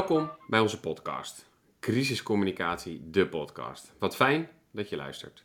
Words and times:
Welkom 0.00 0.30
bij 0.46 0.60
onze 0.60 0.80
podcast. 0.80 1.46
Crisiscommunicatie, 1.80 3.10
de 3.10 3.28
podcast. 3.28 3.92
Wat 3.98 4.16
fijn 4.16 4.48
dat 4.70 4.88
je 4.88 4.96
luistert. 4.96 5.44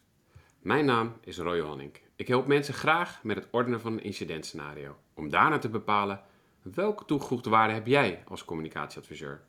Mijn 0.61 0.85
naam 0.85 1.13
is 1.21 1.37
Roy 1.37 1.59
Honink. 1.59 2.01
Ik 2.15 2.27
help 2.27 2.47
mensen 2.47 2.73
graag 2.73 3.23
met 3.23 3.35
het 3.35 3.47
ordenen 3.51 3.81
van 3.81 3.93
een 3.93 4.03
incidentscenario. 4.03 4.95
Om 5.13 5.29
daarna 5.29 5.57
te 5.57 5.69
bepalen 5.69 6.21
welke 6.61 7.05
toegevoegde 7.05 7.49
waarde 7.49 7.73
heb 7.73 7.87
jij 7.87 8.23
als 8.27 8.45
communicatieadviseur. 8.45 9.41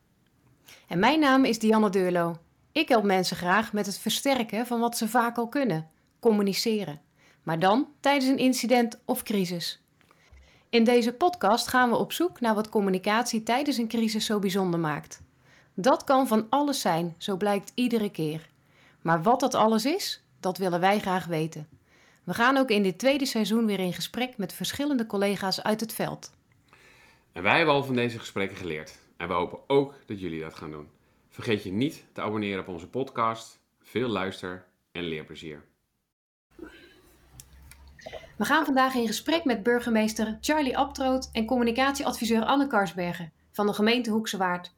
En 0.86 0.98
mijn 0.98 1.20
naam 1.20 1.44
is 1.44 1.58
Dianne 1.58 1.90
Deurlo. 1.90 2.36
Ik 2.72 2.88
help 2.88 3.04
mensen 3.04 3.36
graag 3.36 3.72
met 3.72 3.86
het 3.86 3.98
versterken 3.98 4.66
van 4.66 4.80
wat 4.80 4.96
ze 4.96 5.08
vaak 5.08 5.36
al 5.36 5.48
kunnen: 5.48 5.90
communiceren. 6.20 7.00
Maar 7.42 7.58
dan 7.58 7.88
tijdens 8.00 8.26
een 8.26 8.38
incident 8.38 9.00
of 9.04 9.22
crisis. 9.22 9.85
In 10.76 10.84
deze 10.84 11.12
podcast 11.12 11.68
gaan 11.68 11.90
we 11.90 11.96
op 11.96 12.12
zoek 12.12 12.40
naar 12.40 12.54
wat 12.54 12.68
communicatie 12.68 13.42
tijdens 13.42 13.76
een 13.76 13.88
crisis 13.88 14.26
zo 14.26 14.38
bijzonder 14.38 14.80
maakt. 14.80 15.22
Dat 15.74 16.04
kan 16.04 16.26
van 16.26 16.46
alles 16.50 16.80
zijn, 16.80 17.14
zo 17.18 17.36
blijkt 17.36 17.72
iedere 17.74 18.10
keer. 18.10 18.48
Maar 19.02 19.22
wat 19.22 19.40
dat 19.40 19.54
alles 19.54 19.84
is, 19.84 20.24
dat 20.40 20.58
willen 20.58 20.80
wij 20.80 21.00
graag 21.00 21.26
weten. 21.26 21.68
We 22.24 22.34
gaan 22.34 22.56
ook 22.56 22.70
in 22.70 22.82
dit 22.82 22.98
tweede 22.98 23.26
seizoen 23.26 23.66
weer 23.66 23.78
in 23.78 23.92
gesprek 23.92 24.36
met 24.36 24.52
verschillende 24.52 25.06
collega's 25.06 25.62
uit 25.62 25.80
het 25.80 25.92
veld. 25.92 26.32
En 27.32 27.42
wij 27.42 27.56
hebben 27.56 27.74
al 27.74 27.84
van 27.84 27.94
deze 27.94 28.18
gesprekken 28.18 28.56
geleerd. 28.56 28.98
En 29.16 29.28
we 29.28 29.34
hopen 29.34 29.58
ook 29.66 29.94
dat 30.06 30.20
jullie 30.20 30.40
dat 30.40 30.54
gaan 30.54 30.70
doen. 30.70 30.88
Vergeet 31.28 31.62
je 31.62 31.72
niet 31.72 32.04
te 32.12 32.20
abonneren 32.20 32.60
op 32.60 32.68
onze 32.68 32.88
podcast. 32.88 33.60
Veel 33.82 34.08
luister- 34.08 34.64
en 34.92 35.02
leerplezier. 35.02 35.64
We 38.36 38.44
gaan 38.44 38.64
vandaag 38.64 38.94
in 38.94 39.06
gesprek 39.06 39.44
met 39.44 39.62
burgemeester 39.62 40.38
Charlie 40.40 40.78
Abtroot 40.78 41.28
en 41.32 41.46
communicatieadviseur 41.46 42.44
Anne 42.44 42.66
Karsbergen 42.66 43.32
van 43.52 43.66
de 43.66 43.72
gemeente 43.72 44.10
Hoekse 44.10 44.36
Waard. 44.36 44.74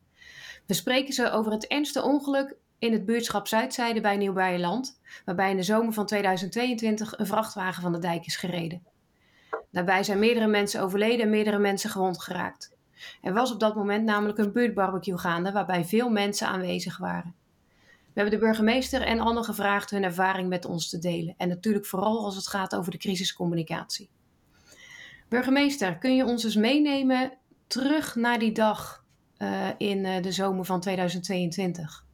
We 0.66 0.74
spreken 0.74 1.12
ze 1.12 1.30
over 1.30 1.52
het 1.52 1.66
ernstige 1.66 2.06
ongeluk 2.06 2.56
in 2.78 2.92
het 2.92 3.04
buurtschap 3.04 3.46
Zuidzijde 3.46 4.00
bij 4.00 4.16
Nieuw-Beierland, 4.16 5.00
waarbij 5.24 5.50
in 5.50 5.56
de 5.56 5.62
zomer 5.62 5.92
van 5.92 6.06
2022 6.06 7.18
een 7.18 7.26
vrachtwagen 7.26 7.82
van 7.82 7.92
de 7.92 7.98
dijk 7.98 8.26
is 8.26 8.36
gereden. 8.36 8.82
Daarbij 9.70 10.02
zijn 10.02 10.18
meerdere 10.18 10.46
mensen 10.46 10.82
overleden 10.82 11.20
en 11.20 11.30
meerdere 11.30 11.58
mensen 11.58 11.90
gewond 11.90 12.22
geraakt. 12.22 12.76
Er 13.22 13.32
was 13.32 13.52
op 13.52 13.60
dat 13.60 13.74
moment 13.74 14.04
namelijk 14.04 14.38
een 14.38 14.52
buurtbarbecue 14.52 15.18
gaande 15.18 15.52
waarbij 15.52 15.84
veel 15.84 16.08
mensen 16.08 16.48
aanwezig 16.48 16.98
waren. 16.98 17.34
We 18.14 18.20
hebben 18.24 18.40
de 18.40 18.46
burgemeester 18.46 19.02
en 19.02 19.20
Anne 19.20 19.42
gevraagd 19.42 19.90
hun 19.90 20.02
ervaring 20.02 20.48
met 20.48 20.64
ons 20.64 20.88
te 20.88 20.98
delen. 20.98 21.34
En 21.36 21.48
natuurlijk 21.48 21.86
vooral 21.86 22.24
als 22.24 22.36
het 22.36 22.46
gaat 22.46 22.74
over 22.74 22.92
de 22.92 22.98
crisiscommunicatie. 22.98 24.08
Burgemeester, 25.28 25.98
kun 25.98 26.16
je 26.16 26.24
ons 26.24 26.44
eens 26.44 26.56
meenemen 26.56 27.32
terug 27.66 28.14
naar 28.14 28.38
die 28.38 28.52
dag 28.52 29.04
uh, 29.38 29.68
in 29.78 30.04
uh, 30.04 30.22
de 30.22 30.32
zomer 30.32 30.64
van 30.64 30.80
2022? 30.80 32.04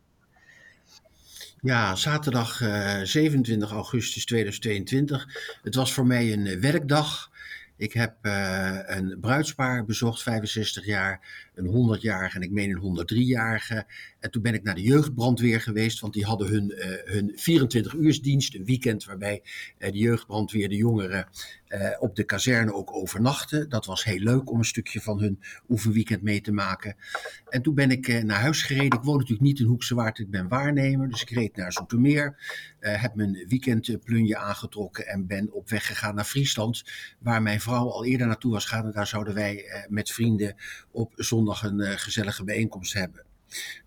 Ja, 1.60 1.94
zaterdag 1.94 2.60
uh, 2.60 3.00
27 3.02 3.70
augustus 3.70 4.24
2022. 4.24 5.26
Het 5.62 5.74
was 5.74 5.92
voor 5.92 6.06
mij 6.06 6.32
een 6.32 6.60
werkdag. 6.60 7.32
Ik 7.76 7.92
heb 7.92 8.14
een 8.86 9.18
bruidspaar 9.20 9.84
bezocht, 9.84 10.22
65 10.22 10.86
jaar, 10.86 11.43
een 11.54 11.96
100-jarige 11.96 12.36
en 12.36 12.42
ik 12.42 12.50
meen 12.50 12.70
een 12.70 13.06
103-jarige. 13.06 13.86
En 14.20 14.30
toen 14.30 14.42
ben 14.42 14.54
ik 14.54 14.62
naar 14.62 14.74
de 14.74 14.82
jeugdbrandweer 14.82 15.60
geweest, 15.60 16.00
want 16.00 16.12
die 16.12 16.24
hadden 16.24 16.48
hun, 16.48 16.72
uh, 16.76 16.84
hun 17.04 17.30
24-uursdienst, 17.30 18.54
een 18.54 18.64
weekend 18.64 19.04
waarbij 19.04 19.42
uh, 19.78 19.90
de 19.90 19.98
jeugdbrandweer 19.98 20.68
de 20.68 20.76
jongeren 20.76 21.28
op 21.98 22.16
de 22.16 22.24
kazerne 22.24 22.72
ook 22.72 22.94
overnachten. 22.94 23.68
Dat 23.68 23.86
was 23.86 24.04
heel 24.04 24.18
leuk 24.18 24.50
om 24.50 24.58
een 24.58 24.64
stukje 24.64 25.00
van 25.00 25.20
hun 25.20 25.40
oefenweekend 25.68 26.22
mee 26.22 26.40
te 26.40 26.52
maken. 26.52 26.96
En 27.48 27.62
toen 27.62 27.74
ben 27.74 27.90
ik 27.90 28.22
naar 28.24 28.40
huis 28.40 28.62
gereden. 28.62 28.98
Ik 28.98 29.04
woon 29.04 29.16
natuurlijk 29.16 29.42
niet 29.42 29.58
in 29.58 29.66
Hoekse 29.66 29.94
Waard, 29.94 30.18
ik 30.18 30.30
ben 30.30 30.48
waarnemer, 30.48 31.08
dus 31.08 31.22
ik 31.22 31.30
reed 31.30 31.56
naar 31.56 31.72
Zoetermeer. 31.72 32.38
heb 32.80 33.14
mijn 33.14 33.44
weekendplunje 33.48 34.36
aangetrokken 34.36 35.06
en 35.06 35.26
ben 35.26 35.52
op 35.52 35.68
weg 35.68 35.86
gegaan 35.86 36.14
naar 36.14 36.24
Friesland, 36.24 36.82
waar 37.18 37.42
mijn 37.42 37.60
vrouw 37.60 37.90
al 37.90 38.04
eerder 38.04 38.26
naartoe 38.26 38.52
was 38.52 38.64
gegaan. 38.64 38.84
En 38.84 38.92
daar 38.92 39.06
zouden 39.06 39.34
wij 39.34 39.86
met 39.88 40.10
vrienden 40.10 40.54
op 40.90 41.12
zondag 41.16 41.43
een 41.46 41.80
uh, 41.80 41.90
gezellige 41.90 42.44
bijeenkomst 42.44 42.92
hebben. 42.92 43.24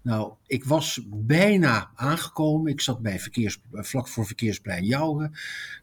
Nou, 0.01 0.34
ik 0.47 0.63
was 0.63 1.00
bijna 1.07 1.91
aangekomen. 1.95 2.72
Ik 2.72 2.81
zat 2.81 3.01
bij 3.01 3.19
verkeers, 3.19 3.59
vlak 3.72 4.07
voor 4.07 4.25
verkeersplein 4.25 4.85
Jouwen. 4.85 5.31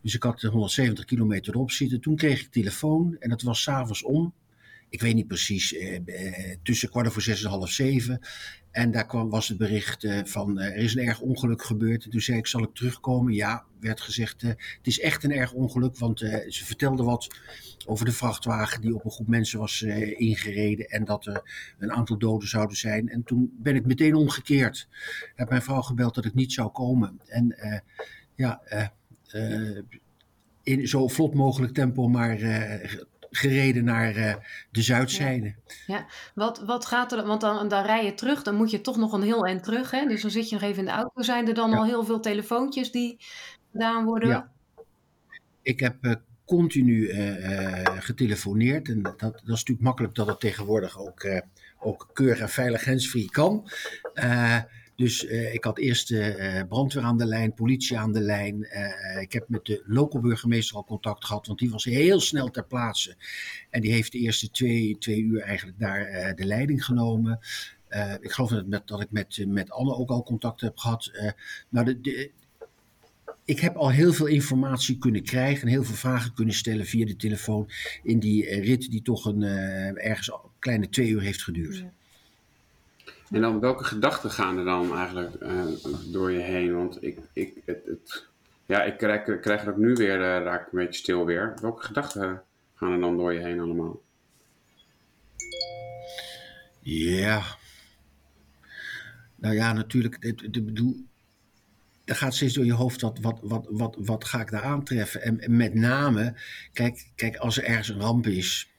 Dus 0.02 0.14
ik 0.14 0.22
had 0.22 0.42
170 0.42 1.04
kilometer 1.04 1.54
erop 1.54 1.70
zitten. 1.70 2.00
Toen 2.00 2.16
kreeg 2.16 2.40
ik 2.40 2.52
telefoon 2.52 3.16
en 3.18 3.30
het 3.30 3.42
was 3.42 3.62
s'avonds 3.62 4.02
om. 4.02 4.32
Ik 4.88 5.00
weet 5.00 5.14
niet 5.14 5.26
precies, 5.26 5.74
eh, 5.74 5.96
eh, 5.96 6.56
tussen 6.62 6.90
kwart 6.90 7.06
over 7.06 7.22
zes 7.22 7.42
en 7.42 7.50
half 7.50 7.70
zeven. 7.70 8.20
En 8.74 8.90
daar 8.90 9.06
kwam, 9.06 9.30
was 9.30 9.48
het 9.48 9.58
bericht 9.58 10.04
uh, 10.04 10.20
van 10.24 10.60
er 10.60 10.76
is 10.76 10.94
een 10.94 11.06
erg 11.06 11.20
ongeluk 11.20 11.62
gebeurd. 11.62 12.04
En 12.04 12.10
toen 12.10 12.20
zei 12.20 12.38
ik, 12.38 12.46
zal 12.46 12.62
ik 12.62 12.74
terugkomen? 12.74 13.32
Ja, 13.32 13.64
werd 13.80 14.00
gezegd, 14.00 14.42
het 14.42 14.58
is 14.82 15.00
echt 15.00 15.24
een 15.24 15.32
erg 15.32 15.52
ongeluk. 15.52 15.98
Want 15.98 16.18
ze 16.18 16.64
vertelde 16.64 17.02
wat 17.02 17.28
over 17.86 18.04
de 18.04 18.12
vrachtwagen 18.12 18.80
die 18.80 18.94
op 18.94 19.04
een 19.04 19.10
groep 19.10 19.28
mensen 19.28 19.58
was 19.58 19.82
ingereden 20.16 20.86
en 20.86 21.04
dat 21.04 21.26
er 21.26 21.42
een 21.78 21.92
aantal 21.92 22.18
doden 22.18 22.48
zouden 22.48 22.76
zijn. 22.76 23.08
En 23.08 23.22
toen 23.22 23.52
ben 23.58 23.74
ik 23.74 23.86
meteen 23.86 24.14
omgekeerd. 24.14 24.88
Heb 25.34 25.48
mijn 25.48 25.62
vrouw 25.62 25.82
gebeld 25.82 26.14
dat 26.14 26.24
ik 26.24 26.34
niet 26.34 26.52
zou 26.52 26.70
komen. 26.70 27.20
En 27.26 27.56
ja, 28.34 28.62
in 30.62 30.88
zo 30.88 31.08
vlot 31.08 31.34
mogelijk 31.34 31.72
tempo 31.72 32.08
maar 32.08 32.38
gereden 33.36 33.84
naar 33.84 34.12
de 34.70 34.82
zuidzijde. 34.82 35.54
Ja. 35.86 35.96
ja, 35.96 36.06
wat, 36.34 36.58
wat 36.58 36.86
gaat 36.86 37.12
er, 37.12 37.26
want 37.26 37.40
dan, 37.40 37.68
dan 37.68 37.84
rij 37.84 38.04
je 38.04 38.14
terug, 38.14 38.42
dan 38.42 38.54
moet 38.54 38.70
je 38.70 38.80
toch 38.80 38.96
nog 38.96 39.12
een 39.12 39.22
heel 39.22 39.46
eind 39.46 39.62
terug. 39.62 39.90
Hè? 39.90 40.06
Dus 40.06 40.22
dan 40.22 40.30
zit 40.30 40.48
je 40.48 40.54
nog 40.54 40.64
even 40.64 40.78
in 40.78 40.84
de 40.84 40.90
auto. 40.90 41.22
Zijn 41.22 41.48
er 41.48 41.54
dan 41.54 41.70
ja. 41.70 41.76
al 41.76 41.84
heel 41.84 42.04
veel 42.04 42.20
telefoontjes 42.20 42.90
die 42.90 43.16
gedaan 43.72 44.04
worden? 44.04 44.28
Ja. 44.28 44.52
Ik 45.62 45.80
heb 45.80 46.20
continu 46.44 47.12
uh, 47.12 47.82
getelefoneerd. 47.84 48.88
En 48.88 49.02
dat, 49.02 49.20
dat 49.20 49.34
is 49.34 49.48
natuurlijk 49.48 49.80
makkelijk 49.80 50.14
dat 50.14 50.26
het 50.26 50.40
tegenwoordig 50.40 50.98
ook, 50.98 51.26
ook 51.78 52.10
keurig 52.12 52.40
en 52.40 52.48
veilig 52.48 52.84
handsfree 52.84 53.30
kan. 53.30 53.68
Dus 54.96 55.24
ik 55.24 55.64
had 55.64 55.78
eerst 55.78 56.14
brandweer 56.68 57.02
aan 57.02 57.18
de 57.18 57.26
lijn, 57.26 57.54
politie 57.54 57.98
aan 57.98 58.12
de 58.12 58.20
lijn. 58.20 58.66
ik 59.20 59.32
heb 59.32 59.48
met 59.48 59.64
de 59.64 59.82
lokale 59.86 60.22
burgemeester 60.22 60.76
al 60.76 60.84
contact 60.84 61.24
gehad, 61.24 61.46
want 61.46 61.58
die 61.58 61.70
was 61.70 61.84
heel 61.84 62.20
snel 62.20 62.50
ter 62.50 62.66
plaatse. 62.66 63.16
En 63.70 63.80
die 63.80 63.92
heeft 63.92 64.12
de 64.12 64.18
eerste 64.18 64.50
twee, 64.50 64.98
twee 64.98 65.22
uur 65.22 65.40
eigenlijk 65.40 65.78
daar 65.78 66.34
de 66.34 66.44
leiding 66.44 66.84
genomen. 66.84 67.38
ik 68.20 68.32
geloof 68.32 68.50
dat, 68.50 68.66
met, 68.66 68.86
dat 68.86 69.00
ik 69.00 69.10
met, 69.10 69.44
met 69.48 69.70
Anne 69.70 69.94
ook 69.94 70.10
al 70.10 70.22
contact 70.22 70.60
heb 70.60 70.78
gehad. 70.78 71.12
maar 71.68 71.84
de, 71.84 72.30
ik 73.44 73.60
heb 73.60 73.76
al 73.76 73.90
heel 73.90 74.12
veel 74.12 74.26
informatie 74.26 74.98
kunnen 74.98 75.22
krijgen 75.22 75.62
en 75.62 75.68
heel 75.68 75.84
veel 75.84 75.94
vragen 75.94 76.34
kunnen 76.34 76.54
stellen 76.54 76.86
via 76.86 77.06
de 77.06 77.16
telefoon 77.16 77.70
in 78.02 78.18
die 78.18 78.60
rit 78.60 78.90
die 78.90 79.02
toch 79.02 79.24
een 79.24 79.42
ergens 79.96 80.32
een 80.32 80.50
kleine 80.58 80.88
twee 80.88 81.08
uur 81.08 81.20
heeft 81.20 81.42
geduurd. 81.42 81.84
En 83.34 83.40
dan 83.40 83.60
welke 83.60 83.84
gedachten 83.84 84.30
gaan 84.30 84.58
er 84.58 84.64
dan 84.64 84.96
eigenlijk 84.96 85.42
uh, 85.42 85.62
door 86.06 86.30
je 86.30 86.40
heen? 86.40 86.76
Want 86.76 87.04
ik, 87.04 87.18
ik, 87.32 87.54
het, 87.64 87.84
het, 87.86 88.26
ja, 88.66 88.82
ik 88.82 88.96
krijg, 88.96 89.40
krijg 89.40 89.62
er 89.62 89.70
ook 89.70 89.76
nu 89.76 89.92
weer, 89.94 90.18
uh, 90.18 90.44
raak 90.44 90.62
een 90.62 90.78
beetje 90.78 91.00
stil 91.00 91.24
weer. 91.24 91.54
Welke 91.60 91.82
gedachten 91.82 92.42
gaan 92.74 92.92
er 92.92 93.00
dan 93.00 93.16
door 93.16 93.32
je 93.32 93.40
heen 93.40 93.60
allemaal? 93.60 94.00
Ja. 96.80 97.42
Nou 99.34 99.54
ja, 99.54 99.72
natuurlijk. 99.72 100.16
Ik 100.20 100.64
bedoel, 100.64 101.04
dan 102.04 102.16
gaat 102.16 102.34
steeds 102.34 102.54
door 102.54 102.64
je 102.64 102.72
hoofd 102.72 103.00
wat, 103.00 103.18
wat, 103.20 103.38
wat, 103.42 103.66
wat, 103.70 103.96
wat 103.98 104.24
ga 104.24 104.40
ik 104.40 104.50
daar 104.50 104.64
aantreffen? 104.64 105.22
En, 105.22 105.40
en 105.40 105.56
met 105.56 105.74
name, 105.74 106.34
kijk, 106.72 107.06
kijk, 107.14 107.36
als 107.36 107.58
er 107.58 107.64
ergens 107.64 107.88
een 107.88 108.00
ramp 108.00 108.26
is, 108.26 108.73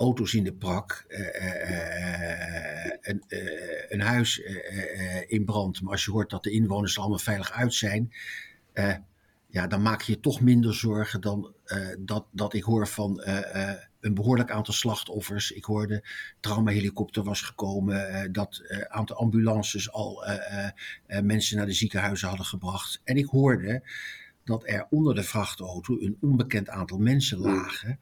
auto's 0.00 0.34
in 0.34 0.44
de 0.44 0.52
prak, 0.52 1.04
uh, 1.08 1.18
uh, 1.18 2.92
een, 3.00 3.24
een, 3.88 4.00
huis 4.00 4.42
in 5.26 5.44
brand, 5.44 5.82
maar 5.82 5.92
als 5.92 6.04
je 6.04 6.10
hoort 6.10 6.30
dat 6.30 6.42
de 6.42 6.50
inwoners 6.50 6.94
er 6.94 7.00
allemaal 7.00 7.18
veilig 7.18 7.52
uit 7.52 7.74
zijn, 7.74 8.12
ja, 9.46 9.66
dan 9.66 9.82
maak 9.82 10.02
je 10.02 10.12
je 10.12 10.20
toch 10.20 10.40
minder 10.40 10.74
zorgen 10.74 11.20
dan 11.20 11.54
dat, 11.98 12.26
dat 12.30 12.54
ik 12.54 12.62
hoor 12.62 12.88
van 12.88 13.22
een 14.00 14.14
behoorlijk 14.14 14.50
aantal 14.50 14.74
slachtoffers. 14.74 15.50
Ik 15.50 15.64
hoorde 15.64 16.04
traumahelikopter 16.40 17.22
was 17.22 17.42
gekomen, 17.42 18.32
dat 18.32 18.60
een 18.62 18.78
uh, 18.78 18.84
aantal 18.84 19.16
ambulances 19.16 19.92
al 19.92 20.28
uh, 20.28 21.20
mensen 21.22 21.56
naar 21.56 21.66
de 21.66 21.72
ziekenhuizen 21.72 22.28
hadden 22.28 22.46
gebracht. 22.46 23.00
En 23.04 23.16
ik 23.16 23.26
hoorde 23.26 23.82
dat 24.44 24.62
er 24.66 24.86
onder 24.90 25.14
de 25.14 25.22
vrachtauto 25.22 26.00
een 26.00 26.16
onbekend 26.20 26.68
aantal 26.68 26.98
mensen 26.98 27.38
lagen. 27.38 27.98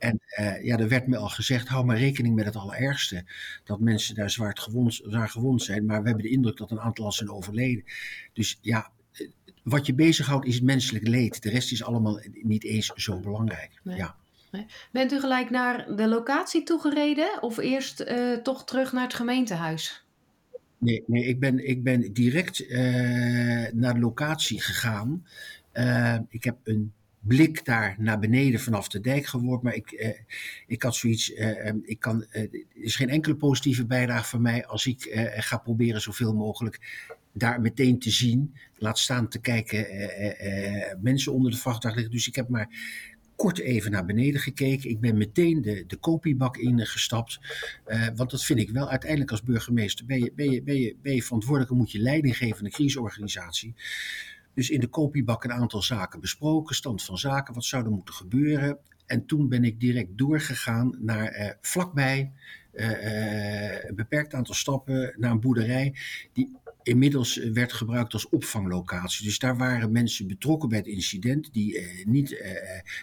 En 0.00 0.20
ja, 0.62 0.78
er 0.78 0.88
werd 0.88 1.06
me 1.06 1.16
al 1.16 1.28
gezegd, 1.28 1.68
hou 1.68 1.84
maar 1.84 1.98
rekening 1.98 2.34
met 2.34 2.44
het 2.44 2.56
allerergste. 2.56 3.24
Dat 3.64 3.80
mensen 3.80 4.14
daar 4.14 4.30
zwaar 4.30 4.56
gewond, 4.56 4.94
zwaar 4.94 5.28
gewond 5.28 5.62
zijn. 5.62 5.84
Maar 5.84 6.00
we 6.00 6.06
hebben 6.06 6.24
de 6.24 6.32
indruk 6.32 6.56
dat 6.56 6.70
een 6.70 6.80
aantal 6.80 7.04
al 7.04 7.12
zijn 7.12 7.30
overleden. 7.30 7.84
Dus 8.32 8.58
ja, 8.60 8.90
wat 9.62 9.86
je 9.86 9.94
bezighoudt 9.94 10.46
is 10.46 10.60
menselijk 10.60 11.06
leed. 11.06 11.42
De 11.42 11.50
rest 11.50 11.72
is 11.72 11.84
allemaal 11.84 12.20
niet 12.32 12.64
eens 12.64 12.86
zo 12.86 13.20
belangrijk. 13.20 13.80
Nee. 13.82 13.96
Ja. 13.96 14.16
Bent 14.92 15.12
u 15.12 15.20
gelijk 15.20 15.50
naar 15.50 15.96
de 15.96 16.08
locatie 16.08 16.62
toegereden 16.62 17.42
of 17.42 17.58
eerst 17.58 18.00
uh, 18.00 18.36
toch 18.36 18.64
terug 18.64 18.92
naar 18.92 19.02
het 19.02 19.14
gemeentehuis? 19.14 20.04
Nee, 20.78 21.04
nee 21.06 21.24
ik, 21.24 21.40
ben, 21.40 21.68
ik 21.68 21.82
ben 21.82 22.12
direct 22.12 22.68
naar 23.72 23.94
de 23.94 24.00
locatie 24.00 24.60
gegaan. 24.60 25.26
ik 26.28 26.44
heb 26.44 26.56
een 26.64 26.92
blik 27.20 27.64
daar 27.64 27.94
naar 27.98 28.18
beneden 28.18 28.60
vanaf 28.60 28.88
de 28.88 29.00
dijk 29.00 29.26
geworden. 29.26 29.64
Maar 29.64 29.74
ik, 29.74 29.90
eh, 29.90 30.18
ik 30.66 30.82
had 30.82 30.94
zoiets, 30.94 31.32
eh, 31.32 31.66
ehm, 31.66 31.78
ik 31.82 32.00
kan, 32.00 32.26
uh, 32.32 32.42
er 32.42 32.64
is 32.72 32.96
geen 32.96 33.08
enkele 33.08 33.36
positieve 33.36 33.86
bijdrage 33.86 34.28
van 34.28 34.42
mij 34.42 34.66
als 34.66 34.86
ik 34.86 35.30
ga 35.36 35.56
proberen 35.58 36.00
zoveel 36.00 36.34
mogelijk 36.34 37.08
daar 37.32 37.60
meteen 37.60 37.98
te 37.98 38.10
zien. 38.10 38.54
Laat 38.76 38.98
staan 38.98 39.28
te 39.28 39.40
kijken, 39.40 39.86
mensen 41.02 41.32
onder 41.32 41.50
de 41.50 41.56
vrachtwagen 41.56 41.98
liggen. 41.98 42.16
Dus 42.16 42.28
ik 42.28 42.34
heb 42.34 42.48
maar 42.48 42.68
kort 43.36 43.58
even 43.58 43.90
naar 43.90 44.04
beneden 44.04 44.40
gekeken. 44.40 44.90
Ik 44.90 45.00
ben 45.00 45.16
meteen 45.16 45.62
de, 45.62 45.84
de 45.86 45.96
kopiebak 45.96 46.56
ingestapt. 46.56 47.40
want 48.14 48.30
dat 48.30 48.44
vind 48.44 48.58
ik 48.58 48.70
wel. 48.70 48.88
Uiteindelijk 48.88 49.30
als 49.30 49.42
burgemeester 49.42 50.06
ben 50.06 50.20
je, 50.20 50.32
ben 50.34 50.50
je, 50.50 50.62
ben 50.62 50.80
je, 50.80 50.96
ben 51.02 51.14
je 51.14 51.22
verantwoordelijk 51.22 51.70
en 51.70 51.76
moet 51.76 51.92
je 51.92 51.98
leiding 51.98 52.36
geven 52.36 52.58
aan 52.58 52.64
de 52.64 52.70
crisisorganisatie. 52.70 53.74
Dus 54.54 54.70
in 54.70 54.80
de 54.80 54.86
kopiebak 54.86 55.44
een 55.44 55.52
aantal 55.52 55.82
zaken 55.82 56.20
besproken, 56.20 56.74
stand 56.74 57.02
van 57.02 57.18
zaken, 57.18 57.54
wat 57.54 57.64
zou 57.64 57.84
er 57.84 57.90
moeten 57.90 58.14
gebeuren. 58.14 58.78
En 59.06 59.26
toen 59.26 59.48
ben 59.48 59.64
ik 59.64 59.80
direct 59.80 60.18
doorgegaan 60.18 60.96
naar 60.98 61.26
eh, 61.26 61.54
vlakbij 61.60 62.32
uh, 62.72 63.84
een 63.84 63.94
beperkt 63.94 64.34
aantal 64.34 64.54
stappen 64.54 65.14
naar 65.16 65.30
een 65.30 65.40
boerderij 65.40 65.94
die 66.32 66.56
inmiddels 66.82 67.36
werd 67.36 67.72
gebruikt 67.72 68.12
als 68.12 68.28
opvanglocatie. 68.28 69.24
Dus 69.24 69.38
daar 69.38 69.56
waren 69.56 69.92
mensen 69.92 70.26
betrokken 70.26 70.68
bij 70.68 70.78
het 70.78 70.86
incident, 70.86 71.52
die 71.52 71.78
eh, 71.78 72.06
niet 72.06 72.38
eh, 72.38 72.50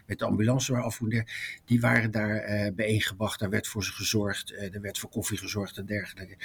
met 0.06 0.20
de 0.20 0.26
ambulance 0.26 0.72
waren 0.72 0.86
afgevoerd. 0.86 1.32
Die 1.66 1.80
waren 1.80 2.12
daar 2.12 2.36
eh, 2.36 2.74
bijeengebracht, 2.74 3.40
daar 3.40 3.50
werd 3.50 3.68
voor 3.68 3.84
ze 3.84 3.92
gezorgd, 3.92 4.52
er 4.52 4.82
werd 4.82 5.00
voor 5.00 5.10
koffie 5.10 5.38
gezorgd 5.38 5.78
en 5.78 5.86
dergelijke. 5.86 6.38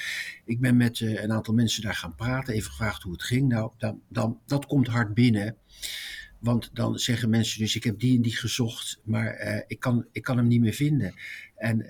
Ik 0.44 0.60
ben 0.60 0.76
met 0.76 1.00
een 1.00 1.32
aantal 1.32 1.54
mensen 1.54 1.82
daar 1.82 1.94
gaan 1.94 2.14
praten, 2.14 2.54
even 2.54 2.70
gevraagd 2.70 3.02
hoe 3.02 3.12
het 3.12 3.22
ging. 3.22 3.48
Nou, 3.48 3.70
dan, 3.78 4.00
dan, 4.08 4.40
dat 4.46 4.66
komt 4.66 4.86
hard 4.86 5.14
binnen. 5.14 5.56
Want 6.38 6.70
dan 6.72 6.98
zeggen 6.98 7.30
mensen 7.30 7.60
dus, 7.60 7.76
ik 7.76 7.84
heb 7.84 7.98
die 7.98 8.16
en 8.16 8.22
die 8.22 8.36
gezocht, 8.36 9.00
maar 9.04 9.64
ik, 9.66 9.80
kan, 9.80 10.06
ik 10.12 10.22
kan 10.22 10.36
hem 10.36 10.46
niet 10.46 10.60
meer 10.60 10.72
vinden. 10.72 11.14
En 11.56 11.86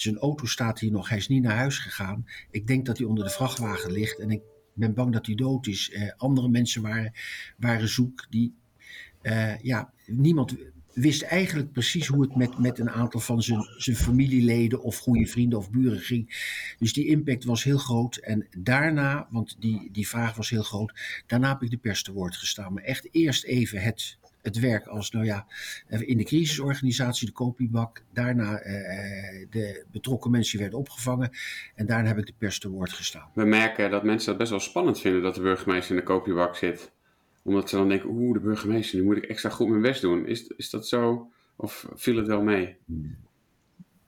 zijn 0.00 0.18
auto 0.18 0.46
staat 0.46 0.80
hier 0.80 0.90
nog. 0.90 1.08
Hij 1.08 1.18
is 1.18 1.28
niet 1.28 1.42
naar 1.42 1.56
huis 1.56 1.78
gegaan. 1.78 2.26
Ik 2.50 2.66
denk 2.66 2.86
dat 2.86 2.98
hij 2.98 3.06
onder 3.06 3.24
de 3.24 3.30
vrachtwagen 3.30 3.92
ligt. 3.92 4.18
En 4.18 4.30
ik 4.30 4.42
ben 4.72 4.94
bang 4.94 5.12
dat 5.12 5.26
hij 5.26 5.34
dood 5.34 5.66
is. 5.66 5.90
Uh, 5.92 6.12
andere 6.16 6.48
mensen 6.48 6.82
waren, 6.82 7.12
waren 7.56 7.88
zoek. 7.88 8.26
Die, 8.30 8.54
uh, 9.22 9.58
ja, 9.58 9.92
niemand 10.06 10.54
wist 10.92 11.22
eigenlijk 11.22 11.72
precies 11.72 12.06
hoe 12.06 12.22
het 12.22 12.36
met, 12.36 12.58
met 12.58 12.78
een 12.78 12.90
aantal 12.90 13.20
van 13.20 13.42
zijn, 13.42 13.66
zijn 13.76 13.96
familieleden 13.96 14.82
of 14.82 14.98
goede 14.98 15.26
vrienden 15.26 15.58
of 15.58 15.70
buren 15.70 16.00
ging. 16.00 16.26
Dus 16.78 16.92
die 16.92 17.06
impact 17.06 17.44
was 17.44 17.64
heel 17.64 17.78
groot. 17.78 18.16
En 18.16 18.46
daarna, 18.58 19.26
want 19.30 19.56
die, 19.58 19.88
die 19.92 20.08
vraag 20.08 20.36
was 20.36 20.50
heel 20.50 20.62
groot, 20.62 21.22
daarna 21.26 21.48
heb 21.48 21.62
ik 21.62 21.70
de 21.70 21.76
pers 21.76 22.02
te 22.02 22.12
woord 22.12 22.36
gestaan. 22.36 22.72
Maar 22.72 22.82
echt 22.82 23.08
eerst 23.10 23.44
even 23.44 23.82
het 23.82 24.18
het 24.48 24.58
werk 24.58 24.86
als, 24.86 25.10
nou 25.10 25.24
ja, 25.24 25.46
in 25.88 26.16
de 26.16 26.24
crisisorganisatie, 26.24 27.26
de 27.26 27.32
kopiebak. 27.32 28.04
Daarna 28.12 28.64
uh, 28.64 29.46
de 29.50 29.84
betrokken 29.92 30.30
mensen 30.30 30.58
werden 30.58 30.78
opgevangen. 30.78 31.30
En 31.74 31.86
daarna 31.86 32.08
heb 32.08 32.18
ik 32.18 32.26
de 32.26 32.34
pers 32.38 32.58
te 32.58 32.68
woord 32.68 32.92
gestaan. 32.92 33.30
We 33.34 33.44
merken 33.44 33.90
dat 33.90 34.04
mensen 34.04 34.28
dat 34.28 34.38
best 34.38 34.50
wel 34.50 34.60
spannend 34.60 35.00
vinden 35.00 35.22
dat 35.22 35.34
de 35.34 35.40
burgemeester 35.40 35.90
in 35.90 36.00
de 36.00 36.06
kopiebak 36.06 36.56
zit. 36.56 36.92
Omdat 37.42 37.68
ze 37.68 37.76
dan 37.76 37.88
denken, 37.88 38.08
oeh, 38.10 38.32
de 38.32 38.40
burgemeester, 38.40 38.98
nu 38.98 39.04
moet 39.04 39.16
ik 39.16 39.24
extra 39.24 39.50
goed 39.50 39.68
mijn 39.68 39.82
best 39.82 40.00
doen. 40.00 40.26
Is, 40.26 40.46
is 40.56 40.70
dat 40.70 40.88
zo? 40.88 41.30
Of 41.56 41.88
viel 41.94 42.16
het 42.16 42.26
wel 42.26 42.42
mee? 42.42 42.76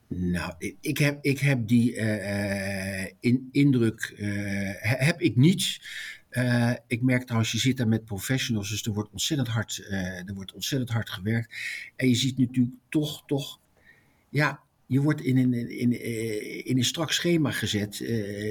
Nou, 0.07 0.53
ik 0.81 0.99
heb, 0.99 1.19
ik 1.25 1.39
heb 1.39 1.69
die 1.69 1.95
uh, 1.95 3.05
in, 3.21 3.49
indruk 3.53 4.15
uh, 4.19 4.73
heb 4.79 5.21
ik 5.21 5.37
niet. 5.37 5.81
Uh, 6.31 6.73
ik 6.87 7.03
merk 7.03 7.23
trouwens, 7.23 7.53
je 7.53 7.59
zit 7.59 7.77
daar 7.77 7.89
met 7.89 8.05
professionals, 8.05 8.71
dus 8.71 8.83
er 8.83 8.93
wordt 8.93 9.11
ontzettend 9.11 9.49
hard, 9.49 9.87
uh, 9.91 10.29
er 10.29 10.35
wordt 10.35 10.53
ontzettend 10.53 10.91
hard 10.91 11.11
gewerkt. 11.11 11.55
En 11.97 12.09
je 12.09 12.15
ziet 12.15 12.39
natuurlijk 12.39 12.77
toch, 12.89 13.23
toch, 13.27 13.61
ja, 14.29 14.61
je 14.87 15.01
wordt 15.01 15.21
in 15.21 15.37
een, 15.37 15.55
in, 15.55 15.79
in, 15.79 16.65
in 16.65 16.77
een 16.77 16.85
strak 16.85 17.13
schema 17.13 17.51
gezet. 17.51 18.01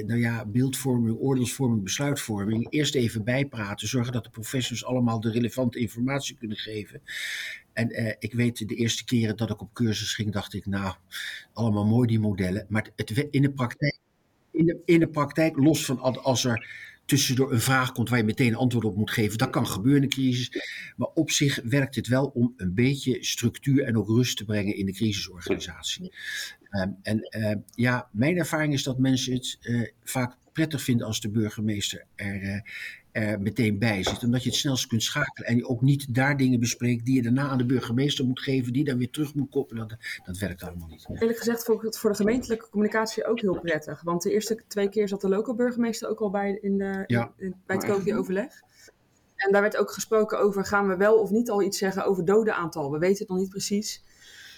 Nou 0.06 0.20
ja, 0.20 0.46
beeldvorming, 0.46 1.18
oordeelsvorming, 1.18 1.82
besluitvorming. 1.82 2.66
Eerst 2.70 2.94
even 2.94 3.24
bijpraten, 3.24 3.88
zorgen 3.88 4.12
dat 4.12 4.24
de 4.24 4.30
professionals 4.30 4.84
allemaal 4.84 5.20
de 5.20 5.30
relevante 5.30 5.78
informatie 5.78 6.36
kunnen 6.36 6.56
geven. 6.56 7.02
En 7.72 8.16
ik 8.18 8.32
weet, 8.32 8.68
de 8.68 8.74
eerste 8.74 9.04
keren 9.04 9.36
dat 9.36 9.50
ik 9.50 9.60
op 9.60 9.74
cursus 9.74 10.14
ging, 10.14 10.32
dacht 10.32 10.54
ik, 10.54 10.66
nou, 10.66 10.94
allemaal 11.52 11.86
mooi 11.86 12.08
die 12.08 12.20
modellen. 12.20 12.66
Maar 12.68 12.90
het, 12.96 13.26
in 13.30 13.42
de 13.42 13.52
praktijk, 13.52 13.98
in 14.50 14.66
de, 14.66 14.78
in 14.84 15.00
de 15.00 15.08
praktijk, 15.08 15.56
los 15.56 15.84
van 15.84 15.98
als 15.98 16.44
er 16.44 16.88
tussendoor 17.10 17.52
een 17.52 17.60
vraag 17.60 17.92
komt 17.92 18.08
waar 18.08 18.18
je 18.18 18.24
meteen 18.24 18.54
antwoord 18.54 18.84
op 18.84 18.96
moet 18.96 19.10
geven. 19.10 19.38
Dat 19.38 19.50
kan 19.50 19.66
gebeuren 19.66 19.96
in 19.96 20.02
een 20.02 20.10
crisis. 20.10 20.50
Maar 20.96 21.08
op 21.14 21.30
zich 21.30 21.60
werkt 21.64 21.94
het 21.94 22.06
wel 22.06 22.26
om 22.26 22.54
een 22.56 22.74
beetje 22.74 23.24
structuur 23.24 23.84
en 23.84 23.96
ook 23.96 24.08
rust 24.08 24.36
te 24.36 24.44
brengen 24.44 24.76
in 24.76 24.86
de 24.86 24.92
crisisorganisatie. 24.92 26.12
Um, 26.70 26.96
en 27.02 27.28
uh, 27.38 27.54
ja, 27.74 28.08
mijn 28.12 28.36
ervaring 28.36 28.72
is 28.72 28.82
dat 28.82 28.98
mensen 28.98 29.32
het 29.32 29.58
uh, 29.60 29.88
vaak 30.04 30.36
prettig 30.52 30.82
vinden 30.82 31.06
als 31.06 31.20
de 31.20 31.30
burgemeester 31.30 32.04
er, 32.14 32.42
uh, 32.42 32.60
er 33.12 33.40
meteen 33.40 33.78
bij 33.78 34.02
zit. 34.02 34.24
Omdat 34.24 34.42
je 34.42 34.48
het 34.48 34.58
snelst 34.58 34.86
kunt 34.86 35.02
schakelen 35.02 35.48
en 35.48 35.56
je 35.56 35.68
ook 35.68 35.80
niet 35.80 36.14
daar 36.14 36.36
dingen 36.36 36.60
bespreekt 36.60 37.04
die 37.04 37.14
je 37.14 37.22
daarna 37.22 37.48
aan 37.48 37.58
de 37.58 37.66
burgemeester 37.66 38.26
moet 38.26 38.40
geven, 38.40 38.72
die 38.72 38.84
dan 38.84 38.98
weer 38.98 39.10
terug 39.10 39.34
moet 39.34 39.50
koppelen. 39.50 39.88
Dat, 39.88 39.98
dat 40.24 40.38
werkt 40.38 40.62
allemaal 40.62 40.88
niet. 40.88 41.06
Eerlijk 41.08 41.38
gezegd 41.38 41.64
vond 41.64 41.78
ik 41.78 41.84
het 41.84 41.98
voor 41.98 42.10
de 42.10 42.16
gemeentelijke 42.16 42.68
communicatie 42.70 43.26
ook 43.26 43.40
heel 43.40 43.60
prettig. 43.60 44.02
Want 44.02 44.22
de 44.22 44.32
eerste 44.32 44.60
twee 44.68 44.88
keer 44.88 45.08
zat 45.08 45.20
de 45.20 45.28
lokale 45.28 45.56
burgemeester 45.56 46.08
ook 46.08 46.20
al 46.20 46.30
bij, 46.30 46.58
in 46.60 46.78
de, 46.78 47.04
ja. 47.06 47.32
in, 47.36 47.54
bij 47.66 47.76
het 47.76 47.84
COVID-overleg. 47.84 48.62
En 49.36 49.52
daar 49.52 49.62
werd 49.62 49.76
ook 49.76 49.90
gesproken 49.90 50.38
over, 50.40 50.64
gaan 50.64 50.88
we 50.88 50.96
wel 50.96 51.20
of 51.20 51.30
niet 51.30 51.50
al 51.50 51.62
iets 51.62 51.78
zeggen 51.78 52.04
over 52.04 52.24
dodenaantal? 52.24 52.90
We 52.90 52.98
weten 52.98 53.18
het 53.18 53.28
nog 53.28 53.38
niet 53.38 53.50
precies. 53.50 54.02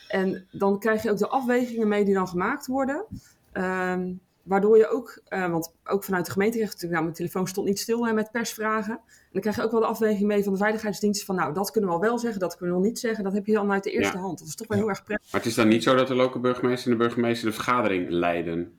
En 0.08 0.46
dan 0.50 0.78
krijg 0.78 1.02
je 1.02 1.10
ook 1.10 1.18
de 1.18 1.28
afwegingen 1.28 1.88
mee 1.88 2.04
die 2.04 2.14
dan 2.14 2.28
gemaakt 2.28 2.66
worden. 2.66 3.04
Um, 3.52 4.20
Waardoor 4.42 4.76
je 4.76 4.88
ook, 4.88 5.22
uh, 5.28 5.50
want 5.50 5.74
ook 5.84 6.04
vanuit 6.04 6.24
de 6.26 6.32
gemeente 6.32 6.56
kreeg 6.56 6.68
natuurlijk, 6.68 6.92
nou, 6.92 7.04
mijn 7.04 7.16
telefoon 7.16 7.46
stond 7.46 7.66
niet 7.66 7.78
stil 7.78 8.06
hè, 8.06 8.12
met 8.12 8.30
persvragen. 8.30 8.92
En 8.92 9.28
dan 9.32 9.40
krijg 9.40 9.56
je 9.56 9.62
ook 9.62 9.70
wel 9.70 9.80
de 9.80 9.86
afweging 9.86 10.26
mee 10.26 10.42
van 10.42 10.52
de 10.52 10.58
veiligheidsdienst 10.58 11.24
van, 11.24 11.36
nou, 11.36 11.54
dat 11.54 11.70
kunnen 11.70 11.90
we 11.90 11.96
al 11.96 12.02
wel 12.02 12.18
zeggen, 12.18 12.40
dat 12.40 12.56
kunnen 12.56 12.74
we 12.74 12.80
nog 12.80 12.90
niet 12.90 13.00
zeggen. 13.00 13.24
Dat 13.24 13.32
heb 13.32 13.46
je 13.46 13.52
dan 13.52 13.72
uit 13.72 13.84
de 13.84 13.90
eerste 13.90 14.18
hand. 14.18 14.38
Dat 14.38 14.48
is 14.48 14.54
toch 14.54 14.66
wel 14.66 14.78
heel 14.78 14.88
erg 14.88 15.04
prettig. 15.04 15.32
Maar 15.32 15.40
het 15.40 15.50
is 15.50 15.56
dan 15.56 15.68
niet 15.68 15.82
zo 15.82 15.94
dat 15.94 16.08
de 16.08 16.14
lokale 16.14 16.40
burgemeester 16.40 16.92
en 16.92 16.98
de 16.98 17.04
burgemeester 17.04 17.48
de 17.48 17.54
vergadering 17.54 18.10
leiden? 18.10 18.78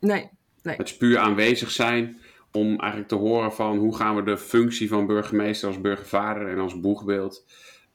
Nee, 0.00 0.30
nee. 0.62 0.76
Het 0.76 0.86
is 0.86 0.96
puur 0.96 1.18
aanwezig 1.18 1.70
zijn 1.70 2.18
om 2.52 2.66
eigenlijk 2.66 3.08
te 3.08 3.14
horen 3.14 3.52
van 3.52 3.78
hoe 3.78 3.96
gaan 3.96 4.16
we 4.16 4.22
de 4.22 4.38
functie 4.38 4.88
van 4.88 5.06
burgemeester 5.06 5.68
als 5.68 5.80
burgervader 5.80 6.48
en 6.48 6.58
als 6.58 6.80
boegbeeld 6.80 7.46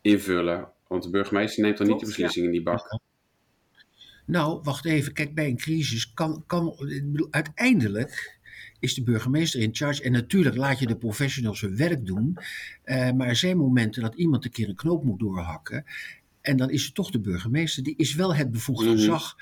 invullen. 0.01 0.71
Want 0.87 1.03
de 1.03 1.09
burgemeester 1.09 1.63
neemt 1.63 1.77
dan 1.77 1.87
niet 1.87 1.99
de 1.99 2.05
beslissing 2.05 2.45
in 2.45 2.51
die 2.51 2.63
bak. 2.63 2.99
Nou, 4.25 4.59
wacht 4.63 4.85
even. 4.85 5.13
Kijk, 5.13 5.35
bij 5.35 5.47
een 5.47 5.57
crisis 5.57 6.13
kan, 6.13 6.43
kan 6.47 6.75
bedoel, 6.77 7.27
uiteindelijk 7.31 8.39
is 8.79 8.93
de 8.93 9.03
burgemeester 9.03 9.61
in 9.61 9.75
charge. 9.75 10.03
En 10.03 10.11
natuurlijk 10.11 10.55
laat 10.55 10.79
je 10.79 10.87
de 10.87 10.97
professionals 10.97 11.61
hun 11.61 11.77
werk 11.77 12.05
doen. 12.05 12.37
Uh, 12.85 13.11
maar 13.11 13.27
er 13.27 13.35
zijn 13.35 13.57
momenten 13.57 14.01
dat 14.01 14.15
iemand 14.15 14.45
een 14.45 14.51
keer 14.51 14.69
een 14.69 14.75
knoop 14.75 15.03
moet 15.03 15.19
doorhakken. 15.19 15.85
En 16.41 16.57
dan 16.57 16.69
is 16.69 16.85
het 16.85 16.95
toch 16.95 17.11
de 17.11 17.19
burgemeester. 17.19 17.83
Die 17.83 17.95
is 17.97 18.15
wel 18.15 18.35
het 18.35 18.51
bevoegd 18.51 18.85
mhm. 18.85 18.91
gezag. 18.91 19.37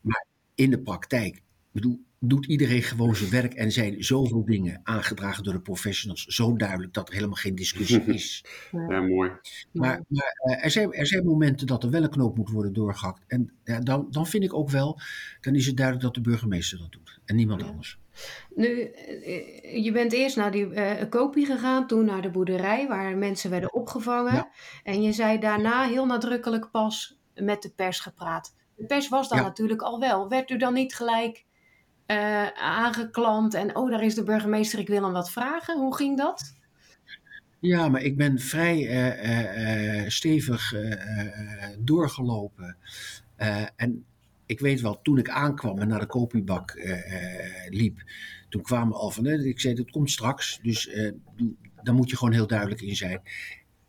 Maar 0.00 0.24
in 0.54 0.70
de 0.70 0.78
praktijk, 0.78 1.42
bedoel, 1.72 2.00
doet 2.18 2.46
iedereen 2.46 2.82
gewoon 2.82 3.16
zijn 3.16 3.30
werk 3.30 3.54
en 3.54 3.72
zijn 3.72 4.04
zoveel 4.04 4.44
dingen 4.44 4.80
aangedragen 4.82 5.44
door 5.44 5.52
de 5.52 5.60
professionals 5.60 6.24
zo 6.24 6.56
duidelijk 6.56 6.92
dat 6.92 7.08
er 7.08 7.14
helemaal 7.14 7.34
geen 7.34 7.54
discussie 7.54 8.04
is. 8.14 8.44
Ja, 8.70 9.00
mooi. 9.00 9.30
Maar, 9.72 10.02
maar 10.08 10.36
uh, 10.46 10.64
er, 10.64 10.70
zijn, 10.70 10.92
er 10.92 11.06
zijn 11.06 11.24
momenten 11.24 11.66
dat 11.66 11.82
er 11.82 11.90
wel 11.90 12.02
een 12.02 12.10
knoop 12.10 12.36
moet 12.36 12.50
worden 12.50 12.72
doorgehakt. 12.72 13.24
En 13.26 13.52
ja, 13.64 13.80
dan, 13.80 14.06
dan 14.10 14.26
vind 14.26 14.44
ik 14.44 14.54
ook 14.54 14.70
wel, 14.70 15.00
dan 15.40 15.54
is 15.54 15.66
het 15.66 15.76
duidelijk 15.76 16.06
dat 16.06 16.14
de 16.14 16.30
burgemeester 16.30 16.78
dat 16.78 16.92
doet 16.92 17.20
en 17.24 17.36
niemand 17.36 17.62
anders. 17.62 17.98
Nu, 18.54 18.82
eh, 18.82 19.84
je 19.84 19.92
bent 19.92 20.12
eerst 20.12 20.36
naar 20.36 20.50
die 20.50 20.66
uh, 20.66 20.90
kopie 21.08 21.46
gegaan, 21.46 21.86
toen 21.86 22.04
naar 22.04 22.22
de 22.22 22.30
boerderij 22.30 22.88
waar 22.88 23.16
mensen 23.16 23.50
werden 23.50 23.74
opgevangen. 23.74 24.48
En 24.82 25.02
je 25.02 25.12
zei 25.12 25.38
daarna 25.38 25.86
heel 25.86 26.06
nadrukkelijk 26.06 26.70
pas 26.70 27.18
met 27.34 27.62
de 27.62 27.70
pers 27.70 28.00
gepraat. 28.00 28.54
De 28.76 28.84
pers 28.84 29.08
was 29.08 29.28
dan 29.28 29.38
natuurlijk 29.38 29.82
al 29.82 30.00
wel. 30.00 30.28
Werd 30.28 30.50
u 30.50 30.56
dan 30.56 30.74
niet 30.74 30.94
gelijk 30.94 31.44
uh, 32.06 33.54
en 33.54 33.76
oh, 33.76 33.90
daar 33.90 34.04
is 34.04 34.14
de 34.14 34.22
burgemeester, 34.22 34.78
ik 34.78 34.88
wil 34.88 35.02
hem 35.02 35.12
wat 35.12 35.30
vragen. 35.30 35.78
Hoe 35.78 35.96
ging 35.96 36.16
dat? 36.16 36.54
Ja, 37.60 37.88
maar 37.88 38.02
ik 38.02 38.16
ben 38.16 38.38
vrij 38.38 38.78
uh, 38.78 40.02
uh, 40.02 40.08
stevig 40.08 40.74
doorgelopen. 41.78 42.76
en 43.76 44.04
ik 44.46 44.60
weet 44.60 44.80
wel, 44.80 45.02
toen 45.02 45.18
ik 45.18 45.28
aankwam 45.28 45.78
en 45.78 45.88
naar 45.88 46.00
de 46.00 46.06
kopiebak 46.06 46.80
liep, 47.68 48.02
toen 48.48 48.62
kwamen 48.62 48.96
al 48.96 49.10
van, 49.10 49.26
ik 49.26 49.60
zei, 49.60 49.74
dat 49.74 49.90
komt 49.90 50.10
straks. 50.10 50.58
Dus 50.62 50.90
daar 51.82 51.94
moet 51.94 52.10
je 52.10 52.16
gewoon 52.16 52.32
heel 52.32 52.46
duidelijk 52.46 52.80
in 52.80 52.96
zijn. 52.96 53.22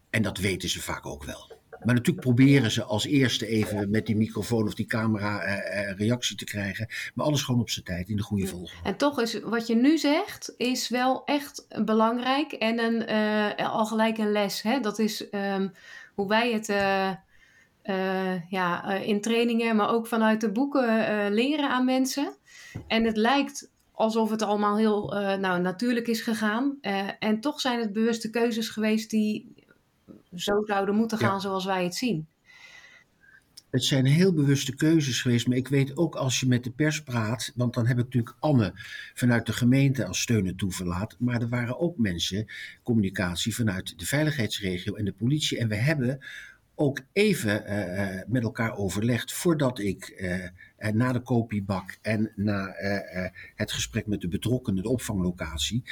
En 0.09 0.21
dat 0.21 0.37
weten 0.37 0.69
ze 0.69 0.81
vaak 0.81 1.05
ook 1.05 1.23
wel. 1.23 1.56
Maar 1.87 1.95
natuurlijk 1.95 2.25
proberen 2.25 2.71
ze 2.71 2.83
als 2.83 3.05
eerste 3.05 3.47
even 3.47 3.89
met 3.89 4.05
die 4.05 4.15
microfoon 4.15 4.67
of 4.67 4.73
die 4.73 4.85
camera 4.85 5.37
reactie 5.97 6.35
te 6.35 6.45
krijgen. 6.45 6.87
Maar 7.13 7.25
alles 7.25 7.41
gewoon 7.41 7.61
op 7.61 7.69
zijn 7.69 7.85
tijd, 7.85 8.09
in 8.09 8.15
de 8.15 8.23
goede 8.23 8.47
volgorde. 8.47 8.73
En 8.83 8.97
toch 8.97 9.21
is 9.21 9.39
wat 9.39 9.67
je 9.67 9.75
nu 9.75 9.97
zegt, 9.97 10.53
is 10.57 10.89
wel 10.89 11.25
echt 11.25 11.67
belangrijk 11.85 12.51
en 12.51 12.79
een, 12.79 13.07
al 13.57 13.85
gelijk 13.85 14.17
een 14.17 14.31
les. 14.31 14.61
Hè? 14.61 14.79
Dat 14.79 14.99
is 14.99 15.29
ehm, 15.29 15.67
hoe 16.15 16.27
wij 16.27 16.51
het 16.51 16.67
ja, 18.49 18.93
in 18.93 19.21
trainingen, 19.21 19.75
maar 19.75 19.89
ook 19.89 20.07
vanuit 20.07 20.41
de 20.41 20.51
boeken 20.51 21.33
leren 21.33 21.69
aan 21.69 21.85
mensen. 21.85 22.35
En 22.87 23.03
het 23.03 23.17
lijkt 23.17 23.69
alsof 23.91 24.29
het 24.29 24.41
allemaal 24.41 24.77
heel 24.77 25.15
uh, 25.15 25.35
nou, 25.35 25.61
natuurlijk 25.61 26.07
is 26.07 26.21
gegaan. 26.21 26.77
Uh, 26.81 27.07
en 27.19 27.39
toch 27.39 27.61
zijn 27.61 27.79
het 27.79 27.93
bewuste 27.93 28.29
keuzes 28.29 28.69
geweest 28.69 29.09
die 29.09 29.55
zo 30.39 30.63
zouden 30.65 30.95
moeten 30.95 31.17
gaan 31.17 31.41
zoals 31.41 31.65
wij 31.65 31.83
het 31.83 31.95
zien. 31.95 32.27
Het 33.69 33.83
zijn 33.83 34.05
heel 34.05 34.33
bewuste 34.33 34.75
keuzes 34.75 35.21
geweest, 35.21 35.47
maar 35.47 35.57
ik 35.57 35.67
weet 35.67 35.97
ook 35.97 36.15
als 36.15 36.39
je 36.39 36.47
met 36.47 36.63
de 36.63 36.71
pers 36.71 37.03
praat, 37.03 37.51
want 37.55 37.73
dan 37.73 37.87
heb 37.87 37.97
ik 37.97 38.03
natuurlijk 38.03 38.35
Anne 38.39 38.71
vanuit 39.13 39.45
de 39.45 39.53
gemeente 39.53 40.05
als 40.05 40.21
steun 40.21 40.55
toeverlaat, 40.55 41.15
maar 41.19 41.41
er 41.41 41.49
waren 41.49 41.79
ook 41.79 41.97
mensen, 41.97 42.45
communicatie 42.83 43.55
vanuit 43.55 43.99
de 43.99 44.05
veiligheidsregio 44.05 44.95
en 44.95 45.05
de 45.05 45.13
politie. 45.13 45.57
En 45.57 45.67
we 45.67 45.75
hebben 45.75 46.19
ook 46.79 47.01
even 47.13 47.63
uh, 47.71 48.21
met 48.27 48.43
elkaar 48.43 48.77
overlegd 48.77 49.33
voordat 49.33 49.79
ik 49.79 50.19
uh, 50.79 50.91
na 50.91 51.11
de 51.11 51.19
kopiebak 51.19 51.97
en 52.01 52.31
na 52.35 52.73
het 53.55 53.71
gesprek 53.71 54.07
met 54.07 54.21
de 54.21 54.27
betrokkenen, 54.27 54.83
de 54.83 54.89
opvanglocatie, 54.89 55.83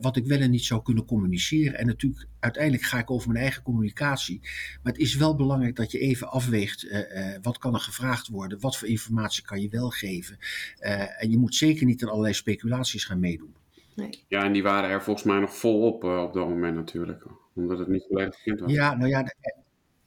wat 0.00 0.16
ik 0.16 0.26
wel 0.26 0.40
en 0.40 0.50
niet 0.50 0.64
zou 0.64 0.82
kunnen 0.82 1.04
communiceren. 1.04 1.78
En 1.78 1.86
natuurlijk, 1.86 2.26
uiteindelijk 2.40 2.82
ga 2.82 2.98
ik 2.98 3.10
over 3.10 3.28
mijn 3.28 3.42
eigen 3.42 3.62
communicatie. 3.62 4.40
Maar 4.82 4.92
het 4.92 4.98
is 4.98 5.16
wel 5.16 5.36
belangrijk 5.36 5.76
dat 5.76 5.90
je 5.90 5.98
even 5.98 6.30
afweegt 6.30 7.06
wat 7.42 7.58
kan 7.58 7.74
er 7.74 7.80
gevraagd 7.80 8.28
worden, 8.28 8.60
wat 8.60 8.76
voor 8.76 8.88
informatie 8.88 9.44
kan 9.44 9.60
je 9.60 9.68
wel 9.68 9.90
geven. 9.90 10.38
en 11.18 11.30
je 11.30 11.38
moet 11.38 11.54
zeker 11.54 11.86
niet 11.86 12.02
aan 12.02 12.10
allerlei 12.10 12.34
speculaties 12.34 13.04
gaan 13.04 13.20
meedoen. 13.20 13.54
Nee. 13.94 14.24
Ja, 14.28 14.44
en 14.44 14.52
die 14.52 14.62
waren 14.62 14.90
er 14.90 15.02
volgens 15.02 15.26
mij 15.26 15.38
nog 15.38 15.56
volop 15.56 16.04
op 16.04 16.32
dat 16.32 16.48
moment 16.48 16.74
natuurlijk, 16.74 17.24
omdat 17.54 17.78
het 17.78 17.88
niet 17.88 18.04
volledig 18.08 18.36
bekend 18.36 18.60
was. 18.60 18.72
Ja, 18.72 18.94
nou 18.94 19.08
ja, 19.10 19.34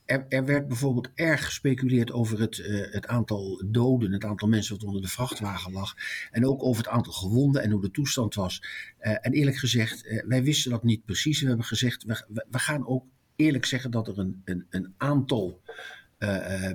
er, 0.10 0.26
er, 0.30 0.46
werd 0.46 0.68
bijvoorbeeld 0.68 1.10
erg 1.16 1.46
gespeculeerd 1.46 2.12
over 2.12 2.40
het, 2.40 2.58
uh, 2.58 2.92
het, 2.92 3.08
aantal 3.08 3.64
doden, 3.66 4.12
het 4.12 4.24
aantal 4.24 4.48
mensen 4.48 4.76
wat 4.76 4.84
onder 4.84 5.02
de 5.02 5.08
vrachtwagen 5.08 5.72
lag. 5.72 5.96
En 6.32 6.46
ook 6.46 6.64
over 6.64 6.84
het 6.84 6.92
aantal 6.92 7.14
gewonden 7.14 7.62
en 7.62 7.72
hoe 7.72 7.82
de 7.82 7.92
toestand 7.92 8.36
was. 8.36 8.64
Uh, 9.02 9.12
en 9.22 9.32
eerlijk 9.32 9.58
gezegd, 9.58 10.06
uh, 10.06 10.24
wij 10.26 10.44
wisten 10.44 10.72
dat 10.72 10.84
niet 10.84 11.06
precies. 11.06 11.42
We 11.42 11.48
hebben 11.48 11.66
gezegd, 11.66 12.04
we, 12.04 12.46
we 12.50 12.60
gaan 12.60 12.88
ook 12.88 13.06
eerlijk 13.36 13.66
zeggen 13.66 13.92
dat 13.92 14.08
er 14.08 14.20
een, 14.20 14.42
een, 14.46 14.66
een 14.70 14.94
aantal 14.98 15.62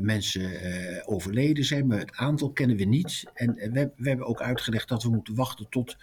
mensen 0.01 0.51
overleden 1.07 1.65
zijn. 1.65 1.87
Maar 1.87 1.99
het 1.99 2.17
aantal 2.17 2.53
kennen 2.53 2.77
we 2.77 2.85
niet. 2.85 3.25
En 3.35 3.55
we, 3.55 3.91
we, 3.97 4.09
hebben 4.09 4.27
ook 4.27 4.43
uitgelegd 4.43 4.89
dat 4.89 5.03
we 5.03 5.11
moeten 5.11 5.35
wachten 5.35 5.69
tot 5.69 5.97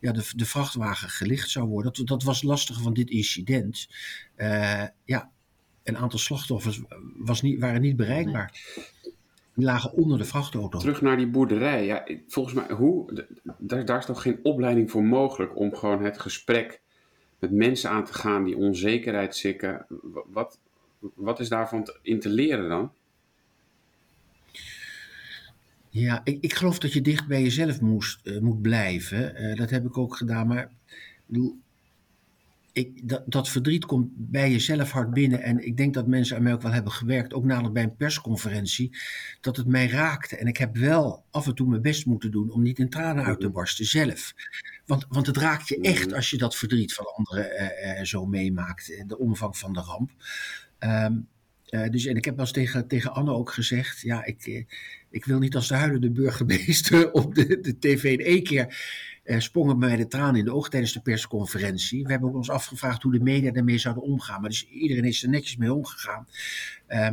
ja, 0.00 0.12
de, 0.12 0.24
de 0.36 0.46
vrachtwagen 0.46 1.08
gelicht 1.08 1.50
zou 1.50 1.68
worden. 1.68 1.92
Dat, 1.92 2.06
dat 2.06 2.22
was 2.22 2.42
lastig 2.42 2.80
van 2.80 2.94
dit 2.94 3.10
incident. 3.10 3.88
ja, 5.04 5.32
een 5.84 5.96
aantal 5.96 6.18
slachtoffers 6.18 6.80
was 7.16 7.42
niet, 7.42 7.60
waren 7.60 7.80
niet 7.80 7.96
bereikbaar. 7.96 8.52
Die 9.54 9.64
lagen 9.64 9.92
onder 9.92 10.18
de 10.18 10.24
vrachtauto. 10.24 10.78
Terug 10.78 11.00
naar 11.00 11.16
die 11.16 11.26
boerderij. 11.26 11.84
Ja, 11.84 12.06
volgens 12.28 12.54
mij, 12.54 12.76
hoe, 12.76 13.24
daar, 13.58 13.84
daar 13.84 13.98
is 13.98 14.04
toch 14.04 14.22
geen 14.22 14.38
opleiding 14.42 14.90
voor 14.90 15.04
mogelijk 15.04 15.56
om 15.56 15.74
gewoon 15.74 16.04
het 16.04 16.20
gesprek 16.20 16.80
met 17.38 17.50
mensen 17.50 17.90
aan 17.90 18.04
te 18.04 18.14
gaan 18.14 18.44
die 18.44 18.56
onzekerheid 18.56 19.36
zikken. 19.36 19.86
Wat, 20.26 20.58
wat 21.14 21.40
is 21.40 21.48
daarvan 21.48 21.88
in 22.02 22.20
te 22.20 22.28
leren 22.28 22.68
dan? 22.68 22.92
Ja, 25.88 26.20
ik, 26.24 26.38
ik 26.40 26.54
geloof 26.54 26.78
dat 26.78 26.92
je 26.92 27.00
dicht 27.00 27.26
bij 27.26 27.42
jezelf 27.42 27.80
moest, 27.80 28.20
uh, 28.24 28.40
moet 28.40 28.62
blijven. 28.62 29.42
Uh, 29.42 29.56
dat 29.56 29.70
heb 29.70 29.84
ik 29.84 29.98
ook 29.98 30.16
gedaan. 30.16 30.46
Maar 30.46 30.62
ik 30.62 31.22
bedoel, 31.26 31.58
ik, 32.74 33.08
dat, 33.08 33.22
dat, 33.26 33.48
verdriet 33.48 33.84
komt 33.84 34.08
bij 34.14 34.50
jezelf 34.50 34.90
hard 34.90 35.10
binnen. 35.10 35.42
En 35.42 35.66
ik 35.66 35.76
denk 35.76 35.94
dat 35.94 36.06
mensen 36.06 36.36
aan 36.36 36.42
mij 36.42 36.52
ook 36.52 36.62
wel 36.62 36.72
hebben 36.72 36.92
gewerkt, 36.92 37.34
ook 37.34 37.44
nadat 37.44 37.72
bij 37.72 37.82
een 37.82 37.96
persconferentie, 37.96 38.96
dat 39.40 39.56
het 39.56 39.66
mij 39.66 39.88
raakte. 39.88 40.36
En 40.36 40.46
ik 40.46 40.56
heb 40.56 40.76
wel 40.76 41.24
af 41.30 41.46
en 41.46 41.54
toe 41.54 41.68
mijn 41.68 41.82
best 41.82 42.06
moeten 42.06 42.30
doen 42.30 42.50
om 42.50 42.62
niet 42.62 42.78
in 42.78 42.88
tranen 42.88 43.24
uit 43.24 43.40
te 43.40 43.46
mhm. 43.46 43.54
barsten 43.54 43.84
zelf. 43.84 44.34
Want, 44.86 45.06
want 45.08 45.26
het 45.26 45.36
raakt 45.36 45.68
je 45.68 45.80
echt 45.80 46.06
mhm. 46.06 46.14
als 46.14 46.30
je 46.30 46.38
dat 46.38 46.56
verdriet 46.56 46.94
van 46.94 47.06
anderen 47.14 47.50
uh, 47.52 47.98
uh, 47.98 48.04
zo 48.04 48.26
meemaakt, 48.26 49.04
de 49.06 49.18
omvang 49.18 49.56
van 49.56 49.72
de 49.72 49.80
ramp. 49.80 50.10
Um, 50.78 51.28
uh, 51.70 51.88
dus, 51.88 52.06
en 52.06 52.16
ik 52.16 52.24
heb 52.24 52.36
wel 52.36 52.44
eens 52.44 52.54
tegen, 52.54 52.88
tegen 52.88 53.12
Anne 53.12 53.32
ook 53.32 53.52
gezegd, 53.52 54.00
ja, 54.00 54.24
ik, 54.24 54.64
ik 55.10 55.24
wil 55.24 55.38
niet 55.38 55.54
als 55.54 55.68
de 55.68 55.74
huilende 55.74 56.10
burgemeester 56.10 57.12
op 57.20 57.34
de, 57.34 57.60
de 57.60 57.78
tv 57.78 58.04
in 58.04 58.24
één 58.24 58.42
keer 58.42 58.76
uh, 59.24 59.40
sprongen 59.40 59.78
mij 59.78 59.96
de 59.96 60.06
tranen 60.06 60.36
in 60.36 60.44
de 60.44 60.54
ogen 60.54 60.70
tijdens 60.70 60.92
de 60.92 61.00
persconferentie. 61.00 62.04
We 62.04 62.10
hebben 62.10 62.34
ons 62.34 62.50
afgevraagd 62.50 63.02
hoe 63.02 63.12
de 63.12 63.20
media 63.20 63.50
daarmee 63.50 63.78
zouden 63.78 64.02
omgaan. 64.02 64.40
Maar 64.40 64.50
dus 64.50 64.68
iedereen 64.68 65.04
is 65.04 65.22
er 65.22 65.28
netjes 65.28 65.56
mee 65.56 65.72
omgegaan. 65.72 66.28
Uh, 66.88 67.08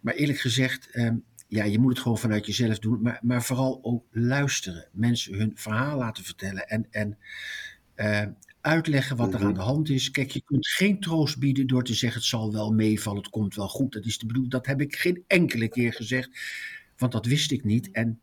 maar 0.00 0.14
eerlijk 0.14 0.38
gezegd, 0.38 0.88
uh, 0.92 1.10
ja, 1.48 1.64
je 1.64 1.78
moet 1.78 1.90
het 1.90 2.00
gewoon 2.00 2.18
vanuit 2.18 2.46
jezelf 2.46 2.78
doen. 2.78 3.02
Maar, 3.02 3.18
maar 3.22 3.42
vooral 3.42 3.78
ook 3.82 4.04
luisteren. 4.10 4.88
Mensen 4.92 5.34
hun 5.34 5.52
verhaal 5.54 5.98
laten 5.98 6.24
vertellen. 6.24 6.68
En, 6.68 6.86
en 6.90 7.18
eh, 7.94 8.26
uitleggen 8.60 9.16
wat 9.16 9.34
er 9.34 9.40
aan 9.40 9.46
mhm. 9.46 9.54
de 9.54 9.60
hand 9.60 9.88
is. 9.88 10.10
Kijk, 10.10 10.30
je 10.30 10.42
kunt 10.44 10.68
geen 10.68 11.00
troost 11.00 11.38
bieden 11.38 11.66
door 11.66 11.84
te 11.84 11.94
zeggen: 11.94 12.20
het 12.20 12.28
zal 12.28 12.52
wel 12.52 12.72
meevallen, 12.72 13.22
het 13.22 13.30
komt 13.30 13.54
wel 13.54 13.68
goed. 13.68 13.92
Dat 13.92 14.04
is 14.04 14.18
de 14.18 14.26
bedoeling. 14.26 14.52
Dat 14.52 14.66
heb 14.66 14.80
ik 14.80 14.96
geen 14.96 15.24
enkele 15.26 15.68
keer 15.68 15.92
gezegd, 15.92 16.30
want 16.96 17.12
dat 17.12 17.26
wist 17.26 17.50
ik 17.50 17.64
niet. 17.64 17.90
En 17.90 18.20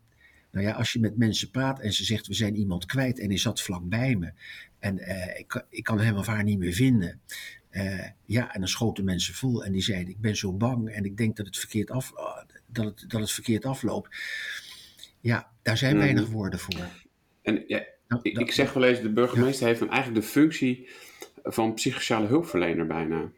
nou 0.54 0.66
ja, 0.66 0.72
als 0.72 0.92
je 0.92 1.00
met 1.00 1.16
mensen 1.16 1.50
praat 1.50 1.80
en 1.80 1.92
ze 1.92 2.04
zegt 2.04 2.26
we 2.26 2.34
zijn 2.34 2.56
iemand 2.56 2.86
kwijt 2.86 3.18
en 3.18 3.28
hij 3.28 3.38
zat 3.38 3.62
vlak 3.62 3.88
bij 3.88 4.16
me 4.16 4.32
en 4.78 4.98
uh, 4.98 5.38
ik, 5.38 5.64
ik 5.68 5.84
kan 5.84 6.00
hem 6.00 6.16
of 6.16 6.26
haar 6.26 6.44
niet 6.44 6.58
meer 6.58 6.72
vinden. 6.72 7.20
Uh, 7.70 8.06
ja, 8.24 8.54
en 8.54 8.60
dan 8.60 8.68
schoten 8.68 9.04
mensen 9.04 9.34
vol 9.34 9.64
en 9.64 9.72
die 9.72 9.82
zeiden 9.82 10.08
ik 10.08 10.20
ben 10.20 10.36
zo 10.36 10.52
bang 10.52 10.88
en 10.88 11.04
ik 11.04 11.16
denk 11.16 11.36
dat 11.36 11.46
het 11.46 11.58
verkeerd, 11.58 11.90
af, 11.90 12.12
uh, 12.16 12.42
dat 12.66 12.84
het, 12.84 13.10
dat 13.10 13.20
het 13.20 13.30
verkeerd 13.30 13.64
afloopt. 13.64 14.16
Ja, 15.20 15.50
daar 15.62 15.76
zijn 15.76 15.96
mhm. 15.96 16.04
weinig 16.04 16.28
woorden 16.28 16.58
voor. 16.58 16.88
En 17.42 17.64
ja, 17.66 17.84
nou, 18.08 18.20
ik, 18.22 18.38
ik, 18.38 18.52
zeg 18.52 18.72
wel 18.72 18.84
eens, 18.84 19.00
de 19.00 19.12
burgemeester 19.12 19.62
ja. 19.62 19.66
heeft 19.66 19.80
dan 19.80 19.90
eigenlijk 19.90 20.24
de 20.24 20.30
functie 20.30 20.88
van 21.42 21.74
psychosociale 21.74 22.26
hulpverlener 22.26 22.86
bijna. 22.86 23.30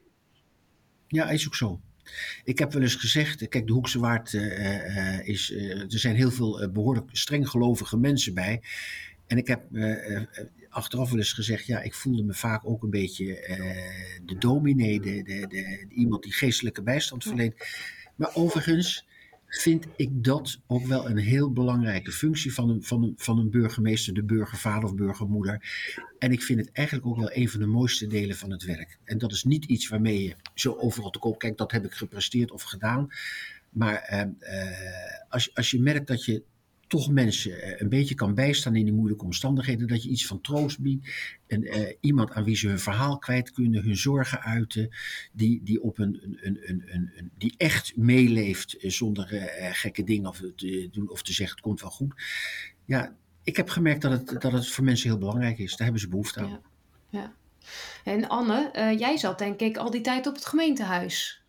Ja, 1.09 1.31
is 1.31 1.47
ook 1.47 1.55
zo. 1.55 1.81
Ik 2.45 2.59
heb 2.59 2.73
wel 2.73 2.83
eens 2.83 2.95
gezegd, 2.95 3.49
kijk, 3.49 3.67
de 3.67 3.73
Hoekse 3.73 3.99
Waard 3.99 4.33
uh, 4.33 4.43
uh, 4.43 5.29
is, 5.29 5.51
uh, 5.51 5.81
er 5.81 5.99
zijn 5.99 6.17
heel 6.17 6.31
veel 6.31 6.71
behoorlijk 6.73 7.09
strenggelovige 7.13 7.97
mensen 7.97 8.35
bij. 8.35 8.63
En 9.27 9.37
ik 9.37 9.47
heb 9.47 9.63
achteraf 10.69 11.11
wel 11.11 11.19
eens 11.19 11.33
gezegd, 11.33 11.67
ja, 11.67 11.81
ik 11.81 11.95
voelde 11.95 12.23
me 12.23 12.35
vaak 12.35 12.61
ook 12.65 12.83
een 12.83 12.91
beetje 12.91 13.25
de 14.25 14.39
dominee, 14.39 15.01
de, 15.01 15.23
de, 15.23 15.47
de, 15.49 15.87
iemand 15.89 16.23
die 16.23 16.33
geestelijke 16.33 16.83
bijstand 16.83 17.25
verleent. 17.25 17.55
Maar 18.17 18.35
overigens, 18.35 19.07
vind 19.59 19.87
ik 19.97 20.25
dat 20.25 20.59
ook 20.67 20.87
wel 20.87 21.09
een 21.09 21.17
heel 21.17 21.53
belangrijke 21.53 22.13
functie 22.13 22.55
van 22.55 22.71
een, 22.71 22.83
van 22.83 23.03
een, 23.03 23.15
van 23.17 23.39
een 23.39 23.51
burgemeester, 23.51 24.15
de 24.15 24.23
burgervader 24.23 24.85
of 24.85 24.95
burgermoeder. 24.95 25.63
En 26.19 26.33
ik 26.33 26.43
vind 26.43 26.59
het 26.59 26.71
eigenlijk 26.73 27.07
ook 27.07 27.17
wel 27.17 27.31
een 27.33 27.49
van 27.49 27.61
de 27.61 27.67
mooiste 27.67 28.07
delen 28.07 28.37
van 28.37 28.51
het 28.51 28.65
werk. 28.65 28.99
En 29.05 29.19
dat 29.19 29.33
is 29.33 29.45
niet 29.45 29.65
iets 29.65 29.89
waarmee 29.89 30.23
je 30.23 30.37
zo 30.55 30.75
overal 30.75 31.11
te 31.11 31.19
koop 31.19 31.39
kijkt, 31.39 31.59
dat 31.59 31.73
heb 31.73 31.85
ik 31.85 31.93
gepresteerd 31.93 32.51
of 32.51 32.63
gedaan. 32.63 33.09
Maar 33.71 34.09
uh, 34.13 34.67
als, 35.29 35.55
als 35.55 35.71
je 35.71 35.81
merkt 35.81 36.07
dat 36.07 36.25
je 36.25 36.43
toch 36.87 37.11
mensen 37.11 37.62
eh, 37.62 37.81
een 37.81 37.88
beetje 37.88 38.14
kan 38.14 38.35
bijstaan 38.35 38.76
in 38.76 38.85
die 38.85 38.95
moeilijke 38.95 39.25
omstandigheden. 39.25 39.88
Dat 39.88 40.02
je 40.02 40.09
iets 40.09 40.26
van 40.26 40.40
troost 40.40 40.81
biedt. 40.81 41.09
En 41.47 41.62
uh, 41.62 41.93
iemand 42.00 42.33
aan 42.33 42.45
wie 42.45 42.57
ze 42.57 42.69
hun 42.69 42.78
verhaal 42.78 43.19
kwijt 43.19 43.50
kunnen, 43.50 43.83
hun 43.83 43.97
zorgen 43.97 44.40
uiten. 44.40 44.88
Die, 45.33 45.61
die, 45.62 45.83
op 45.83 45.99
een, 45.99 46.38
een, 46.40 46.59
een, 46.62 46.83
een, 46.87 47.31
die 47.38 47.55
echt 47.57 47.97
meeleeft 47.97 48.76
eh, 48.76 48.90
zonder 48.90 49.26
gekke 49.73 50.05
dingen 50.05 50.28
of 50.28 50.43
te 50.57 50.88
doen 50.93 51.11
of 51.11 51.23
te 51.23 51.33
zeggen 51.33 51.57
het 51.57 51.64
komt 51.64 51.81
wel 51.81 51.90
goed. 51.90 52.14
Ja, 52.85 53.16
ik 53.43 53.57
heb 53.57 53.69
gemerkt 53.69 54.02
dat 54.02 54.12
het, 54.12 54.43
dat 54.43 54.52
het 54.52 54.69
voor 54.69 54.85
mensen 54.85 55.09
heel 55.11 55.19
belangrijk 55.19 55.59
is. 55.59 55.71
Daar 55.71 55.83
hebben 55.83 56.00
ze 56.00 56.09
behoefte 56.09 56.40
aan. 56.40 56.61
Ja. 57.11 57.33
En 58.05 58.28
Anne, 58.28 58.95
jij 58.99 59.16
zat 59.16 59.38
denk 59.38 59.61
ik 59.61 59.76
al 59.76 59.90
die 59.90 60.00
tijd 60.00 60.26
op 60.26 60.35
het 60.35 60.47
gemeentehuis. 60.47 61.46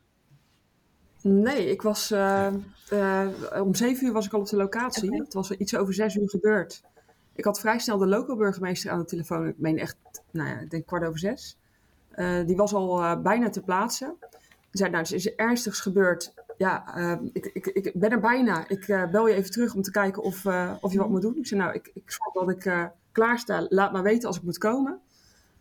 Nee, 1.27 1.69
ik 1.69 1.81
was 1.81 2.11
uh, 2.11 2.47
uh, 2.93 3.27
om 3.61 3.75
zeven 3.75 4.07
uur 4.07 4.13
was 4.13 4.25
ik 4.25 4.33
al 4.33 4.39
op 4.39 4.49
de 4.49 4.55
locatie. 4.55 5.07
Okay. 5.07 5.19
Het 5.19 5.33
was 5.33 5.51
iets 5.51 5.75
over 5.75 5.93
zes 5.93 6.15
uur 6.15 6.29
gebeurd. 6.29 6.83
Ik 7.35 7.43
had 7.43 7.59
vrij 7.59 7.79
snel 7.79 7.97
de 7.97 8.07
local 8.07 8.35
burgemeester 8.35 8.91
aan 8.91 8.99
de 8.99 9.05
telefoon. 9.05 9.47
Ik 9.47 9.57
meen 9.57 9.77
echt, 9.77 9.97
nou 10.31 10.49
ja, 10.49 10.59
ik 10.59 10.69
denk 10.69 10.85
kwart 10.85 11.03
over 11.03 11.19
zes. 11.19 11.57
Uh, 12.15 12.45
die 12.45 12.55
was 12.55 12.73
al 12.73 13.21
bijna 13.21 13.49
te 13.49 13.61
plaatsen. 13.61 14.15
Die 14.19 14.29
zei, 14.71 14.89
nou, 14.89 15.03
er 15.03 15.13
is 15.13 15.35
ernstigs 15.35 15.79
gebeurd. 15.79 16.33
Ja, 16.57 16.95
ik, 17.33 17.45
ik, 17.53 17.65
ik 17.65 17.91
ben 17.93 18.11
er 18.11 18.19
bijna. 18.19 18.67
Ik 18.67 19.07
bel 19.11 19.27
je 19.27 19.33
even 19.33 19.51
terug 19.51 19.73
om 19.73 19.81
te 19.81 19.91
kijken 19.91 20.23
of, 20.23 20.45
of 20.81 20.91
je 20.91 20.97
wat 20.97 21.09
moet 21.09 21.21
doen. 21.21 21.37
Ik 21.37 21.47
zei, 21.47 21.59
nou, 21.59 21.73
ik, 21.73 21.91
ik 21.93 22.11
zorg 22.11 22.33
dat 22.33 22.49
ik 22.49 22.91
klaar 23.11 23.39
sta. 23.39 23.65
Laat 23.69 23.91
maar 23.91 24.03
weten 24.03 24.27
als 24.27 24.37
ik 24.37 24.43
moet 24.43 24.57
komen. 24.57 24.99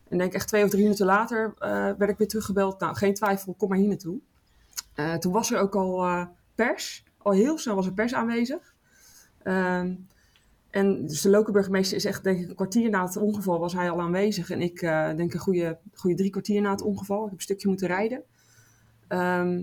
En 0.09 0.19
denk 0.19 0.33
echt 0.33 0.49
twee 0.49 0.65
of 0.65 0.71
drie 0.71 0.83
minuten 0.83 1.07
later 1.07 1.55
werd 1.99 2.11
ik 2.11 2.19
weer 2.19 2.29
teruggebeld. 2.29 2.81
Nou, 2.81 2.95
geen 2.97 3.15
twijfel, 3.15 3.55
kom 3.59 3.69
maar 3.69 3.79
hier 3.79 3.89
naartoe. 3.89 4.19
Toen 5.19 5.33
was 5.33 5.53
er 5.53 5.61
ook 5.61 5.75
al 5.75 6.27
pers. 6.55 7.05
Al 7.19 7.33
heel 7.33 7.59
snel 7.59 7.75
was 7.75 7.87
er 7.87 7.93
pers 7.93 8.15
aanwezig. 8.15 8.75
Ehm, 9.43 9.95
en 10.71 11.07
dus 11.07 11.21
de 11.21 11.31
lokale 11.31 11.53
burgemeester 11.53 11.97
is 11.97 12.05
echt, 12.05 12.25
denk 12.25 12.41
ik, 12.41 12.49
een 12.49 12.55
kwartier 12.55 12.91
na 12.91 13.05
het 13.05 13.17
ongeval 13.17 13.59
was 13.59 13.73
hij 13.73 13.91
al 13.91 14.01
aanwezig. 14.01 14.51
En 14.51 14.61
ik 14.61 14.81
denk 15.17 15.35
een 15.35 15.41
goede, 15.41 15.79
goede 15.95 16.17
drie 16.17 16.31
kwartier 16.31 16.61
na 16.61 16.71
het 16.71 16.83
ongeval. 16.83 17.19
Ik 17.19 17.31
heb 17.31 17.39
een 17.39 17.45
stukje 17.45 17.69
moeten 17.69 17.87
rijden. 17.87 18.23
Ehm, 19.09 19.63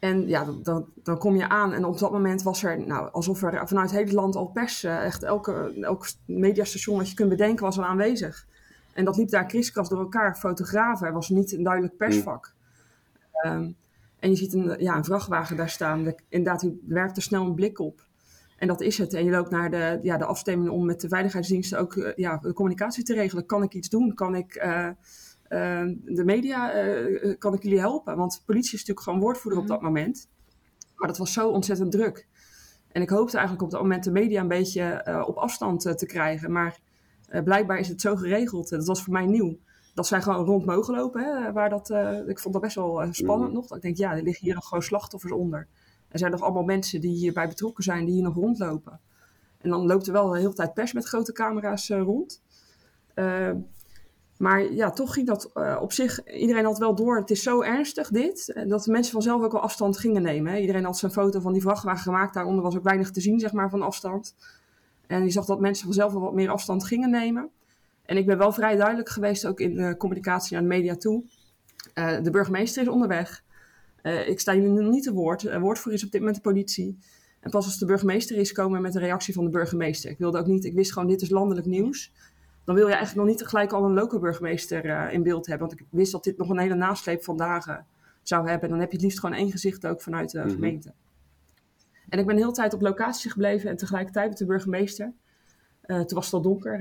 en 0.00 0.28
ja, 0.28 0.44
dan, 0.62 0.86
dan 1.02 1.18
kom 1.18 1.36
je 1.36 1.48
aan 1.48 1.72
en 1.72 1.84
op 1.84 1.98
dat 1.98 2.12
moment 2.12 2.42
was 2.42 2.62
er, 2.62 2.86
nou, 2.86 3.10
alsof 3.12 3.42
er 3.42 3.68
vanuit 3.68 3.90
het 3.90 4.00
hele 4.00 4.14
land 4.14 4.36
al 4.36 4.46
pers, 4.46 4.84
echt 4.84 5.22
elke, 5.22 5.78
elk 5.80 6.06
mediastation 6.24 6.96
wat 6.96 7.08
je 7.08 7.14
kunt 7.14 7.28
bedenken 7.28 7.64
was 7.64 7.78
al 7.78 7.84
aanwezig. 7.84 8.46
En 8.92 9.04
dat 9.04 9.16
liep 9.16 9.28
daar 9.28 9.46
kriskras 9.46 9.88
door 9.88 9.98
elkaar, 9.98 10.36
fotografen, 10.36 11.06
er 11.06 11.12
was 11.12 11.28
niet 11.28 11.52
een 11.52 11.62
duidelijk 11.62 11.96
persvak. 11.96 12.54
Um, 13.46 13.76
en 14.20 14.30
je 14.30 14.36
ziet 14.36 14.52
een, 14.52 14.74
ja, 14.78 14.96
een 14.96 15.04
vrachtwagen 15.04 15.56
daar 15.56 15.70
staan, 15.70 16.04
de, 16.04 16.18
inderdaad, 16.28 16.60
die 16.60 16.82
werkt 16.86 17.16
er 17.16 17.22
snel 17.22 17.44
een 17.44 17.54
blik 17.54 17.78
op. 17.78 18.08
En 18.56 18.68
dat 18.68 18.80
is 18.80 18.98
het. 18.98 19.14
En 19.14 19.24
je 19.24 19.30
loopt 19.30 19.50
naar 19.50 19.70
de, 19.70 19.98
ja, 20.02 20.16
de 20.16 20.24
afstemming 20.24 20.70
om 20.70 20.84
met 20.84 21.00
de 21.00 21.08
veiligheidsdiensten 21.08 21.78
ook 21.78 21.94
uh, 21.94 22.14
ja, 22.14 22.36
de 22.36 22.52
communicatie 22.52 23.04
te 23.04 23.14
regelen. 23.14 23.46
Kan 23.46 23.62
ik 23.62 23.74
iets 23.74 23.88
doen? 23.88 24.14
Kan 24.14 24.34
ik... 24.34 24.62
Uh, 24.64 24.88
Ehm, 25.50 25.94
de 26.04 26.24
media, 26.24 26.84
uh, 26.84 27.34
kan 27.38 27.54
ik 27.54 27.62
jullie 27.62 27.78
helpen? 27.78 28.16
Want 28.16 28.32
de 28.32 28.40
politie 28.44 28.72
is 28.72 28.78
natuurlijk 28.78 29.06
gewoon 29.06 29.20
woordvoerder 29.20 29.60
op 29.60 29.66
mhm. 29.66 29.74
dat 29.74 29.82
moment. 29.82 30.28
Maar 30.94 31.08
dat 31.08 31.18
was 31.18 31.32
zo 31.32 31.48
ontzettend 31.48 31.92
druk. 31.92 32.26
En 32.92 33.02
ik 33.02 33.10
hoopte 33.10 33.36
eigenlijk 33.36 33.64
op 33.64 33.70
dat 33.70 33.80
moment 33.80 34.04
de 34.04 34.10
media 34.10 34.40
een 34.40 34.48
beetje 34.48 35.04
op 35.26 35.36
afstand 35.36 35.98
te 35.98 36.06
krijgen. 36.06 36.52
Maar 36.52 36.80
blijkbaar 37.44 37.78
is 37.78 37.88
het 37.88 38.00
zo 38.00 38.16
geregeld. 38.16 38.68
Dat 38.68 38.86
was 38.86 39.02
voor 39.02 39.12
mij 39.12 39.26
nieuw. 39.26 39.58
Dat 39.94 40.06
zij 40.06 40.22
gewoon 40.22 40.44
rond 40.44 40.64
mogen 40.64 40.94
lopen. 40.94 41.22
Hè, 41.22 41.52
waar 41.52 41.68
dat, 41.68 41.90
ik 42.26 42.38
vond 42.38 42.54
dat 42.54 42.62
best 42.62 42.74
wel 42.74 43.06
spannend 43.10 43.52
mhm. 43.52 43.60
nog. 43.60 43.74
Ik 43.76 43.82
denk, 43.82 43.96
ja, 43.96 44.16
er 44.16 44.22
liggen 44.22 44.44
hier 44.44 44.54
nog 44.54 44.64
gewoon 44.64 44.82
slachtoffers 44.82 45.32
onder. 45.32 45.66
Er 46.08 46.18
zijn 46.18 46.30
nog 46.30 46.42
allemaal 46.42 46.62
mensen 46.62 47.00
die 47.00 47.16
hierbij 47.16 47.48
betrokken 47.48 47.84
zijn, 47.84 48.04
die 48.04 48.14
hier 48.14 48.22
nog 48.22 48.34
rondlopen. 48.34 49.00
En 49.60 49.70
dan 49.70 49.86
loopt 49.86 50.06
er 50.06 50.12
wel 50.12 50.28
de 50.28 50.38
hele 50.38 50.52
tijd 50.52 50.74
pers 50.74 50.92
met 50.92 51.04
grote 51.04 51.32
camera's 51.32 51.88
rond. 51.88 52.42
Uh, 53.14 53.50
maar 54.38 54.72
ja, 54.72 54.90
toch 54.90 55.12
ging 55.12 55.26
dat 55.26 55.50
uh, 55.54 55.78
op 55.80 55.92
zich, 55.92 56.24
iedereen 56.24 56.64
had 56.64 56.78
wel 56.78 56.94
door, 56.94 57.16
het 57.16 57.30
is 57.30 57.42
zo 57.42 57.62
ernstig 57.62 58.08
dit, 58.08 58.52
eh, 58.52 58.68
dat 58.68 58.86
mensen 58.86 59.12
vanzelf 59.12 59.42
ook 59.42 59.52
wel 59.52 59.60
afstand 59.60 59.98
gingen 59.98 60.22
nemen. 60.22 60.52
Hè. 60.52 60.58
Iedereen 60.58 60.84
had 60.84 60.98
zijn 60.98 61.12
foto 61.12 61.40
van 61.40 61.52
die 61.52 61.62
vrachtwagen 61.62 62.02
gemaakt, 62.02 62.34
daaronder 62.34 62.62
was 62.62 62.76
ook 62.76 62.82
weinig 62.82 63.10
te 63.10 63.20
zien, 63.20 63.40
zeg 63.40 63.52
maar, 63.52 63.70
van 63.70 63.82
afstand. 63.82 64.34
En 65.06 65.24
je 65.24 65.30
zag 65.30 65.44
dat 65.44 65.60
mensen 65.60 65.84
vanzelf 65.84 66.12
wel 66.12 66.20
wat 66.20 66.34
meer 66.34 66.50
afstand 66.50 66.84
gingen 66.84 67.10
nemen. 67.10 67.50
En 68.10 68.16
ik 68.16 68.26
ben 68.26 68.38
wel 68.38 68.52
vrij 68.52 68.76
duidelijk 68.76 69.08
geweest, 69.08 69.46
ook 69.46 69.60
in 69.60 69.74
de 69.74 69.96
communicatie 69.96 70.52
naar 70.52 70.62
de 70.62 70.68
media 70.68 70.96
toe. 70.96 71.24
Uh, 71.94 72.22
de 72.22 72.30
burgemeester 72.30 72.82
is 72.82 72.88
onderweg. 72.88 73.42
Uh, 74.02 74.28
ik 74.28 74.40
sta 74.40 74.54
jullie 74.54 74.82
niet 74.82 75.02
te 75.02 75.12
woord. 75.12 75.42
Uh, 75.42 75.56
woordvoerder 75.56 76.00
is 76.00 76.04
op 76.04 76.10
dit 76.10 76.20
moment 76.20 76.36
de 76.36 76.48
politie. 76.48 76.98
En 77.40 77.50
pas 77.50 77.64
als 77.64 77.78
de 77.78 77.86
burgemeester 77.86 78.36
is, 78.36 78.52
komen 78.52 78.82
met 78.82 78.92
de 78.92 78.98
reactie 78.98 79.34
van 79.34 79.44
de 79.44 79.50
burgemeester. 79.50 80.10
Ik 80.10 80.18
wilde 80.18 80.38
ook 80.38 80.46
niet, 80.46 80.64
ik 80.64 80.74
wist 80.74 80.92
gewoon, 80.92 81.08
dit 81.08 81.22
is 81.22 81.30
landelijk 81.30 81.66
nieuws 81.66 82.12
dan 82.64 82.74
wil 82.74 82.88
je 82.88 82.94
eigenlijk 82.94 83.26
nog 83.26 83.36
niet 83.36 83.48
gelijk 83.48 83.72
al 83.72 83.84
een 83.84 83.92
lokale 83.92 84.20
burgemeester 84.20 85.10
in 85.12 85.22
beeld 85.22 85.46
hebben. 85.46 85.68
Want 85.68 85.80
ik 85.80 85.86
wist 85.90 86.12
dat 86.12 86.24
dit 86.24 86.36
nog 86.36 86.48
een 86.48 86.58
hele 86.58 86.74
nasleep 86.74 87.24
van 87.24 87.36
dagen 87.36 87.86
zou 88.22 88.48
hebben. 88.48 88.62
En 88.62 88.70
dan 88.70 88.80
heb 88.80 88.88
je 88.88 88.96
het 88.96 89.04
liefst 89.04 89.20
gewoon 89.20 89.36
één 89.36 89.50
gezicht 89.50 89.86
ook 89.86 90.00
vanuit 90.00 90.30
de 90.30 90.38
mhm. 90.38 90.50
gemeente. 90.50 90.92
En 92.08 92.18
ik 92.18 92.26
ben 92.26 92.34
de 92.34 92.40
hele 92.40 92.54
tijd 92.54 92.74
op 92.74 92.80
locatie 92.80 93.30
gebleven 93.30 93.70
en 93.70 93.76
tegelijkertijd 93.76 94.28
met 94.28 94.38
de 94.38 94.46
burgemeester. 94.46 95.12
Toen 95.86 96.14
was 96.14 96.24
het 96.24 96.34
al 96.34 96.42
donker. 96.42 96.80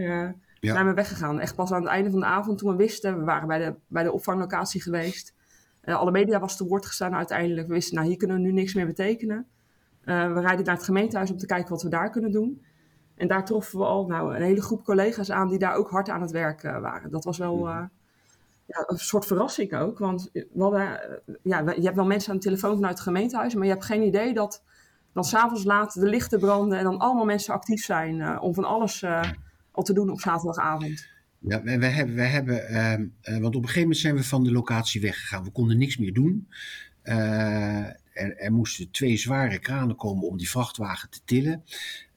Ja. 0.59 0.73
zijn 0.73 0.87
we 0.87 0.93
weggegaan. 0.93 1.39
Echt 1.39 1.55
pas 1.55 1.71
aan 1.71 1.81
het 1.81 1.91
einde 1.91 2.11
van 2.11 2.19
de 2.19 2.25
avond 2.25 2.57
toen 2.57 2.71
we 2.71 2.75
wisten. 2.75 3.19
We 3.19 3.23
waren 3.23 3.47
bij 3.47 3.59
de, 3.59 3.75
bij 3.87 4.03
de 4.03 4.11
opvanglocatie 4.11 4.81
geweest. 4.81 5.33
alle 5.83 6.11
media 6.11 6.39
was 6.39 6.57
te 6.57 6.65
woord 6.67 6.85
gestaan 6.85 7.15
uiteindelijk. 7.15 7.67
We 7.67 7.73
wisten, 7.73 7.95
nou 7.95 8.07
hier 8.07 8.17
kunnen 8.17 8.35
we 8.37 8.41
nu 8.41 8.51
niks 8.51 8.73
meer 8.73 8.85
betekenen. 8.85 9.47
we 10.03 10.39
rijden 10.39 10.65
naar 10.65 10.75
het 10.75 10.83
gemeentehuis 10.83 11.31
om 11.31 11.37
te 11.37 11.45
kijken 11.45 11.69
wat 11.69 11.83
we 11.83 11.89
daar 11.89 12.09
kunnen 12.09 12.31
doen. 12.31 12.61
En 13.19 13.27
daar 13.27 13.45
troffen 13.45 13.79
we 13.79 13.85
al 13.85 14.05
nou, 14.05 14.35
een 14.35 14.41
hele 14.41 14.61
groep 14.61 14.83
collega's 14.83 15.31
aan 15.31 15.47
die 15.47 15.59
daar 15.59 15.75
ook 15.75 15.89
hard 15.89 16.09
aan 16.09 16.21
het 16.21 16.31
werk 16.31 16.63
uh, 16.63 16.79
waren. 16.79 17.11
Dat 17.11 17.23
was 17.23 17.37
wel 17.37 17.67
uh, 17.67 17.81
ja, 18.65 18.83
een 18.87 18.97
soort 18.97 19.25
verrassing 19.25 19.73
ook. 19.73 19.99
Want 19.99 20.31
hadden, 20.57 20.99
ja, 21.43 21.59
je 21.59 21.81
hebt 21.81 21.95
wel 21.95 22.05
mensen 22.05 22.31
aan 22.31 22.37
de 22.37 22.43
telefoon 22.43 22.75
vanuit 22.75 22.93
het 22.93 23.03
gemeentehuis, 23.03 23.53
maar 23.53 23.65
je 23.65 23.71
hebt 23.71 23.85
geen 23.85 24.01
idee 24.01 24.33
dat 24.33 24.63
dan 25.13 25.23
s'avonds 25.23 25.63
laat 25.63 25.93
de 25.93 26.05
lichten 26.05 26.39
branden 26.39 26.77
en 26.77 26.83
dan 26.83 26.97
allemaal 26.97 27.25
mensen 27.25 27.53
actief 27.53 27.83
zijn 27.83 28.39
om 28.39 28.53
van 28.53 28.63
alles 28.63 29.05
te 29.83 29.93
doen 29.93 30.09
op 30.09 30.19
zaterdagavond. 30.19 31.07
Ja, 31.39 31.63
wij 31.63 31.91
hebben, 31.91 32.15
wij 32.15 32.27
hebben 32.27 32.67
ehm, 32.67 33.07
want 33.41 33.55
op 33.55 33.61
een 33.61 33.67
gegeven 33.67 33.81
moment 33.81 33.97
zijn 33.97 34.15
we 34.15 34.23
van 34.23 34.43
de 34.43 34.51
locatie 34.51 35.01
weggegaan. 35.01 35.43
We 35.43 35.51
konden 35.51 35.77
niks 35.77 35.97
meer 35.97 36.13
doen. 36.13 36.47
Er, 37.03 38.37
er, 38.37 38.51
moesten 38.51 38.91
twee 38.91 39.17
zware 39.17 39.59
kranen 39.59 39.95
komen 39.95 40.27
om 40.27 40.37
die 40.37 40.49
vrachtwagen 40.49 41.09
te 41.09 41.19
tillen. 41.25 41.63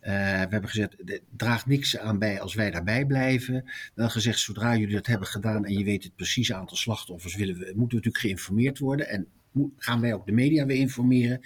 Uh, 0.02 0.10
we 0.10 0.48
hebben 0.48 0.68
gezegd, 0.68 0.96
draagt 1.36 1.66
niks 1.66 1.98
aan 1.98 2.18
bij 2.18 2.40
als 2.40 2.54
wij 2.54 2.70
daarbij 2.70 3.06
blijven. 3.06 3.70
Dan 3.94 4.10
gezegd, 4.10 4.38
zodra 4.38 4.76
jullie 4.76 4.94
dat 4.94 5.06
hebben 5.06 5.28
gedaan 5.28 5.64
en 5.64 5.78
je 5.78 5.84
weet 5.84 6.02
het 6.02 6.16
precieze 6.16 6.54
aantal 6.54 6.76
slachtoffers, 6.76 7.36
willen 7.36 7.54
we, 7.54 7.60
moeten 7.60 7.76
we 7.76 7.94
natuurlijk 7.94 8.18
geïnformeerd 8.18 8.78
worden. 8.78 9.08
En 9.08 9.26
gaan 9.76 10.00
wij 10.00 10.14
ook 10.14 10.26
de 10.26 10.32
media 10.32 10.66
weer 10.66 10.76
informeren. 10.76 11.40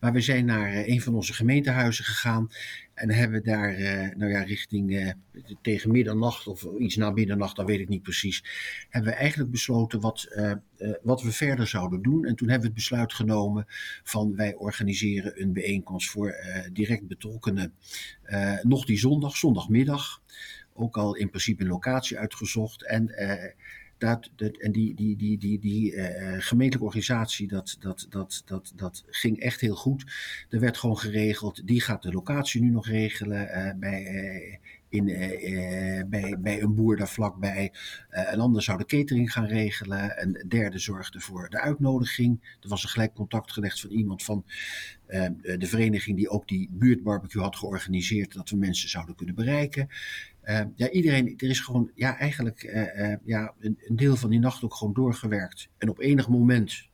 Maar 0.00 0.12
we 0.12 0.20
zijn 0.20 0.44
naar 0.44 0.72
uh, 0.72 0.88
een 0.88 1.00
van 1.00 1.14
onze 1.14 1.32
gemeentehuizen 1.32 2.04
gegaan. 2.04 2.50
En 2.94 3.10
hebben 3.10 3.44
daar, 3.44 3.78
uh, 3.78 4.16
nou 4.16 4.30
ja, 4.30 4.42
richting 4.42 5.14
tegen 5.62 5.90
middernacht 5.90 6.46
of 6.46 6.66
iets 6.78 6.96
na 6.96 7.10
middernacht, 7.10 7.56
dat 7.56 7.66
weet 7.66 7.80
ik 7.80 7.88
niet 7.88 8.02
precies. 8.02 8.44
Hebben 8.88 9.12
we 9.12 9.16
eigenlijk 9.16 9.50
besloten 9.50 10.00
wat, 10.00 10.28
wat 11.02 11.22
we 11.22 11.32
verder 11.32 11.66
zouden 11.66 12.02
doen. 12.02 12.24
En 12.24 12.36
toen 12.36 12.48
hebben 12.48 12.68
we 12.68 12.74
het 12.74 12.84
besluit 12.84 13.12
genomen 13.12 13.64
van 14.02 14.36
wij 14.36 14.54
organiseren 14.54 15.42
een 15.42 15.52
bijeenkomst 15.52 16.10
voor 16.10 16.34
direct 16.72 17.06
betrokkenen. 17.06 17.74
nog 18.62 18.84
die 18.84 18.98
zondag, 18.98 19.36
zondagmiddag. 19.36 20.22
Ook 20.72 20.96
al 20.96 21.14
in 21.16 21.28
principe 21.28 21.62
een 21.62 21.68
locatie 21.68 22.18
uitgezocht. 22.18 22.86
En 22.86 23.14
dat, 23.98 24.30
dat, 24.36 24.56
en 24.56 24.72
die, 24.72 24.94
die, 24.94 25.16
die, 25.16 25.38
die, 25.38 25.58
die 25.58 25.92
uh, 25.92 26.06
gemeentelijke 26.38 26.84
organisatie, 26.84 27.48
dat, 27.48 27.76
dat, 27.80 28.06
dat, 28.10 28.42
dat, 28.44 28.72
dat 28.76 29.04
ging 29.06 29.40
echt 29.40 29.60
heel 29.60 29.74
goed. 29.74 30.04
Er 30.48 30.60
werd 30.60 30.76
gewoon 30.76 30.98
geregeld, 30.98 31.66
die 31.66 31.80
gaat 31.80 32.02
de 32.02 32.12
locatie 32.12 32.60
nu 32.60 32.70
nog 32.70 32.86
regelen 32.86 33.48
uh, 33.48 33.70
bij, 33.76 34.60
in, 34.88 35.04
bij, 36.08 36.36
bij 36.38 36.62
een 36.62 36.74
boer 36.74 36.96
daar 36.96 37.08
vlakbij. 37.08 37.72
een 38.08 38.40
ander 38.40 38.62
zou 38.62 38.78
de 38.78 38.84
catering 38.84 39.32
gaan 39.32 39.46
regelen. 39.46 40.22
Een 40.22 40.44
derde 40.48 40.78
zorgde 40.78 41.20
voor 41.20 41.48
de 41.48 41.60
uitnodiging. 41.60 42.56
Er 42.60 42.68
was 42.68 42.82
een 42.82 42.88
gelijk 42.88 43.14
contact 43.14 43.52
gelegd 43.52 43.80
van 43.80 43.90
iemand 43.90 44.22
van 44.22 44.44
de 45.06 45.66
vereniging 45.66 46.16
die 46.16 46.28
ook 46.28 46.48
die 46.48 46.68
buurtbarbecue 46.72 47.42
had 47.42 47.56
georganiseerd, 47.56 48.32
dat 48.32 48.50
we 48.50 48.56
mensen 48.56 48.88
zouden 48.88 49.14
kunnen 49.14 49.34
bereiken. 49.34 49.88
Uh, 50.44 50.60
ja, 50.74 50.90
iedereen, 50.90 51.34
er 51.36 51.48
is 51.48 51.60
gewoon, 51.60 51.90
ja, 51.94 52.18
eigenlijk 52.18 52.62
uh, 52.62 53.10
uh, 53.10 53.16
ja, 53.24 53.54
een, 53.58 53.78
deel 53.88 54.16
van 54.16 54.30
die 54.30 54.38
nacht 54.38 54.64
ook 54.64 54.74
gewoon 54.74 54.94
doorgewerkt. 54.94 55.68
En 55.78 55.88
op 55.88 56.00
enig 56.00 56.28
moment 56.28 56.88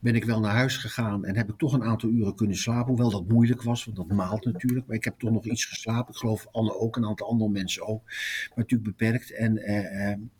ben 0.00 0.14
ik 0.14 0.24
wel 0.24 0.40
naar 0.40 0.54
huis 0.54 0.76
gegaan 0.76 1.24
en 1.24 1.36
heb 1.36 1.48
ik 1.48 1.58
toch 1.58 1.72
een 1.72 1.82
aantal 1.82 2.10
uren 2.10 2.34
kunnen 2.34 2.56
slapen. 2.56 2.86
Hoewel 2.86 3.10
dat 3.10 3.28
moeilijk 3.28 3.62
was, 3.62 3.84
want 3.84 3.96
dat 3.96 4.16
maalt 4.16 4.44
natuurlijk. 4.44 4.86
Maar 4.86 4.96
ik 4.96 5.04
heb 5.04 5.18
toch 5.18 5.30
nog 5.30 5.44
iets 5.44 5.64
geslapen. 5.64 6.12
Ik 6.12 6.18
geloof 6.18 6.46
Anne 6.50 6.78
ook, 6.78 6.96
een 6.96 7.06
aantal 7.06 7.28
andere 7.28 7.50
mensen 7.50 7.86
ook. 7.86 8.04
Maar 8.04 8.52
natuurlijk 8.56 8.96
beperkt. 8.96 9.32
En 9.32 9.58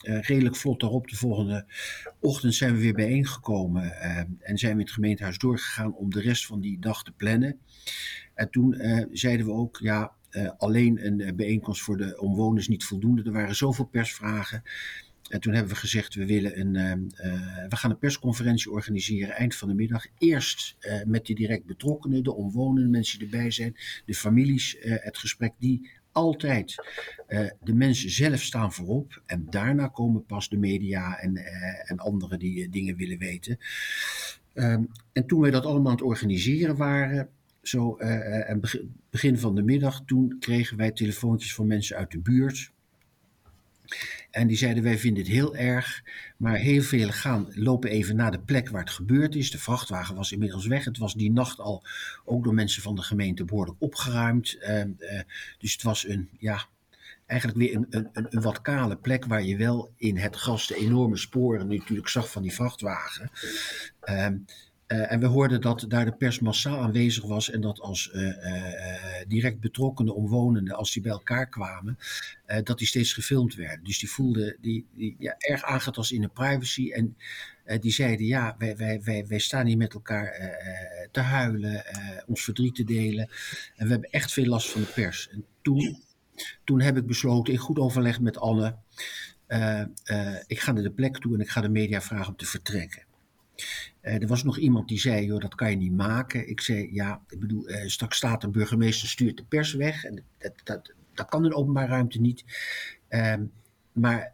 redelijk 0.03 0.57
vlot 0.57 0.81
daarop, 0.81 1.09
de 1.09 1.16
volgende 1.16 1.66
ochtend 2.21 2.55
zijn 2.55 2.75
we 2.75 2.81
weer 2.81 2.95
bijeengekomen. 2.95 4.01
en 4.40 4.59
zijn 4.59 4.77
we 4.77 4.83
het 4.83 4.93
gemeentehuis 4.93 5.38
doorgegaan 5.38 5.95
om 5.95 6.11
de 6.11 6.21
rest 6.21 6.47
van 6.47 6.61
die 6.61 6.79
dag 6.79 7.03
te 7.03 7.12
plannen. 7.12 7.59
En 8.35 8.51
toen 8.51 8.83
zeiden 9.12 9.47
we 9.47 9.53
ook, 9.53 9.79
ja, 9.83 10.12
uh, 10.31 10.51
alleen 10.57 11.07
een 11.07 11.21
eh, 11.21 11.35
bijeenkomst 11.35 11.83
voor 11.83 11.97
de 11.97 12.21
omwoners 12.21 12.69
niet 12.69 12.85
voldoende. 12.85 13.23
Er 13.23 13.33
waren 13.33 13.55
zoveel 13.55 13.85
persvragen. 13.85 14.62
En 15.29 15.40
toen 15.40 15.53
hebben 15.53 15.73
we 15.73 15.79
gezegd, 15.79 16.14
we, 16.14 16.27
willen 16.27 16.61
een, 16.61 16.75
uh, 16.75 17.69
we 17.69 17.77
gaan 17.77 17.90
een 17.90 17.99
persconferentie 17.99 18.71
organiseren 18.71 19.35
eind 19.35 19.55
van 19.55 19.69
de 19.69 19.75
middag. 19.75 20.07
Eerst 20.19 20.77
met 21.07 21.27
de 21.27 21.35
direct 21.35 21.66
betrokkenen, 21.66 22.23
de 22.23 22.35
omwonenden, 22.35 22.90
mensen 22.90 23.19
die 23.19 23.29
erbij 23.31 23.51
zijn, 23.51 23.77
de 24.07 24.14
families, 24.14 24.77
het 24.81 25.19
gesprek 25.19 25.53
die 25.59 25.90
altijd 26.12 26.75
de 27.61 27.75
mensen 27.75 28.11
zelf 28.11 28.43
staan 28.43 28.73
voorop. 28.73 29.23
En 29.27 29.47
daarna 29.51 29.88
komen 29.88 30.27
pas 30.27 30.49
de 30.49 30.57
media 30.57 31.19
en, 31.19 31.37
en 31.85 31.99
anderen 31.99 32.38
die 32.38 32.69
dingen 32.69 32.97
willen 32.97 33.19
weten. 33.19 33.59
Um, 34.55 34.88
en 35.12 35.27
toen 35.27 35.40
wij 35.40 35.51
dat 35.51 35.64
allemaal 35.64 35.90
aan 35.90 35.97
het 35.97 36.07
organiseren 36.07 36.77
waren, 36.77 37.29
zo 37.62 37.96
uh, 37.99 38.57
begin 39.11 39.38
van 39.38 39.55
de 39.55 39.62
middag, 39.62 40.03
toen 40.07 40.37
kregen 40.40 40.77
wij 40.77 40.90
telefoontjes 40.90 41.55
van 41.55 41.66
mensen 41.66 41.96
uit 41.96 42.11
de 42.11 42.18
buurt. 42.18 42.73
En 44.31 44.46
die 44.46 44.57
zeiden: 44.57 44.83
Wij 44.83 44.99
vinden 44.99 45.23
het 45.23 45.33
heel 45.33 45.57
erg, 45.57 46.03
maar 46.37 46.57
heel 46.57 46.83
veel 46.83 47.09
gaan 47.09 47.49
lopen 47.55 47.90
even 47.90 48.16
naar 48.16 48.31
de 48.31 48.40
plek 48.40 48.68
waar 48.68 48.81
het 48.81 48.90
gebeurd 48.90 49.35
is. 49.35 49.51
De 49.51 49.59
vrachtwagen 49.59 50.14
was 50.14 50.33
inmiddels 50.33 50.66
weg. 50.66 50.85
Het 50.85 50.99
was 50.99 51.14
die 51.14 51.33
nacht 51.33 51.59
al 51.59 51.85
ook 52.25 52.44
door 52.44 52.55
mensen 52.55 52.83
van 52.83 52.94
de 52.94 53.03
gemeente 53.03 53.44
behoorlijk 53.44 53.77
opgeruimd. 53.81 54.57
Uh, 54.61 54.79
uh, 54.79 55.20
dus 55.59 55.73
het 55.73 55.83
was 55.83 56.09
een, 56.09 56.29
ja, 56.38 56.66
eigenlijk 57.27 57.59
weer 57.59 57.75
een, 57.75 57.87
een, 57.90 58.09
een, 58.12 58.42
wat 58.42 58.62
kale 58.62 58.96
plek 58.96 59.25
waar 59.25 59.42
je 59.42 59.57
wel 59.57 59.92
in 59.96 60.16
het 60.16 60.37
gas 60.37 60.66
de 60.66 60.77
enorme 60.77 61.16
sporen 61.16 61.68
natuurlijk 61.68 62.09
zag 62.09 62.31
van 62.31 62.42
die 62.42 62.55
vrachtwagen. 62.55 63.31
Uh, 64.05 64.27
Uh, 64.92 65.12
en 65.12 65.20
we 65.20 65.26
hoorden 65.26 65.61
dat 65.61 65.85
daar 65.88 66.05
de 66.05 66.12
pers 66.12 66.40
massaal 66.40 66.79
aanwezig 66.79 67.24
was 67.24 67.50
en 67.50 67.61
dat 67.61 67.81
als 67.81 68.11
uh, 68.14 68.33
direct 69.29 69.61
betrokkenen, 69.61 70.14
omwonenden, 70.14 70.74
als 70.74 70.92
die 70.92 71.03
bij 71.03 71.12
elkaar 71.12 71.48
kwamen, 71.48 71.98
dat 72.62 72.79
die 72.79 72.87
steeds 72.87 73.12
gefilmd 73.12 73.55
werden. 73.55 73.85
Dus 73.85 73.98
die 73.98 74.11
voelden 74.11 74.57
die, 74.61 74.87
die 74.94 75.16
ja, 75.18 75.35
erg 75.38 75.62
aangetast 75.62 76.12
in 76.12 76.20
de 76.20 76.29
privacy 76.29 76.90
en 76.90 77.16
die 77.81 77.92
zeiden 77.92 78.26
ja, 78.26 78.55
wij, 78.59 78.76
wij, 78.76 79.03
wij, 79.03 79.26
wij 79.26 79.38
staan 79.38 79.66
hier 79.66 79.76
met 79.76 79.94
elkaar 79.94 80.59
te 81.11 81.20
huilen, 81.20 81.85
ons 82.26 82.44
verdriet 82.44 82.74
te 82.74 82.85
delen 82.85 83.29
en 83.76 83.87
we 83.87 83.92
hebben 83.92 84.11
echt 84.11 84.33
veel 84.33 84.46
last 84.46 84.70
van 84.70 84.81
de 84.81 84.87
pers. 84.87 85.29
En 85.31 85.44
toen, 85.62 86.03
toen 86.64 86.81
heb 86.81 86.96
ik 86.96 87.07
besloten, 87.07 87.53
in 87.53 87.59
goed 87.59 87.79
overleg 87.79 88.20
met 88.20 88.38
Anne, 88.38 88.76
ik 90.46 90.61
ga 90.61 90.72
naar 90.72 90.83
de 90.83 90.92
plek 90.94 91.18
toe 91.18 91.35
en 91.35 91.40
ik 91.40 91.50
ga 91.50 91.61
de 91.61 91.68
media 91.68 92.00
vragen 92.00 92.29
om 92.29 92.37
te 92.37 92.46
vertrekken. 92.46 93.09
Uh, 94.03 94.23
er 94.23 94.27
was 94.27 94.44
nog 94.44 94.59
iemand 94.59 94.88
die 94.88 94.99
zei, 94.99 95.27
joh, 95.27 95.40
dat 95.40 95.55
kan 95.55 95.70
je 95.70 95.77
niet 95.77 95.96
maken. 95.96 96.49
Ik 96.49 96.61
zei, 96.61 96.88
ja, 96.92 97.23
ik 97.29 97.40
bedoel, 97.40 97.70
uh, 97.70 97.87
straks 97.87 98.16
staat 98.16 98.40
de 98.40 98.49
burgemeester, 98.49 99.09
stuurt 99.09 99.37
de 99.37 99.44
pers 99.44 99.75
weg. 99.75 100.05
En 100.05 100.23
dat, 100.38 100.53
dat, 100.64 100.92
dat 101.14 101.29
kan 101.29 101.44
in 101.44 101.55
openbare 101.55 101.87
ruimte 101.87 102.20
niet. 102.20 102.44
Uh, 103.09 103.35
maar 103.92 104.33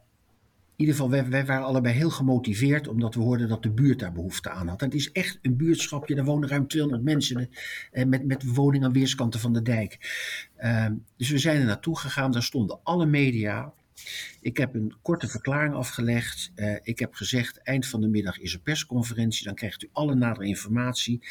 in 0.77 0.85
ieder 0.85 0.95
geval, 0.95 1.09
wij, 1.09 1.29
wij, 1.29 1.45
waren 1.45 1.65
allebei 1.65 1.95
heel 1.95 2.09
gemotiveerd, 2.09 2.87
omdat 2.87 3.15
we 3.15 3.21
hoorden 3.21 3.47
dat 3.47 3.63
de 3.63 3.69
buurt 3.69 3.99
daar 3.99 4.11
behoefte 4.11 4.49
aan 4.49 4.67
had. 4.67 4.81
Het 4.81 4.93
is 4.93 5.11
echt 5.11 5.39
een 5.41 5.55
buurtschapje, 5.55 6.15
daar 6.15 6.25
wonen 6.25 6.49
ruim 6.49 6.67
200 6.67 7.03
mensen 7.03 7.49
uh, 7.91 8.05
met, 8.05 8.25
met 8.25 8.53
woningen 8.53 8.87
aan 8.87 8.93
weerskanten 8.93 9.39
van 9.39 9.53
de 9.53 9.61
dijk. 9.61 9.97
Ehm, 10.55 10.93
dus 11.15 11.29
we 11.29 11.37
zijn 11.37 11.59
er 11.59 11.65
naartoe 11.65 11.99
gegaan, 11.99 12.31
daar 12.31 12.43
stonden 12.43 12.79
alle 12.83 13.05
media. 13.05 13.73
Ik 14.41 14.57
heb 14.57 14.73
een 14.73 14.93
korte 15.01 15.27
verklaring 15.27 15.73
afgelegd. 15.73 16.51
Uh, 16.55 16.75
ik 16.81 16.99
heb 16.99 17.13
gezegd, 17.13 17.57
eind 17.57 17.87
van 17.87 18.01
de 18.01 18.07
middag 18.07 18.39
is 18.39 18.53
er 18.53 18.59
persconferentie. 18.59 19.45
Dan 19.45 19.55
krijgt 19.55 19.83
u 19.83 19.89
alle 19.91 20.15
nadere 20.15 20.45
informatie. 20.45 21.21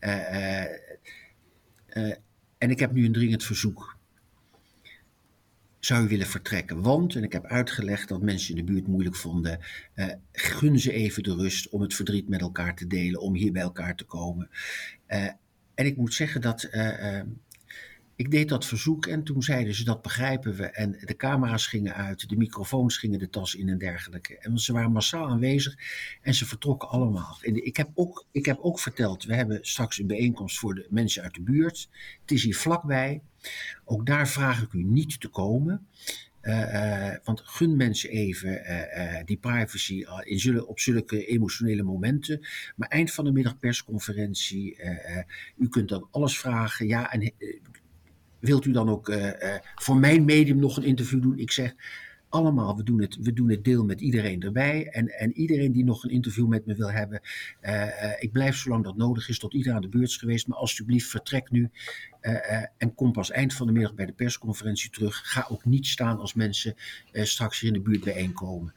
Uh, 0.00 0.64
uh, 1.88 2.12
en 2.58 2.70
ik 2.70 2.78
heb 2.78 2.92
nu 2.92 3.04
een 3.04 3.12
dringend 3.12 3.44
verzoek. 3.44 3.96
Zou 5.78 6.04
u 6.04 6.08
willen 6.08 6.26
vertrekken? 6.26 6.82
Want, 6.82 7.14
en 7.14 7.22
ik 7.22 7.32
heb 7.32 7.44
uitgelegd 7.44 8.08
dat 8.08 8.22
mensen 8.22 8.56
in 8.56 8.66
de 8.66 8.72
buurt 8.72 8.86
moeilijk 8.86 9.16
vonden, 9.16 9.60
gun 10.32 10.78
ze 10.78 10.92
even 10.92 11.22
de 11.22 11.34
rust 11.34 11.68
om 11.68 11.80
het 11.80 11.94
verdriet 11.94 12.28
met 12.28 12.40
elkaar 12.40 12.76
te 12.76 12.86
delen, 12.86 13.20
om 13.20 13.34
hier 13.34 13.52
bij 13.52 13.62
elkaar 13.62 13.96
te 13.96 14.04
komen. 14.04 14.50
en 15.06 15.86
ik 15.86 15.96
moet 15.96 16.14
zeggen 16.14 16.40
dat 16.40 16.68
ik 18.16 18.30
deed 18.30 18.48
dat 18.48 18.66
verzoek 18.66 19.06
en 19.06 19.22
toen 19.22 19.42
zeiden 19.42 19.74
ze 19.74 19.84
dat 19.84 20.02
begrijpen 20.02 20.54
we. 20.54 20.64
En 20.64 20.98
de 21.00 21.16
camera's 21.16 21.66
gingen 21.66 21.94
uit, 21.94 22.28
de 22.28 22.36
microfoons 22.36 22.98
gingen 22.98 23.18
de 23.18 23.30
tas 23.30 23.54
in 23.54 23.68
en 23.68 23.78
dergelijke. 23.78 24.38
En 24.38 24.58
ze 24.58 24.72
waren 24.72 24.92
massaal 24.92 25.28
aanwezig 25.28 25.76
en 26.22 26.34
ze 26.34 26.46
vertrokken 26.46 26.88
allemaal. 26.88 27.38
Ik 27.40 27.76
heb 27.76 27.90
ook, 27.94 28.26
ik 28.32 28.46
heb 28.46 28.58
ook 28.60 28.80
verteld, 28.80 29.24
we 29.24 29.34
hebben 29.34 29.58
straks 29.62 29.98
een 29.98 30.06
bijeenkomst 30.06 30.58
voor 30.58 30.74
de 30.74 30.86
mensen 30.90 31.22
uit 31.22 31.34
de 31.34 31.42
buurt. 31.42 31.88
Het 32.20 32.30
is 32.30 32.42
hier 32.42 32.56
vlakbij. 32.56 33.20
Ook 33.84 34.06
daar 34.06 34.28
vraag 34.28 34.62
ik 34.62 34.72
u 34.72 34.82
niet 34.82 35.20
te 35.20 35.28
komen. 35.28 35.86
Uh, 36.42 36.74
uh, 36.74 37.14
want 37.24 37.40
gun 37.44 37.76
mensen 37.76 38.10
even 38.10 38.62
uh, 38.62 39.20
die 39.24 39.36
privacy 39.36 40.04
in 40.22 40.40
zullen, 40.40 40.66
op 40.66 40.80
zulke 40.80 41.26
emotionele 41.26 41.82
momenten. 41.82 42.46
Maar 42.76 42.88
eind 42.88 43.12
van 43.12 43.24
de 43.24 43.32
middag 43.32 43.58
persconferentie. 43.58 44.78
u 45.56 45.68
kunt 45.68 45.88
dan 45.88 46.08
alles 46.10 46.38
vragen. 46.38 46.86
Ja, 46.86 47.12
en 47.12 47.32
wilt 48.46 48.64
u 48.64 48.72
dan 48.72 48.88
ook 48.88 49.08
uh, 49.08 49.24
uh, 49.24 49.32
voor 49.74 49.96
mijn 49.96 50.24
medium 50.24 50.58
nog 50.58 50.76
een 50.76 50.84
interview 50.84 51.22
doen? 51.22 51.38
Ik 51.38 51.50
zeg, 51.50 51.74
allemaal, 52.28 52.76
we 52.76 52.82
doen 52.82 53.00
het, 53.00 53.16
we 53.20 53.32
doen 53.32 53.50
het 53.50 53.64
deel 53.64 53.84
met 53.84 54.00
iedereen 54.00 54.42
erbij. 54.42 54.86
En, 54.86 55.08
en 55.08 55.32
iedereen 55.32 55.72
die 55.72 55.84
nog 55.84 56.04
een 56.04 56.10
interview 56.10 56.46
met 56.46 56.66
me 56.66 56.74
wil 56.74 56.90
hebben, 56.90 57.20
uh, 57.62 58.12
ik 58.18 58.32
blijf 58.32 58.56
zolang 58.56 58.84
dat 58.84 58.96
nodig 58.96 59.28
is 59.28 59.38
tot 59.38 59.54
iedereen 59.54 59.76
aan 59.76 59.82
de 59.82 59.88
beurt 59.88 60.08
is 60.08 60.16
geweest. 60.16 60.46
Maar 60.46 60.58
alsjeblieft, 60.58 61.08
vertrek 61.08 61.50
nu 61.50 61.70
en 62.78 62.94
kom 62.94 63.12
pas 63.12 63.30
eind 63.30 63.54
van 63.54 63.66
de 63.66 63.72
middag 63.72 63.94
bij 63.94 64.06
de 64.06 64.12
persconferentie 64.12 64.90
terug. 64.90 65.20
Ga 65.24 65.46
ook 65.50 65.64
niet 65.64 65.86
staan 65.86 66.18
als 66.18 66.34
mensen 66.34 66.74
straks 67.12 67.60
hier 67.60 67.68
in 67.68 67.76
de 67.76 67.90
buurt 67.90 68.04
bijeenkomen 68.04 68.74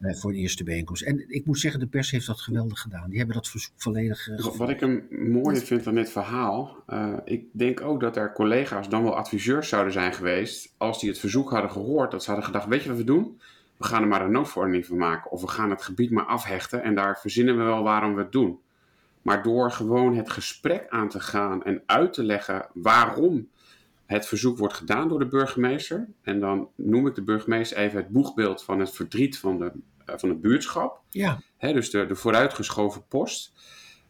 voor 0.00 0.32
de 0.32 0.38
eerste 0.38 0.64
bijeenkomst. 0.64 1.02
En 1.02 1.24
ik 1.28 1.46
moet 1.46 1.58
zeggen, 1.58 1.80
de 1.80 1.86
pers 1.86 2.10
heeft 2.10 2.26
dat 2.26 2.40
geweldig 2.40 2.80
gedaan. 2.80 3.08
Die 3.08 3.18
hebben 3.18 3.36
dat 3.36 3.48
verzoek 3.48 3.72
volledig 3.76 4.28
Wat 4.56 4.70
ik 4.70 4.80
een 4.80 5.06
mooie 5.10 5.60
vind 5.60 5.86
aan 5.86 5.94
dit 5.94 6.10
verhaal, 6.10 6.84
ik 7.24 7.44
denk 7.52 7.80
ook 7.80 8.00
dat 8.00 8.16
er 8.16 8.32
collega's, 8.32 8.88
dan 8.88 9.02
wel 9.02 9.16
adviseurs 9.16 9.68
zouden 9.68 9.92
zijn 9.92 10.12
geweest, 10.12 10.74
als 10.76 11.00
die 11.00 11.08
het 11.08 11.18
verzoek 11.18 11.50
hadden 11.50 11.70
gehoord, 11.70 12.10
dat 12.10 12.22
ze 12.22 12.30
hadden 12.30 12.46
gedacht, 12.46 12.66
weet 12.66 12.82
je 12.82 12.88
wat 12.88 12.98
we 12.98 13.04
doen? 13.04 13.40
We 13.76 13.84
gaan 13.84 14.02
er 14.02 14.08
maar 14.08 14.24
een 14.24 14.32
noodverordening 14.32 14.86
van 14.86 14.96
maken. 14.96 15.30
Of 15.30 15.40
we 15.40 15.48
gaan 15.48 15.70
het 15.70 15.82
gebied 15.82 16.10
maar 16.10 16.24
afhechten 16.24 16.82
en 16.82 16.94
daar 16.94 17.18
verzinnen 17.20 17.56
we 17.56 17.62
wel 17.62 17.82
waarom 17.82 18.14
we 18.14 18.22
het 18.22 18.32
doen. 18.32 18.58
Maar 19.22 19.42
door 19.42 19.70
gewoon 19.70 20.16
het 20.16 20.30
gesprek 20.30 20.88
aan 20.88 21.08
te 21.08 21.20
gaan 21.20 21.62
en 21.62 21.82
uit 21.86 22.12
te 22.12 22.22
leggen 22.22 22.68
waarom 22.74 23.48
het 24.06 24.26
verzoek 24.26 24.58
wordt 24.58 24.74
gedaan 24.74 25.08
door 25.08 25.18
de 25.18 25.26
burgemeester. 25.26 26.08
En 26.22 26.40
dan 26.40 26.68
noem 26.76 27.06
ik 27.06 27.14
de 27.14 27.22
burgemeester 27.22 27.76
even 27.76 27.98
het 27.98 28.08
boegbeeld 28.08 28.64
van 28.64 28.80
het 28.80 28.90
verdriet 28.90 29.38
van 29.38 29.58
de, 29.58 29.72
uh, 30.06 30.16
van 30.16 30.28
het 30.28 30.40
buurtschap. 30.40 31.00
Ja. 31.10 31.42
Hè, 31.56 31.72
dus 31.72 31.90
de, 31.90 32.06
de 32.06 32.14
vooruitgeschoven 32.14 33.06
post. 33.08 33.52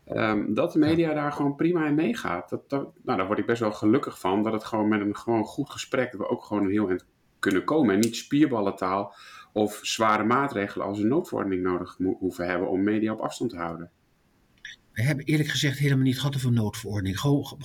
Um, 0.08 0.54
dat 0.54 0.72
de 0.72 0.78
media 0.78 1.14
daar 1.14 1.32
gewoon 1.32 1.56
prima 1.56 1.86
in 1.86 1.94
meegaat. 1.94 2.48
Dat, 2.50 2.70
dat, 2.70 2.90
nou, 3.02 3.18
daar 3.18 3.26
word 3.26 3.38
ik 3.38 3.46
best 3.46 3.60
wel 3.60 3.72
gelukkig 3.72 4.18
van. 4.18 4.42
Dat 4.42 4.52
het 4.52 4.64
gewoon 4.64 4.88
met 4.88 5.00
een 5.00 5.16
gewoon 5.16 5.44
goed 5.44 5.70
gesprek, 5.70 6.12
we 6.12 6.28
ook 6.28 6.44
gewoon 6.44 6.64
een 6.64 6.70
heel 6.70 6.88
eind 6.88 7.06
kunnen 7.38 7.64
komen. 7.64 7.94
En 7.94 8.00
niet 8.00 8.16
spierballentaal 8.16 9.14
of 9.52 9.78
zware 9.82 10.24
maatregelen 10.24 10.86
als 10.86 10.98
een 10.98 11.08
noodverordening 11.08 11.62
nodig 11.62 11.98
hoeven 12.18 12.46
hebben 12.46 12.68
om 12.68 12.82
media 12.82 13.12
op 13.12 13.20
afstand 13.20 13.50
te 13.50 13.56
houden. 13.56 13.90
We 14.92 15.02
hebben 15.02 15.24
eerlijk 15.24 15.48
gezegd 15.48 15.78
helemaal 15.78 16.04
niet 16.04 16.18
gehad 16.18 16.36
over 16.36 16.48
een 16.48 16.54
noodverordening. 16.54 17.20
Gewoon, 17.20 17.58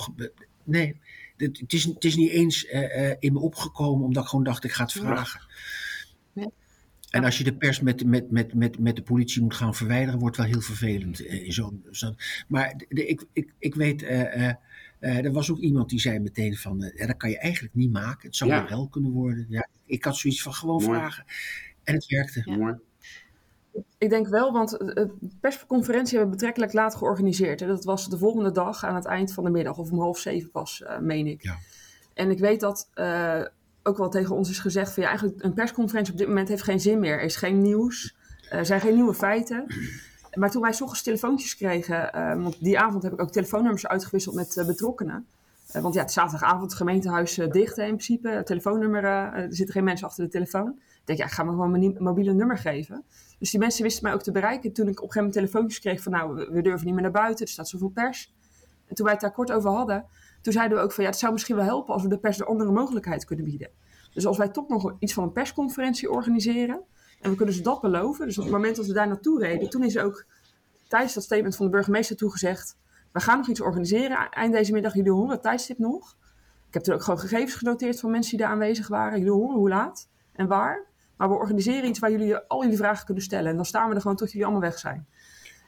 nee, 0.63 1.00
het 1.38 1.74
is, 1.74 1.84
het 1.84 2.04
is 2.04 2.16
niet 2.16 2.30
eens 2.30 2.66
uh, 2.66 2.82
uh, 2.82 3.13
in 3.20 3.34
me 3.34 3.40
opgekomen 3.40 4.06
omdat 4.06 4.24
ik 4.24 4.30
gewoon 4.30 4.46
dacht 4.46 4.63
ik 4.63 4.72
ga 4.72 4.84
het 4.84 4.92
vragen. 4.92 5.42
Ja. 6.34 6.50
En 7.10 7.24
als 7.24 7.38
je 7.38 7.44
de 7.44 7.56
pers 7.56 7.80
met, 7.80 8.06
met, 8.06 8.32
met, 8.32 8.54
met, 8.54 8.80
met 8.80 8.96
de 8.96 9.02
politie 9.02 9.42
moet 9.42 9.54
gaan 9.54 9.76
verwijderen, 9.76 10.20
wordt 10.20 10.38
wel 10.38 10.46
heel 10.46 10.62
vervelend. 10.62 11.20
In 11.20 11.54
zo, 11.54 11.80
zo. 11.92 12.16
Maar 12.48 12.82
de, 12.90 13.06
ik, 13.06 13.26
ik, 13.34 13.54
ik 13.60 13.76
weet, 13.76 14.02
uh, 14.02 14.54
er 15.00 15.32
was 15.32 15.52
ook 15.52 15.60
iemand 15.60 15.90
die 15.90 16.00
zei 16.00 16.20
meteen 16.20 16.58
van, 16.58 16.92
ja, 16.96 17.06
dat 17.06 17.18
kan 17.18 17.30
je 17.30 17.40
eigenlijk 17.40 17.76
niet 17.76 17.92
maken. 17.92 18.28
Het 18.28 18.36
zou 18.36 18.50
ja. 18.50 18.68
wel 18.70 18.88
kunnen 18.88 19.12
worden. 19.12 19.46
Ja, 19.50 19.68
ik 19.86 20.04
had 20.04 20.18
zoiets 20.18 20.42
van 20.42 20.54
gewoon 20.54 20.84
Mooi. 20.84 20.98
vragen. 20.98 21.26
En 21.84 21.94
het 21.94 22.06
werkte. 22.06 22.42
Ja. 22.46 22.56
Mooi. 22.56 22.76
Ik 23.98 24.10
denk 24.10 24.28
wel, 24.28 24.52
want 24.52 24.70
de 24.70 25.12
persconferentie 25.42 26.18
hebben 26.18 26.30
we 26.30 26.38
betrekkelijk 26.38 26.74
laat 26.74 26.96
georganiseerd. 26.96 27.60
Dat 27.60 27.84
was 27.84 28.10
de 28.10 28.18
volgende 28.18 28.52
dag 28.52 28.84
aan 28.84 28.96
het 28.96 29.06
eind 29.06 29.34
van 29.34 29.44
de 29.44 29.50
middag, 29.50 29.78
of 29.78 29.92
om 29.92 30.00
half 30.00 30.20
zeven 30.20 30.52
pas, 30.52 30.84
uh, 30.84 30.98
meen 30.98 31.28
ik. 31.28 31.44
Ja. 31.44 31.56
En 32.13 32.30
ik 32.30 32.40
weet 32.40 32.60
dat 32.60 32.90
uh, 32.96 33.42
ook 33.84 33.98
wel 33.98 34.10
tegen 34.10 34.36
ons 34.36 34.50
is 34.50 34.60
gezegd 34.60 34.92
van 34.92 35.04
ja, 35.04 35.10
eigenlijk 35.10 35.44
een 35.44 35.54
persconferentie 35.54 36.13
op 36.13 36.20
dit 36.20 36.28
moment 36.28 36.50
heeft 36.50 36.63
geen 36.63 36.80
zin 36.80 37.00
meer. 37.00 37.13
Er 37.13 37.24
is 37.24 37.36
geen 37.36 37.62
nieuws, 37.62 38.16
er 38.50 38.66
zijn 38.66 38.82
geen 38.82 38.94
nieuwe 38.94 39.13
feiten. 39.13 39.66
Maar 40.34 40.52
toen 40.52 40.62
wij 40.62 40.74
s 40.74 40.82
ochtends 40.82 41.04
telefoontjes 41.04 41.56
kregen, 41.56 42.12
uh, 42.16 42.44
want 42.44 42.60
die 42.60 42.80
avond 42.80 43.04
heb 43.04 43.13
ik 43.13 43.22
ook 43.22 43.32
telefoonnummers 43.32 43.88
uitgewisseld 43.88 44.36
met 44.36 44.63
betrokkenen. 44.68 45.28
want 45.72 45.94
ja, 45.94 46.02
het 46.02 46.12
zaterdagavond 46.12 46.63
het 46.63 46.74
gemeentehuis 46.74 47.36
dicht 47.36 47.78
in 47.78 47.86
principe. 47.86 48.42
Telefoonnummer, 48.44 49.04
er 49.04 49.48
zitten 49.50 49.74
geen 49.74 49.84
mensen 49.84 50.08
achter 50.08 50.24
de 50.24 50.30
telefoon. 50.30 50.80
Denk, 51.08 51.20
ja, 51.20 51.26
ik 51.26 51.32
ga 51.32 51.43
me 51.43 51.50
gewoon 51.50 51.72
mijn 51.72 51.96
mobiele 52.00 52.34
nummer 52.34 52.58
geven. 52.58 53.04
Dus 53.39 53.52
die 53.52 53.60
mensen 53.60 53.84
wisten 53.84 54.04
mij 54.04 54.13
ook 54.13 54.24
te 54.24 54.32
bereiken. 54.32 54.74
Toen 54.74 54.88
ik 54.88 55.02
op 55.02 55.08
een 55.08 55.12
gegeven 55.12 55.17
moment 55.17 55.34
telefoontjes 55.34 55.80
kreeg 55.80 56.02
van, 56.02 56.12
nou, 56.12 56.36
we, 56.52 56.62
durven 56.62 56.86
niet 56.86 56.93
meer 56.93 57.04
naar 57.04 57.12
buiten, 57.12 57.46
er 57.46 57.52
staat 57.52 57.67
zoveel 57.67 57.89
pers. 57.89 58.36
En 58.88 58.96
toen 58.96 59.06
wij 59.06 59.13
het 59.13 59.22
daar 59.22 59.32
kort 59.32 59.52
over 59.52 59.70
hadden, 59.70 60.06
toen 60.41 60.54
zeiden 60.54 60.78
we 60.78 60.84
ook 60.84 60.91
van, 60.91 61.04
ja, 61.04 61.10
het 61.10 61.20
zou 61.20 61.34
misschien 61.34 61.56
wel 61.56 61.65
helpen 61.65 61.93
als 61.93 62.04
we 62.04 62.10
de 62.10 62.20
pers 62.20 62.38
de 62.38 62.46
andere 62.46 62.72
mogelijkheid 62.72 63.26
kunnen 63.26 63.46
bieden. 63.46 63.70
Dus 64.13 64.26
als 64.26 64.38
wij 64.38 64.50
toch 64.50 64.67
nog 64.67 64.96
iets 65.00 65.13
van 65.13 65.24
een 65.24 65.32
persconferentie 65.32 66.12
organiseren, 66.12 66.82
en 67.22 67.30
we 67.30 67.36
kunnen 67.36 67.56
ze 67.56 67.62
dat 67.62 67.82
beloven, 67.82 68.26
dus 68.26 68.38
op 68.38 68.43
het 68.43 68.54
moment 68.54 68.76
dat 68.76 68.86
we 68.86 68.93
daar 68.93 69.08
naartoe 69.08 69.39
reden, 69.39 69.70
toen 69.70 69.84
is 69.84 69.98
ook 69.98 70.26
tijdens 70.88 71.13
dat 71.13 71.24
statement 71.24 71.56
van 71.56 71.65
de 71.65 71.72
burgemeester 71.72 72.15
toegezegd, 72.15 72.78
we 73.12 73.20
gaan 73.20 73.38
nog 73.38 73.48
iets 73.48 73.62
organiseren, 73.62 74.30
eind 74.30 74.54
deze 74.54 74.72
middag, 74.72 74.93
jullie 74.93 75.12
horen 75.12 75.32
het 75.32 75.41
tijdstip 75.41 75.78
nog. 75.78 76.17
Ik 76.67 76.74
heb 76.74 76.86
er 76.86 76.93
ook 76.93 77.04
gewoon 77.04 77.20
gegevens 77.20 77.54
genoteerd 77.54 78.00
van 78.00 78.12
mensen 78.12 78.38
die 78.38 78.39
daar 78.39 78.52
aanwezig 78.52 78.88
waren. 78.88 79.17
Jullie 79.17 79.34
horen 79.34 79.56
hoe 79.56 79.70
laat 79.70 80.10
en 80.34 80.48
waar. 80.48 80.86
Maar 81.17 81.30
we 81.30 81.36
organiseren 81.36 81.89
iets 81.89 81.99
waar 81.99 82.12
jullie 82.12 82.38
al 82.38 82.62
jullie 82.62 82.77
vragen 82.77 83.06
kunnen 83.06 83.23
stellen. 83.23 83.49
En 83.49 83.56
dan 83.56 83.65
staan 83.65 83.89
we 83.89 83.95
er 83.95 84.01
gewoon 84.01 84.17
tot 84.17 84.27
jullie 84.27 84.45
allemaal 84.45 84.69
weg 84.69 84.80
zijn. 84.80 85.08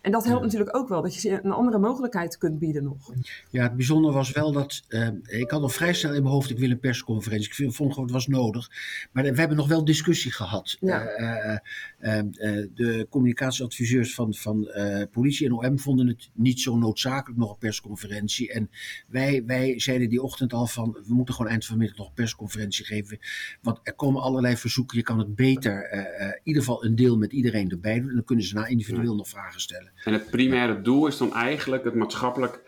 En 0.02 0.12
dat 0.12 0.24
helpt 0.24 0.40
ja. 0.40 0.46
natuurlijk 0.46 0.76
ook 0.76 0.90
wel, 0.90 1.02
dat 1.02 1.14
je 1.14 1.20
ze 1.20 1.40
een 1.44 1.52
andere 1.52 1.78
mogelijkheid 1.78 2.38
kunt 2.38 2.60
bieden 2.60 2.84
nog. 2.84 3.14
Ja, 3.50 3.64
het 3.64 3.76
bijzondere 3.76 4.14
was 4.14 4.32
wel 4.32 4.52
dat, 4.52 4.84
uh, 4.90 5.08
ik 5.28 5.52
had 5.52 5.62
al 5.62 5.70
vrij 5.70 5.94
snel 5.94 6.14
in 6.14 6.22
mijn 6.22 6.34
hoofd, 6.34 6.50
ik 6.50 6.60
wil 6.60 6.70
een 6.70 6.80
persconferentie. 6.80 7.66
Ik 7.66 7.74
vond 7.74 7.90
gewoon, 7.90 8.06
het 8.06 8.14
was 8.14 8.28
nodig. 8.28 8.70
Maar 9.12 9.24
we 9.24 9.40
hebben 9.40 9.58
nog 9.58 9.68
wel 9.68 9.86
discussie 9.86 10.32
gehad. 10.32 10.78
Ja. 10.80 11.20
Uh, 11.20 11.58
uh, 12.00 12.64
de 12.76 13.08
communicatieadviseurs 13.10 14.16
van, 14.16 14.34
van 14.34 14.68
politie 15.12 15.46
en 15.46 15.54
OM 15.54 15.80
vonden 15.80 16.08
het 16.08 16.30
niet 16.34 16.60
zo 16.60 16.78
noodzakelijk 16.78 17.40
nog 17.40 17.52
een 17.52 17.58
persconferentie. 17.58 18.52
En 18.52 18.70
wij, 19.08 19.44
wij 19.46 19.80
zeiden 19.80 20.10
die 20.10 20.22
ochtend 20.22 20.54
al 20.54 20.68
van, 20.68 20.92
we 20.92 21.14
moeten 21.14 21.34
gewoon 21.34 21.52
eind 21.52 21.66
van 21.66 21.74
de 21.76 21.80
middag 21.82 21.98
nog 21.98 22.08
een 22.08 22.14
persconferentie 22.14 22.86
geven. 22.86 23.20
Want 23.62 23.80
er 23.84 23.94
komen 23.94 24.22
allerlei 24.22 24.58
verzoeken, 24.58 24.98
je 24.98 25.04
kan 25.04 25.20
het 25.20 25.36
beter, 25.36 25.92
in 25.92 26.40
ieder 26.44 26.62
geval 26.62 26.86
een 26.86 26.96
deel 26.96 27.18
met 27.18 27.32
iedereen 27.32 27.70
erbij 27.70 28.00
doen. 28.00 28.10
En 28.10 28.16
dan 28.16 28.24
kunnen 28.24 28.46
ze 28.46 28.54
na 28.54 28.66
individueel 28.66 29.16
nog 29.16 29.30
vragen 29.30 29.62
stellen. 29.62 29.92
En 30.04 30.14
het 30.14 30.30
primaire 30.30 30.82
doel 30.82 31.08
is 31.08 31.18
dan 31.18 31.34
eigenlijk 31.34 31.84
het 31.84 31.96
maatschappelijk 31.96 32.62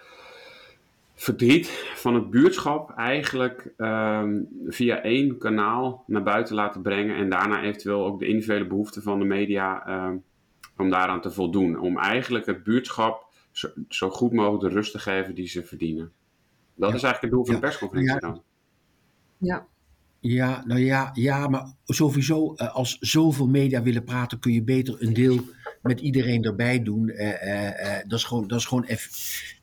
verdriet 1.15 1.67
van 1.96 2.15
het 2.15 2.30
buurtschap 2.30 2.91
eigenlijk 2.91 3.74
ehm, 3.78 4.39
via 4.67 5.02
één 5.02 5.38
kanaal 5.38 6.04
naar 6.08 6.24
buiten 6.24 6.56
laten 6.56 6.82
brengen 6.82 7.15
en 7.15 7.30
daarna 7.30 7.62
eventueel 7.62 8.06
ook 8.06 8.20
de 8.20 8.28
individuele 8.28 8.67
behoeften 8.67 9.02
van 9.02 9.20
de 9.20 9.26
media 9.26 9.86
ehm, 9.86 10.15
om 10.78 10.89
daaraan 10.89 11.22
te 11.22 11.32
voldoen. 11.32 11.80
Om 11.80 11.98
eigenlijk 11.98 12.46
het 12.46 12.63
buurtschap 12.63 13.30
zo, 13.52 13.70
zo, 13.89 14.10
goed 14.10 14.32
mogelijk 14.32 14.63
de 14.63 14.70
rust 14.70 14.91
te 14.91 15.00
geven 15.00 15.36
die 15.36 15.48
ze 15.48 15.65
verdienen. 15.65 16.12
Dat 16.76 16.94
is 16.94 17.04
eigenlijk 17.04 17.22
het 17.22 17.32
doel 17.32 17.46
van 17.46 17.54
de 17.54 17.60
persconferentie 17.60 18.20
dan. 18.20 18.44
Ja. 19.38 19.67
Ja, 20.20 20.63
nou 20.65 20.80
ja, 20.80 21.10
ja, 21.13 21.48
maar 21.48 21.74
sowieso, 21.86 22.54
eh, 22.54 22.76
als 22.76 22.98
zoveel 23.00 23.48
media 23.48 23.82
willen 23.82 24.04
praten, 24.04 24.39
kun 24.39 24.54
je 24.54 24.63
beter 24.63 24.96
een 25.00 25.13
deel 25.13 25.39
met 25.82 26.00
iedereen 26.00 26.44
erbij 26.44 26.84
doen. 26.84 27.08
Uh, 27.08 27.46
uh, 27.46 27.98
dat 28.08 28.20
is 28.20 28.24
gewoon, 28.24 28.48
dat 28.48 28.60
is 28.60 28.65
gewoon, 28.65 28.88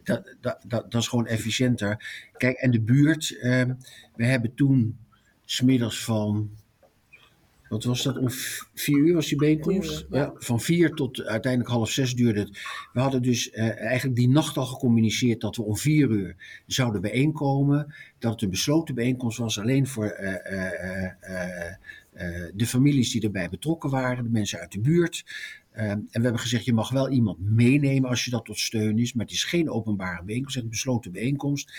dat, 0.02 0.34
dat, 0.40 0.58
dat, 0.66 0.90
dat, 0.90 1.00
is 1.00 1.08
gewoon 1.08 1.26
efficiënter. 1.26 2.26
Kijk, 2.36 2.56
en 2.56 2.70
de 2.70 2.80
buurt, 2.80 3.38
ehm, 3.38 3.74
we 4.16 4.24
hebben 4.24 4.54
toen 4.54 4.98
smiddags 5.44 6.04
van 6.04 6.50
wat 7.68 7.84
was 7.84 8.02
dat? 8.02 8.18
Om 8.18 8.30
vier 8.74 8.98
uur 8.98 9.14
was 9.14 9.28
die 9.28 9.38
bijeenkomst? 9.38 10.06
Ja. 10.10 10.32
van 10.34 10.60
vier 10.60 10.90
tot 10.90 11.24
uiteindelijk 11.24 11.72
half 11.72 11.90
zes 11.90 12.14
duurde 12.14 12.40
het. 12.40 12.50
We 12.92 13.00
hadden 13.00 13.22
dus 13.22 13.50
eigenlijk 13.50 14.16
die 14.16 14.28
nacht 14.28 14.56
al 14.56 14.66
gecommuniceerd 14.66 15.40
dat 15.40 15.56
we 15.56 15.62
om 15.62 15.76
vier 15.76 16.10
uur 16.10 16.36
zouden 16.66 17.00
bijeenkomen. 17.00 17.94
Dat 18.18 18.32
het 18.32 18.42
een 18.42 18.50
besloten 18.50 18.94
bijeenkomst 18.94 19.38
was 19.38 19.58
alleen 19.58 19.86
voor 19.86 20.06
de 22.54 22.66
families 22.66 23.10
die 23.10 23.22
erbij 23.22 23.48
betrokken 23.48 23.90
waren, 23.90 24.24
de 24.24 24.30
mensen 24.30 24.58
uit 24.58 24.72
de 24.72 24.80
buurt. 24.80 25.24
en 25.72 26.08
we 26.12 26.20
hebben 26.20 26.40
gezegd, 26.40 26.64
je 26.64 26.72
mag 26.72 26.90
wel 26.90 27.10
iemand 27.10 27.38
meenemen 27.40 28.10
als 28.10 28.24
je 28.24 28.30
dat 28.30 28.44
tot 28.44 28.58
steun 28.58 28.98
is, 28.98 29.12
maar 29.12 29.24
het 29.24 29.34
is 29.34 29.44
geen 29.44 29.70
openbare 29.70 30.24
bijeenkomst, 30.24 30.54
het 30.54 30.64
is 30.64 30.70
een 30.70 30.76
besloten 30.76 31.12
bijeenkomst. 31.12 31.72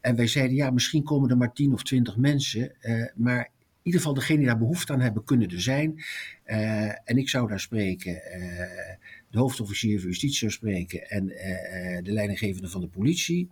En 0.00 0.16
wij 0.16 0.26
zeiden, 0.26 0.56
ja, 0.56 0.70
misschien 0.70 1.02
komen 1.02 1.30
er 1.30 1.36
maar 1.36 1.52
tien 1.52 1.72
of 1.72 1.82
twintig 1.82 2.16
mensen, 2.16 2.72
maar 3.14 3.50
in 3.86 3.92
ieder 3.92 4.00
geval 4.00 4.14
degene 4.14 4.38
die 4.38 4.46
daar 4.46 4.58
behoefte 4.58 4.92
aan 4.92 5.00
hebben, 5.00 5.24
kunnen 5.24 5.50
er 5.50 5.60
zijn. 5.60 6.02
En 7.04 7.16
ik 7.16 7.28
zou 7.28 7.48
daar 7.48 7.60
spreken, 7.60 8.12
de 9.30 9.38
hoofdofficier 9.38 9.98
van 10.00 10.08
justitie 10.08 10.38
zou 10.38 10.50
spreken 10.50 11.10
en 11.10 11.26
de 12.04 12.12
leidinggevende 12.12 12.68
van 12.68 12.80
de 12.80 12.88
politie, 12.88 13.48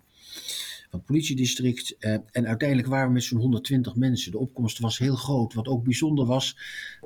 van 0.95 1.03
het 1.03 1.13
politiedistrict. 1.13 1.97
en 2.31 2.47
uiteindelijk 2.47 2.89
waren 2.89 3.07
we 3.07 3.13
met 3.13 3.23
zo'n 3.23 3.39
120 3.39 3.95
mensen. 3.95 4.31
De 4.31 4.39
opkomst 4.39 4.79
was 4.79 4.99
heel 4.99 5.17
groot. 5.17 5.55
Wat 5.55 5.69
ook 5.69 5.85
bijzonder 5.85 6.27
was, 6.27 6.59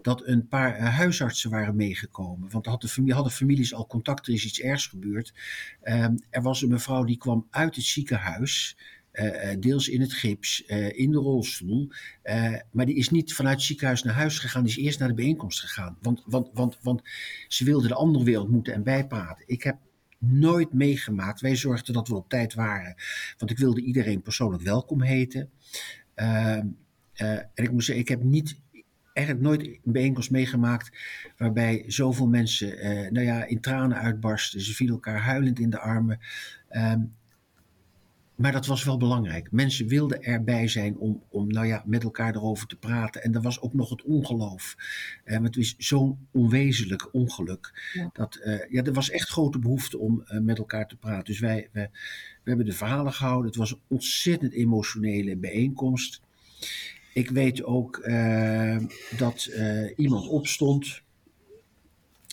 dat 0.03 0.27
een 0.27 0.49
paar 0.49 0.79
huisartsen 0.81 1.51
waren 1.51 1.77
meegekomen. 1.77 2.51
Want 2.51 2.67
hadden, 2.67 2.91
familie, 2.91 3.15
hadden 3.15 3.33
families 3.33 3.75
al 3.75 3.87
contact, 3.87 4.27
er 4.27 4.33
is 4.33 4.45
iets 4.45 4.61
ergs 4.61 4.87
gebeurd. 4.87 5.35
er 6.31 6.43
was 6.43 6.63
een 6.63 6.69
mevrouw 6.69 7.05
die 7.05 7.19
kwam 7.19 7.47
uit 7.51 7.77
het 7.77 7.85
ziekenhuis. 7.85 8.77
Uh, 9.13 9.55
deels 9.59 9.89
in 9.89 10.01
het 10.01 10.13
gips, 10.13 10.61
in 10.91 11.11
de 11.11 11.19
rolstoel. 11.19 11.91
Maar 12.71 12.87
die 12.87 12.95
is 12.95 13.09
niet 13.09 13.35
vanuit 13.35 13.57
het 13.57 13.65
ziekenhuis 13.65 14.03
naar 14.03 14.15
huis 14.15 14.39
gegaan, 14.39 14.63
die 14.63 14.71
is 14.71 14.85
eerst 14.85 14.99
naar 14.99 15.09
de 15.09 15.15
bijeenkomst 15.15 15.61
gegaan. 15.61 15.97
Want, 16.03 16.23
want, 16.27 16.49
want, 16.53 16.79
want 16.83 17.03
ze 17.49 17.65
wilde 17.65 17.89
de 17.89 17.95
anderen 17.95 18.27
weer 18.27 18.41
ontmoeten 18.41 18.75
en 18.75 18.83
bijpraten. 18.83 19.45
Ik 19.47 19.63
heb 19.63 19.77
nooit 20.19 20.73
meegemaakt. 20.73 21.41
Wij 21.41 21.57
zorgden 21.57 21.95
dat 21.95 22.09
we 22.09 22.15
op 22.15 22.29
tijd 22.29 22.55
waren, 22.55 22.95
want 23.39 23.51
ik 23.51 23.59
wilde 23.59 23.81
iedereen 23.81 24.23
persoonlijk 24.23 24.63
welkom 24.63 25.03
heten. 25.03 25.51
Ehm, 26.15 26.67
en 27.15 27.51
ik 27.55 27.73
moet 27.73 27.85
zeggen, 27.85 28.05
ik 28.05 28.09
heb 28.11 28.23
niet 28.23 28.61
eigenlijk 29.13 29.47
nooit 29.47 29.63
een 29.63 29.93
bijeenkomst 29.93 30.31
meegemaakt 30.31 30.97
waarbij 31.37 31.85
zoveel 31.87 32.27
mensen 32.27 32.69
nou 33.13 33.27
ja, 33.27 33.45
in 33.45 33.61
tranen 33.61 33.99
uitbarsten. 33.99 34.61
Ze 34.61 34.75
vielen 34.75 34.95
elkaar 34.95 35.21
huilend 35.21 35.59
in 35.59 35.71
de 35.71 35.79
armen. 35.79 36.19
Ehm, 36.69 37.01
maar 38.39 38.53
dat 38.53 38.67
was 38.67 38.85
wel 38.85 38.97
belangrijk. 38.97 39.51
Mensen 39.51 39.87
wilden 39.87 40.23
erbij 40.23 40.69
zijn 40.69 40.97
om, 40.97 41.23
om 41.29 41.47
nou 41.47 41.67
ja, 41.67 41.83
met 41.87 42.03
elkaar 42.03 42.35
erover 42.35 42.67
te 42.67 42.77
praten. 42.77 43.23
En 43.23 43.35
er 43.35 43.41
was 43.41 43.61
ook 43.61 43.75
nog 43.75 43.91
het 43.91 44.03
ongeloof. 44.03 44.77
Uh, 45.25 45.43
het 45.43 45.57
is 45.57 45.75
zo'n 45.79 46.19
onwezenlijk 46.31 47.15
ongeluk. 47.15 47.91
Ja. 47.93 48.11
Dat, 48.13 48.41
uh, 48.45 48.71
ja, 48.71 48.83
er 48.83 48.93
was 48.93 49.11
echt 49.11 49.29
grote 49.29 49.59
behoefte 49.59 49.99
om 49.99 50.25
uh, 50.29 50.41
met 50.41 50.59
elkaar 50.59 50.89
te 50.89 50.97
praten. 50.97 51.25
Dus 51.25 51.39
wij, 51.39 51.69
we, 51.73 51.81
we 52.43 52.49
hebben 52.49 52.67
de 52.67 52.73
verhalen 52.73 53.13
gehouden. 53.13 53.47
Het 53.47 53.57
was 53.57 53.71
een 53.71 53.81
ontzettend 53.87 54.53
emotionele 54.53 55.37
bijeenkomst. 55.37 56.21
Ik 57.13 57.31
weet 57.31 57.65
ook 57.65 58.11
dat 59.17 59.51
iemand 59.97 60.29
opstond 60.29 61.03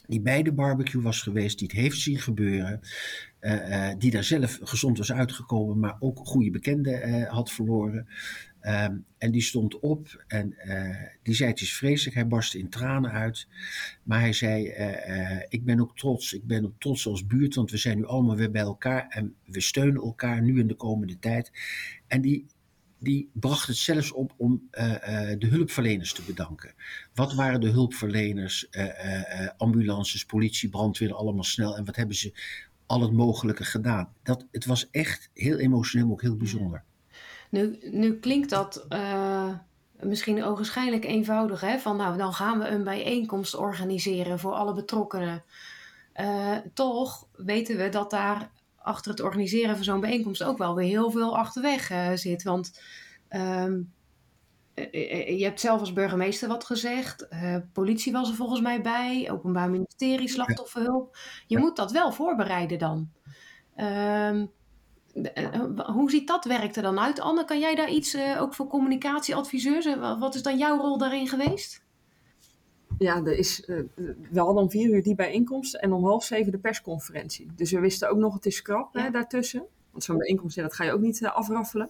die 0.08 0.22
bij 0.22 0.44
de 0.44 0.52
barbecue 0.52 1.02
was 1.02 1.22
geweest, 1.22 1.60
die 1.60 1.68
het 1.68 1.78
heeft 1.78 2.00
zien 2.00 2.20
gebeuren, 2.20 2.82
uh, 3.46 3.70
uh, 3.70 3.94
die 3.98 4.12
daar 4.12 4.24
zelf 4.24 4.60
gezond 4.62 4.98
was 4.98 5.12
uitgekomen, 5.12 5.80
maar 5.80 5.96
ook 6.00 6.20
goede 6.24 6.52
bekenden 6.52 7.10
uh, 7.10 7.30
had 7.30 7.52
verloren. 7.52 8.08
Um, 8.62 9.06
en 9.18 9.32
die 9.32 9.42
stond 9.42 9.80
op 9.80 10.24
en 10.28 10.56
die 11.24 11.34
zei: 11.34 11.50
Het 11.50 11.62
is 11.62 11.74
vreselijk. 11.74 12.16
Hij 12.16 12.28
barstte 12.28 12.60
in 12.60 12.70
tranen 12.70 13.12
uit. 13.12 13.48
Maar 14.04 14.20
hij 14.20 14.34
zei: 14.34 14.66
Ik 15.50 15.66
ben 15.66 15.80
ook 15.80 15.98
trots. 15.98 16.34
Ik 16.34 16.44
ben 16.44 16.66
ook 16.66 16.80
trots 16.80 17.08
als 17.08 17.26
buurt, 17.26 17.56
want 17.56 17.72
we 17.72 17.78
zijn 17.78 17.98
nu 17.98 18.06
allemaal 18.06 18.36
weer 18.36 18.52
bij 18.52 18.62
elkaar 18.62 19.06
en 19.10 19.36
we 19.46 19.62
steunen 19.62 20.02
elkaar 20.02 20.42
nu 20.42 20.60
in 20.60 20.68
de 20.68 20.76
komende 20.76 21.20
tijd. 21.20 21.52
En 22.08 22.22
die, 22.22 22.46
die 23.00 23.30
bracht 23.34 23.68
het 23.68 23.78
zelfs 23.78 24.12
op 24.12 24.34
om 24.38 24.68
de 24.72 25.48
hulpverleners 25.50 26.14
te 26.14 26.22
bedanken. 26.22 26.74
Wat 27.14 27.34
waren 27.34 27.62
de 27.62 27.70
hulpverleners, 27.70 28.68
ambulances, 29.58 30.26
politie, 30.26 30.70
brandweer, 30.70 31.14
allemaal 31.14 31.44
snel 31.44 31.78
en 31.78 31.86
wat 31.86 31.96
hebben 31.96 32.16
ze 32.16 32.34
al 32.86 33.02
het 33.02 33.12
mogelijke 33.12 33.64
gedaan? 33.64 34.10
Dat, 34.24 34.46
het 34.52 34.66
was 34.66 34.90
echt 34.92 35.30
heel 35.34 35.58
emotioneel, 35.58 36.12
ook 36.12 36.22
heel 36.22 36.38
bijzonder. 36.38 36.84
Nu, 37.50 37.78
nu 37.92 38.20
klinkt 38.20 38.50
dat 38.50 38.88
misschien 40.00 40.44
ogenschijnlijk 40.44 41.06
eenvoudig, 41.06 41.62
hè? 41.62 41.80
van 41.80 41.98
nou 41.98 42.18
dan 42.18 42.34
gaan 42.34 42.60
we 42.60 42.68
een 42.68 42.84
bijeenkomst 42.84 43.56
organiseren 43.56 44.40
voor 44.40 44.54
alle 44.54 44.74
betrokkenen. 44.74 45.44
toch 46.74 47.28
weten 47.36 47.78
we 47.78 47.90
dat 47.90 48.10
daar 48.10 48.52
achter 48.86 49.12
het 49.12 49.22
organiseren 49.22 49.76
van 49.76 49.84
zo'n 49.84 50.00
bijeenkomst 50.00 50.44
ook 50.44 50.58
wel 50.58 50.76
weer 50.76 50.88
heel 50.88 51.12
veel 51.12 51.38
achterweg 51.38 51.92
uh, 51.92 52.12
zit. 52.14 52.44
Want 52.44 52.80
um, 53.30 53.94
je 54.76 55.44
hebt 55.44 55.60
zelf 55.60 55.80
als 55.80 55.94
burgemeester 55.94 56.48
wat 56.48 56.66
gezegd. 56.66 57.28
Uh, 57.30 57.58
politie 57.74 58.12
was 58.12 58.30
er 58.30 58.36
volgens 58.36 58.62
mij 58.62 58.82
bij. 58.82 59.32
Openbaar 59.32 59.70
ministerie, 59.70 60.28
slachtofferhulp. 60.28 61.18
Je 61.48 61.58
moet 61.58 61.76
dat 61.76 61.92
wel 61.92 62.12
voorbereiden 62.12 62.80
dan. 62.80 63.10
Um, 63.78 64.52
hoe 65.94 66.10
ziet 66.10 66.28
dat 66.28 66.46
werk 66.46 66.76
er 66.76 66.82
dan 66.82 67.00
uit? 67.00 67.20
Anne, 67.20 67.46
kan 67.46 67.60
jij 67.60 67.76
daar 67.76 67.90
iets, 67.90 68.16
uh, 68.16 68.42
ook 68.42 68.54
voor 68.54 68.68
communicatieadviseurs, 68.68 69.96
wat 70.20 70.36
is 70.36 70.42
dan 70.42 70.58
jouw 70.58 70.78
rol 70.78 70.98
daarin 70.98 71.28
geweest? 71.28 71.86
ja, 72.98 73.26
er 73.26 73.38
is, 73.38 73.68
uh, 73.68 73.80
we 74.32 74.40
hadden 74.40 74.64
om 74.64 74.70
vier 74.70 74.90
uur 74.90 75.04
die 75.04 75.16
bijeenkomst 75.16 75.76
en 75.76 75.94
om 75.94 76.04
half 76.04 76.24
zeven 76.24 76.52
de 76.52 76.58
persconferentie. 76.58 77.52
Dus 77.56 77.72
we 77.72 77.80
wisten 77.80 78.10
ook 78.10 78.18
nog, 78.18 78.34
het 78.34 78.46
is 78.46 78.62
krap 78.62 78.94
ja. 78.94 79.02
hè, 79.02 79.10
daartussen. 79.10 79.66
Want 79.92 80.04
zo'n 80.04 80.18
bijeenkomst, 80.18 80.56
ja, 80.56 80.62
dat 80.62 80.74
ga 80.74 80.84
je 80.84 80.92
ook 80.92 81.02
niet 81.02 81.22
uh, 81.22 81.36
afraffelen. 81.36 81.90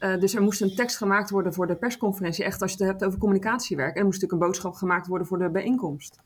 Uh, 0.00 0.20
dus 0.20 0.34
er 0.34 0.42
moest 0.42 0.60
een 0.60 0.74
tekst 0.74 0.96
gemaakt 0.96 1.30
worden 1.30 1.54
voor 1.54 1.66
de 1.66 1.76
persconferentie. 1.76 2.44
Echt 2.44 2.62
als 2.62 2.72
je 2.72 2.78
het 2.78 2.86
hebt 2.86 3.04
over 3.04 3.18
communicatiewerk. 3.18 3.94
En 3.94 3.98
er 3.98 4.04
moest 4.04 4.20
natuurlijk 4.20 4.42
een 4.42 4.48
boodschap 4.48 4.74
gemaakt 4.74 5.06
worden 5.06 5.26
voor 5.26 5.38
de 5.38 5.50
bijeenkomst. 5.50 6.20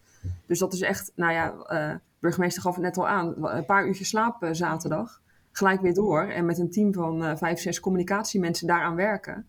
Dus 0.47 0.59
dat 0.59 0.73
is 0.73 0.81
echt, 0.81 1.13
nou 1.15 1.33
ja, 1.33 2.01
burgemeester 2.19 2.63
gaf 2.63 2.75
het 2.75 2.85
net 2.85 2.97
al 2.97 3.09
aan. 3.09 3.47
Een 3.47 3.65
paar 3.65 3.87
uurtjes 3.87 4.09
slaap 4.09 4.49
zaterdag. 4.53 5.21
Gelijk 5.53 5.81
weer 5.81 5.95
door. 5.95 6.23
En 6.23 6.45
met 6.45 6.59
een 6.59 6.71
team 6.71 6.93
van 6.93 7.39
vijf, 7.39 7.61
zes 7.61 7.81
communicatiemensen 7.81 8.67
daaraan 8.67 8.95
werken. 8.95 9.47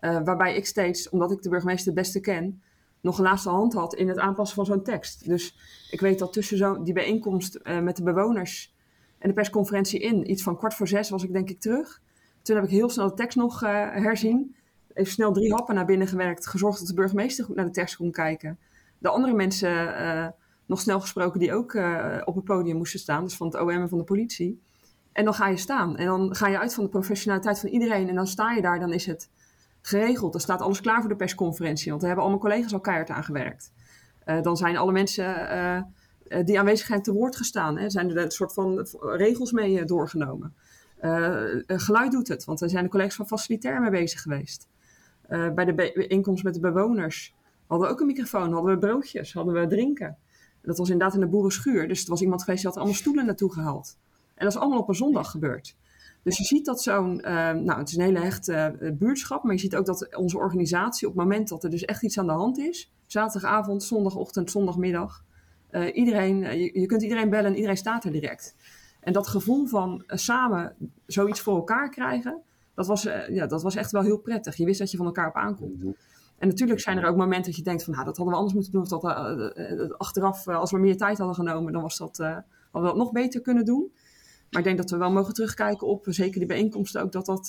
waarbij 0.00 0.56
ik 0.56 0.66
steeds, 0.66 1.08
omdat 1.08 1.30
ik 1.30 1.42
de 1.42 1.48
burgemeester 1.48 1.86
het 1.86 1.94
beste 1.94 2.20
ken 2.20 2.62
nog 3.02 3.18
een 3.18 3.24
laatste 3.24 3.48
hand 3.48 3.72
had 3.72 3.94
in 3.94 4.08
het 4.08 4.18
aanpassen 4.18 4.56
van 4.56 4.66
zo'n 4.66 4.82
tekst. 4.82 5.28
Dus 5.28 5.56
ik 5.90 6.00
weet 6.00 6.18
dat 6.18 6.32
tussen 6.32 6.56
zo, 6.56 6.82
die 6.82 6.94
bijeenkomst 6.94 7.60
uh, 7.62 7.80
met 7.80 7.96
de 7.96 8.02
bewoners 8.02 8.74
en 9.18 9.28
de 9.28 9.34
persconferentie 9.34 10.00
in, 10.00 10.30
iets 10.30 10.42
van 10.42 10.56
kwart 10.56 10.74
voor 10.74 10.88
zes 10.88 11.10
was 11.10 11.22
ik 11.22 11.32
denk 11.32 11.50
ik 11.50 11.60
terug. 11.60 12.00
Toen 12.42 12.56
heb 12.56 12.64
ik 12.64 12.70
heel 12.70 12.90
snel 12.90 13.08
de 13.08 13.14
tekst 13.14 13.36
nog 13.36 13.62
uh, 13.62 13.70
herzien. 13.90 14.56
Even 14.94 15.12
snel 15.12 15.32
drie 15.32 15.52
happen 15.52 15.74
naar 15.74 15.84
binnen 15.84 16.06
gewerkt. 16.06 16.46
Gezorgd 16.46 16.78
dat 16.78 16.88
de 16.88 16.94
burgemeester 16.94 17.44
goed 17.44 17.56
naar 17.56 17.64
de 17.64 17.70
tekst 17.70 17.96
kon 17.96 18.10
kijken. 18.10 18.58
De 18.98 19.08
andere 19.08 19.34
mensen 19.34 19.70
uh, 19.70 20.26
nog 20.66 20.80
snel 20.80 21.00
gesproken 21.00 21.40
die 21.40 21.54
ook 21.54 21.74
op 22.24 22.34
het 22.34 22.44
podium 22.44 22.76
moesten 22.76 23.00
staan. 23.00 23.24
Dus 23.24 23.36
van 23.36 23.46
het 23.46 23.60
OM 23.60 23.68
en 23.68 23.88
van 23.88 23.98
de 23.98 24.04
politie. 24.04 24.62
En 25.12 25.24
dan 25.24 25.34
ga 25.34 25.48
je 25.48 25.56
staan. 25.56 25.96
En 25.96 26.06
dan 26.06 26.34
ga 26.34 26.48
je 26.48 26.58
uit 26.58 26.74
van 26.74 26.84
de 26.84 26.90
professionaliteit 26.90 27.60
van 27.60 27.68
iedereen. 27.68 28.08
En 28.08 28.14
dan 28.14 28.26
sta 28.26 28.52
je 28.52 28.62
daar. 28.62 28.80
Dan 28.80 28.92
is 28.92 29.06
het 29.06 29.30
geregeld. 29.80 30.32
Dan 30.32 30.40
staat 30.40 30.60
alles 30.60 30.80
klaar 30.80 31.00
voor 31.00 31.10
de 31.10 31.16
persconferentie, 31.16 31.88
want 31.88 32.00
daar 32.00 32.10
hebben 32.10 32.28
al 32.28 32.36
mijn 32.36 32.50
collega's 32.50 32.72
al 32.72 32.80
keihard 32.80 33.10
aan 33.10 33.24
gewerkt. 33.24 33.72
Dan 34.42 34.56
zijn 34.56 34.76
alle 34.76 34.92
mensen 34.92 35.24
uh, 36.34 36.44
die 36.44 36.58
aanwezig 36.58 36.86
zijn 36.86 37.02
te 37.02 37.12
woord 37.12 37.36
gestaan. 37.36 37.78
Hè. 37.78 37.90
Zijn 37.90 38.10
er 38.10 38.16
een 38.16 38.30
soort 38.30 38.52
van 38.52 38.86
regels 39.00 39.52
mee 39.52 39.84
doorgenomen. 39.84 40.54
Geluid 41.66 42.12
doet 42.12 42.28
het, 42.28 42.44
want 42.44 42.60
er 42.60 42.70
zijn 42.70 42.84
de 42.84 42.90
collega's 42.90 43.14
van 43.14 43.26
facilitair 43.26 43.80
mee 43.80 43.90
bezig 43.90 44.22
geweest. 44.22 44.68
bij 45.28 45.64
de 45.64 45.74
bijeenkomst 45.74 46.44
met 46.44 46.54
de 46.54 46.60
bewoners 46.60 47.34
hadden 47.66 47.88
we 47.88 47.94
ook 47.94 48.00
een 48.00 48.06
microfoon, 48.06 48.52
hadden 48.52 48.72
we 48.72 48.78
broodjes, 48.78 49.32
hadden 49.32 49.54
we 49.54 49.66
drinken. 49.66 50.16
Dat 50.62 50.78
was 50.78 50.90
inderdaad 50.90 51.14
in 51.14 51.20
de 51.20 51.26
boerenschuur. 51.26 51.88
Dus 51.88 51.98
het 51.98 52.08
was 52.08 52.20
iemand 52.20 52.42
geweest 52.42 52.60
die 52.62 52.70
had 52.70 52.78
allemaal 52.78 52.98
stoelen 52.98 53.26
naartoe 53.26 53.52
gehaald. 53.52 53.98
En 54.34 54.44
dat 54.44 54.54
is 54.54 54.60
allemaal 54.60 54.80
op 54.80 54.88
een 54.88 54.94
zondag 54.94 55.30
gebeurd. 55.30 55.76
Dus 56.22 56.38
je 56.38 56.44
ziet 56.44 56.64
dat 56.64 56.82
zo'n, 56.82 57.16
nou 57.64 57.78
het 57.78 57.88
is 57.88 57.96
een 57.96 58.02
hele 58.02 58.20
hechte 58.20 58.94
buurtschap, 58.98 59.42
maar 59.42 59.52
je 59.52 59.60
ziet 59.60 59.76
ook 59.76 59.86
dat 59.86 60.16
onze 60.16 60.38
organisatie 60.38 61.08
op 61.08 61.14
het 61.14 61.22
moment 61.22 61.48
dat 61.48 61.64
er 61.64 61.70
dus 61.70 61.84
echt 61.84 62.02
iets 62.02 62.18
aan 62.18 62.26
de 62.26 62.32
hand 62.32 62.58
is, 62.58 62.92
zaterdagavond, 63.06 63.82
zondagochtend, 63.82 64.50
zondagmiddag, 64.50 65.24
iedereen, 65.92 66.38
je, 66.38 66.80
je, 66.80 66.86
kunt 66.86 67.02
iedereen 67.02 67.30
bellen 67.30 67.50
en 67.50 67.54
iedereen 67.54 67.76
staat 67.76 68.04
er 68.04 68.12
direct. 68.12 68.56
En 69.02 69.12
dat 69.12 69.28
gevoel 69.28 69.66
van 69.66 70.02
samen 70.06 70.76
zoiets 71.06 71.40
voor 71.40 71.54
elkaar 71.54 71.90
krijgen, 71.90 72.42
dat 72.74 72.86
was, 72.86 73.02
ja, 73.28 73.46
dat 73.46 73.62
was 73.62 73.76
echt 73.76 73.90
wel 73.90 74.02
heel 74.02 74.18
prettig. 74.18 74.56
Je 74.56 74.64
wist 74.64 74.78
dat 74.78 74.90
je 74.90 74.96
van 74.96 75.06
elkaar 75.06 75.28
op 75.28 75.34
aankomt. 75.34 75.82
Mhm. 75.82 75.92
En 76.38 76.48
natuurlijk 76.48 76.80
zijn 76.80 76.98
er 76.98 77.08
ook 77.08 77.16
momenten 77.16 77.50
dat 77.50 77.56
je 77.56 77.62
denkt 77.62 77.84
van, 77.84 77.92
nou, 77.92 78.04
dat 78.04 78.16
hadden 78.16 78.34
we 78.34 78.40
anders 78.40 78.54
moeten 78.54 78.72
doen. 78.72 78.82
Of 78.82 78.88
dat 78.88 79.04
uh, 79.04 79.90
achteraf, 79.98 80.48
als 80.48 80.70
we 80.70 80.78
meer 80.78 80.96
tijd 80.96 81.18
hadden 81.18 81.36
genomen, 81.36 81.72
dan 81.72 81.82
was 81.82 81.98
dat, 81.98 82.16
hadden 82.16 82.44
we 82.70 82.80
dat 82.80 82.96
nog 82.96 83.12
beter 83.12 83.40
kunnen 83.40 83.64
doen. 83.64 83.92
Maar 84.50 84.60
ik 84.60 84.66
denk 84.66 84.76
dat 84.76 84.90
we 84.90 84.96
wel 84.96 85.12
mogen 85.12 85.34
terugkijken 85.34 85.86
op, 85.86 86.06
zeker 86.08 86.38
die 86.38 86.48
bijeenkomsten 86.48 87.02
ook, 87.02 87.12
dat 87.12 87.26
dat, 87.26 87.46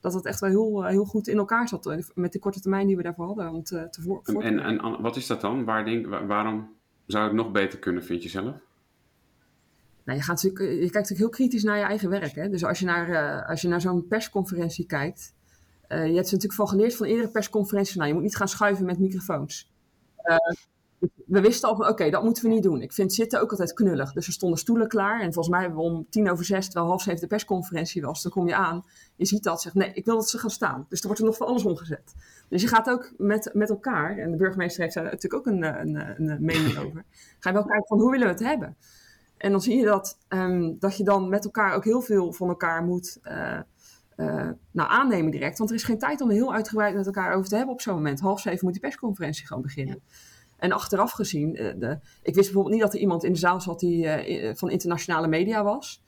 dat, 0.00 0.12
dat 0.12 0.26
echt 0.26 0.40
wel 0.40 0.50
heel, 0.50 0.84
heel 0.84 1.04
goed 1.04 1.28
in 1.28 1.38
elkaar 1.38 1.68
zat. 1.68 2.10
Met 2.14 2.32
de 2.32 2.38
korte 2.38 2.60
termijn 2.60 2.86
die 2.86 2.96
we 2.96 3.02
daarvoor 3.02 3.26
hadden. 3.26 3.50
Om 3.50 3.62
te, 3.62 3.86
te 3.90 4.02
voor, 4.02 4.42
en, 4.42 4.58
en, 4.58 5.00
wat 5.00 5.16
is 5.16 5.26
dat 5.26 5.40
dan? 5.40 5.64
Waar 5.64 5.84
denk, 5.84 6.06
waarom 6.06 6.68
zou 7.06 7.24
het 7.24 7.34
nog 7.34 7.50
beter 7.50 7.78
kunnen, 7.78 8.04
vind 8.04 8.22
je 8.22 8.28
zelf? 8.28 8.56
Nou, 10.08 10.20
je, 10.20 10.26
gaat 10.26 10.40
je 10.40 10.52
kijkt 10.52 10.92
natuurlijk 10.92 11.18
heel 11.18 11.28
kritisch 11.28 11.62
naar 11.62 11.78
je 11.78 11.84
eigen 11.84 12.10
werk. 12.10 12.34
Hè? 12.34 12.48
Dus 12.48 12.64
als 12.64 12.78
je 12.78 12.84
naar, 12.84 13.60
je 13.60 13.68
naar 13.68 13.80
zo'n 13.80 14.06
persconferentie 14.06 14.86
kijkt, 14.86 15.34
uh, 15.88 16.06
je 16.06 16.14
hebt 16.14 16.28
ze 16.28 16.34
natuurlijk 16.34 16.52
van 16.52 16.68
geleerd 16.68 16.96
van 16.96 17.06
eerdere 17.06 17.28
persconferenties. 17.28 17.94
Nou, 17.94 18.08
je 18.08 18.14
moet 18.14 18.22
niet 18.22 18.36
gaan 18.36 18.48
schuiven 18.48 18.84
met 18.84 18.98
microfoons. 18.98 19.72
We 21.26 21.40
wisten 21.40 21.68
al 21.68 21.88
oké, 21.88 22.10
dat 22.10 22.22
moeten 22.22 22.42
we 22.42 22.48
niet 22.48 22.62
doen. 22.62 22.82
Ik 22.82 22.92
vind 22.92 23.12
zitten 23.12 23.40
ook 23.40 23.50
altijd 23.50 23.72
knullig. 23.72 24.12
Dus 24.12 24.26
er 24.26 24.32
stonden 24.32 24.58
stoelen 24.58 24.88
klaar. 24.88 25.20
En 25.20 25.32
volgens 25.32 25.48
mij 25.48 25.60
hebben 25.60 25.78
we 25.78 25.84
om 25.84 26.06
tien 26.10 26.30
over 26.30 26.44
zes, 26.44 26.64
terwijl 26.64 26.86
half 26.86 27.02
zeven 27.02 27.20
de 27.20 27.26
persconferentie 27.26 28.02
was. 28.02 28.22
Dan 28.22 28.32
kom 28.32 28.48
je 28.48 28.54
aan, 28.54 28.84
je 29.16 29.26
ziet 29.26 29.42
dat, 29.42 29.62
zegt 29.62 29.74
nee, 29.74 29.92
ik 29.92 30.04
wil 30.04 30.14
dat 30.14 30.28
ze 30.28 30.38
gaan 30.38 30.50
staan. 30.50 30.86
Dus 30.88 31.00
er 31.00 31.06
wordt 31.06 31.20
er 31.20 31.26
nog 31.26 31.36
van 31.36 31.46
alles 31.46 31.64
omgezet. 31.64 32.14
Dus 32.48 32.62
je 32.62 32.68
gaat 32.68 32.90
ook 32.90 33.12
met, 33.16 33.50
met 33.52 33.70
elkaar, 33.70 34.18
en 34.18 34.30
de 34.30 34.36
burgemeester 34.36 34.82
heeft 34.82 34.94
daar 34.94 35.04
natuurlijk 35.04 35.34
ook 35.34 35.46
een, 35.46 35.62
een, 35.62 36.30
een 36.30 36.44
mening 36.44 36.78
over. 36.78 37.04
Ga 37.38 37.48
je 37.48 37.56
wel 37.56 37.64
kijken 37.64 37.86
van, 37.86 38.00
hoe 38.00 38.10
willen 38.10 38.26
we 38.26 38.32
het 38.32 38.42
hebben? 38.42 38.76
En 39.38 39.50
dan 39.50 39.60
zie 39.60 39.76
je 39.76 39.84
dat, 39.84 40.18
um, 40.28 40.76
dat 40.78 40.96
je 40.96 41.04
dan 41.04 41.28
met 41.28 41.44
elkaar 41.44 41.74
ook 41.74 41.84
heel 41.84 42.00
veel 42.00 42.32
van 42.32 42.48
elkaar 42.48 42.82
moet... 42.82 43.18
Uh, 43.22 43.60
uh, 44.16 44.48
nou, 44.70 44.90
aannemen 44.90 45.30
direct. 45.30 45.58
Want 45.58 45.70
er 45.70 45.76
is 45.76 45.82
geen 45.82 45.98
tijd 45.98 46.20
om 46.20 46.28
er 46.28 46.34
heel 46.34 46.54
uitgebreid 46.54 46.94
met 46.94 47.06
elkaar 47.06 47.34
over 47.34 47.48
te 47.48 47.56
hebben 47.56 47.74
op 47.74 47.80
zo'n 47.80 47.94
moment. 47.94 48.20
Half 48.20 48.40
zeven 48.40 48.64
moet 48.64 48.72
die 48.72 48.82
persconferentie 48.82 49.46
gewoon 49.46 49.62
beginnen. 49.62 50.02
En 50.56 50.72
achteraf 50.72 51.10
gezien, 51.10 51.62
uh, 51.62 51.72
de, 51.78 51.98
ik 52.22 52.34
wist 52.34 52.46
bijvoorbeeld 52.46 52.74
niet 52.74 52.82
dat 52.82 52.94
er 52.94 53.00
iemand 53.00 53.24
in 53.24 53.32
de 53.32 53.38
zaal 53.38 53.60
zat 53.60 53.80
die 53.80 54.08
van 54.54 54.70
internationale 54.70 55.28
media 55.28 55.62
was. 55.62 56.02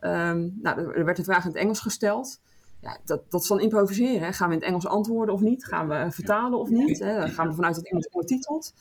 Um, 0.00 0.58
nou, 0.62 0.94
er 0.94 1.04
werd 1.04 1.16
de 1.16 1.24
vraag 1.24 1.44
in 1.44 1.50
het 1.50 1.58
Engels 1.58 1.80
gesteld. 1.80 2.40
Ja, 2.80 2.98
dat, 3.04 3.30
dat 3.30 3.42
is 3.42 3.48
dan 3.48 3.60
improviseren. 3.60 4.26
Hè. 4.26 4.32
Gaan 4.32 4.48
we 4.48 4.54
in 4.54 4.60
het 4.60 4.68
Engels 4.68 4.86
antwoorden 4.86 5.34
of 5.34 5.40
niet? 5.40 5.64
Gaan 5.64 5.88
we 5.88 6.06
vertalen 6.10 6.58
of 6.58 6.68
niet? 6.68 6.98
Hè? 6.98 7.28
Gaan 7.28 7.48
we 7.48 7.54
vanuit 7.54 7.74
dat 7.74 7.86
iemand 7.86 8.10
ondertitelt? 8.10 8.74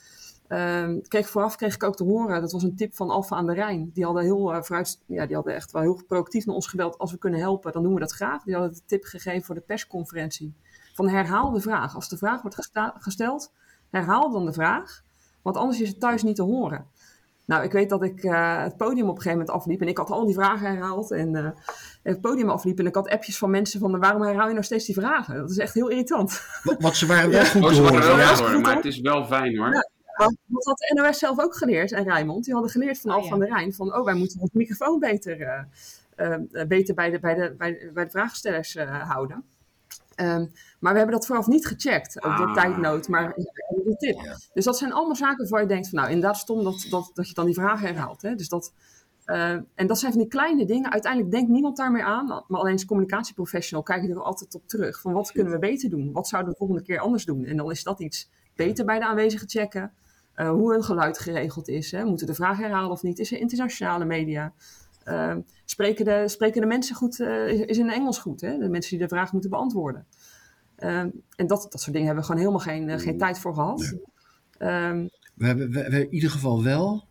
Um, 0.51 1.01
kreeg, 1.07 1.29
vooraf 1.29 1.55
kreeg 1.55 1.75
ik 1.75 1.83
ook 1.83 1.95
te 1.95 2.03
horen, 2.03 2.41
dat 2.41 2.51
was 2.51 2.63
een 2.63 2.75
tip 2.75 2.95
van 2.95 3.09
Alfa 3.09 3.35
aan 3.35 3.45
de 3.45 3.53
Rijn. 3.53 3.91
Die 3.93 4.03
hadden, 4.03 4.23
heel, 4.23 4.55
uh, 4.55 4.61
vooruit, 4.61 4.99
ja, 5.05 5.25
die 5.25 5.35
hadden 5.35 5.53
echt 5.53 5.71
wel 5.71 5.81
heel 5.81 6.01
proactief 6.07 6.45
naar 6.45 6.55
ons 6.55 6.67
gebeld. 6.67 6.97
Als 6.97 7.11
we 7.11 7.17
kunnen 7.17 7.39
helpen, 7.39 7.71
dan 7.71 7.83
doen 7.83 7.93
we 7.93 7.99
dat 7.99 8.11
graag. 8.11 8.43
Die 8.43 8.53
hadden 8.53 8.73
de 8.73 8.81
tip 8.85 9.03
gegeven 9.03 9.43
voor 9.43 9.55
de 9.55 9.61
persconferentie. 9.61 10.53
Van 10.93 11.09
herhaal 11.09 11.51
de 11.51 11.61
vraag. 11.61 11.95
Als 11.95 12.09
de 12.09 12.17
vraag 12.17 12.41
wordt 12.41 12.69
gesteld, 12.99 13.51
herhaal 13.89 14.31
dan 14.31 14.45
de 14.45 14.53
vraag. 14.53 15.01
Want 15.41 15.57
anders 15.57 15.81
is 15.81 15.89
het 15.89 15.99
thuis 15.99 16.23
niet 16.23 16.35
te 16.35 16.43
horen. 16.43 16.85
Nou, 17.45 17.63
ik 17.63 17.71
weet 17.71 17.89
dat 17.89 18.03
ik 18.03 18.23
uh, 18.23 18.63
het 18.63 18.77
podium 18.77 19.09
op 19.09 19.15
een 19.15 19.21
gegeven 19.21 19.37
moment 19.37 19.57
afliep. 19.57 19.81
En 19.81 19.87
ik 19.87 19.97
had 19.97 20.09
al 20.09 20.25
die 20.25 20.35
vragen 20.35 20.67
herhaald. 20.67 21.11
En 21.11 21.35
uh, 21.35 21.49
het 22.03 22.21
podium 22.21 22.49
afliep. 22.49 22.79
En 22.79 22.85
ik 22.85 22.95
had 22.95 23.09
appjes 23.09 23.37
van 23.37 23.49
mensen 23.49 23.79
van 23.79 23.99
waarom 23.99 24.21
herhaal 24.21 24.47
je 24.47 24.53
nou 24.53 24.65
steeds 24.65 24.85
die 24.85 24.95
vragen? 24.95 25.35
Dat 25.35 25.49
is 25.49 25.57
echt 25.57 25.73
heel 25.73 25.87
irritant. 25.87 26.41
Want 26.79 26.95
ze 26.95 27.05
waren 27.05 27.29
wel 27.29 27.45
goed 27.45 27.67
te 27.67 27.81
horen. 27.81 28.17
Ja, 28.17 28.59
maar 28.59 28.75
het 28.75 28.85
is 28.85 28.99
wel 28.99 29.25
fijn 29.25 29.57
hoor. 29.57 29.73
Ja. 29.73 29.89
Want 30.25 30.37
dat 30.45 30.65
had 30.65 30.77
de 30.77 31.01
NOS 31.01 31.19
zelf 31.19 31.39
ook 31.39 31.55
geleerd 31.55 31.91
en 31.91 32.03
Rijmond. 32.03 32.43
Die 32.43 32.53
hadden 32.53 32.71
geleerd 32.71 32.99
van 32.99 33.11
oh, 33.11 33.17
Al 33.17 33.23
van 33.23 33.39
der 33.39 33.47
Rijn 33.47 33.73
van 33.73 33.95
oh, 33.95 34.05
wij 34.05 34.13
moeten 34.13 34.39
onze 34.39 34.57
microfoon 34.57 34.99
beter, 34.99 35.39
uh, 35.39 36.35
uh, 36.51 36.67
beter 36.67 36.95
bij, 36.95 37.09
de, 37.09 37.19
bij, 37.19 37.33
de, 37.33 37.55
bij, 37.57 37.71
de, 37.71 37.91
bij 37.93 38.03
de 38.03 38.09
vraagstellers 38.09 38.77
houden. 38.87 39.43
Um, 40.15 40.51
maar 40.79 40.91
we 40.91 40.97
hebben 40.97 41.15
dat 41.15 41.25
vooraf 41.25 41.47
niet 41.47 41.67
gecheckt, 41.67 42.23
ook 42.23 42.37
door 42.37 42.47
ah. 42.47 42.53
tijdnood, 42.53 43.07
maar 43.07 43.33
de 43.35 43.95
tip. 43.97 44.21
Ja. 44.21 44.37
Dus 44.53 44.65
dat 44.65 44.77
zijn 44.77 44.93
allemaal 44.93 45.15
zaken 45.15 45.49
waar 45.49 45.61
je 45.61 45.67
denkt 45.67 45.89
van 45.89 45.99
nou, 45.99 46.11
inderdaad 46.11 46.37
stom 46.37 46.63
dat, 46.63 46.87
dat, 46.89 47.11
dat 47.13 47.27
je 47.27 47.33
dan 47.33 47.45
die 47.45 47.53
vragen 47.53 47.87
herhaalt. 47.87 48.21
Hè? 48.21 48.35
Dus 48.35 48.49
dat, 48.49 48.73
uh, 49.25 49.51
en 49.51 49.87
dat 49.87 49.99
zijn 49.99 50.11
van 50.11 50.21
die 50.21 50.29
kleine 50.29 50.65
dingen. 50.65 50.91
Uiteindelijk 50.91 51.31
denkt 51.31 51.49
niemand 51.49 51.77
daar 51.77 51.91
meer 51.91 52.03
aan. 52.03 52.25
Maar 52.25 52.59
alleen 52.59 52.73
als 52.73 52.85
communicatieprofessional 52.85 53.83
kijk 53.83 54.03
je 54.03 54.09
er 54.09 54.21
altijd 54.21 54.55
op 54.55 54.67
terug. 54.67 55.01
Van 55.01 55.13
wat 55.13 55.31
kunnen 55.31 55.53
we 55.53 55.59
beter 55.59 55.89
doen? 55.89 56.11
Wat 56.11 56.27
zouden 56.27 56.51
we 56.51 56.57
de 56.57 56.65
volgende 56.65 56.87
keer 56.87 56.99
anders 56.99 57.25
doen? 57.25 57.45
En 57.45 57.57
dan 57.57 57.71
is 57.71 57.83
dat 57.83 57.99
iets 57.99 58.29
beter 58.55 58.85
bij 58.85 58.99
de 58.99 59.05
aanwezigen 59.05 59.49
checken. 59.49 59.93
Uh, 60.39 60.49
hoe 60.49 60.75
een 60.75 60.83
geluid 60.83 61.19
geregeld 61.19 61.67
is. 61.67 61.91
Hè? 61.91 62.05
Moeten 62.05 62.27
de 62.27 62.33
vraag 62.33 62.57
herhalen 62.57 62.91
of 62.91 63.03
niet? 63.03 63.19
Is 63.19 63.31
er 63.31 63.39
internationale 63.39 64.05
media? 64.05 64.53
Uh, 65.05 65.35
spreken, 65.65 66.05
de, 66.05 66.27
spreken 66.27 66.61
de 66.61 66.67
mensen 66.67 66.95
goed? 66.95 67.19
Uh, 67.19 67.47
is, 67.47 67.59
is 67.59 67.77
in 67.77 67.89
Engels 67.89 68.19
goed? 68.19 68.41
Hè? 68.41 68.57
De 68.57 68.69
mensen 68.69 68.97
die 68.97 69.07
de 69.07 69.13
vraag 69.13 69.31
moeten 69.31 69.49
beantwoorden. 69.49 70.05
en 70.75 71.13
dat, 71.35 71.47
dat 71.47 71.81
soort 71.81 71.93
dingen 71.93 72.05
hebben 72.05 72.15
we 72.15 72.29
gewoon 72.29 72.41
helemaal 72.41 72.89
geen, 72.89 72.99
geen 72.99 73.17
tijd 73.17 73.39
voor 73.39 73.53
gehad. 73.53 73.95
Um, 74.59 75.09
we, 75.33 75.45
hebben, 75.45 75.71
we, 75.71 75.89
we, 75.89 76.01
in 76.01 76.13
ieder 76.13 76.29
geval 76.29 76.63
wel. 76.63 77.07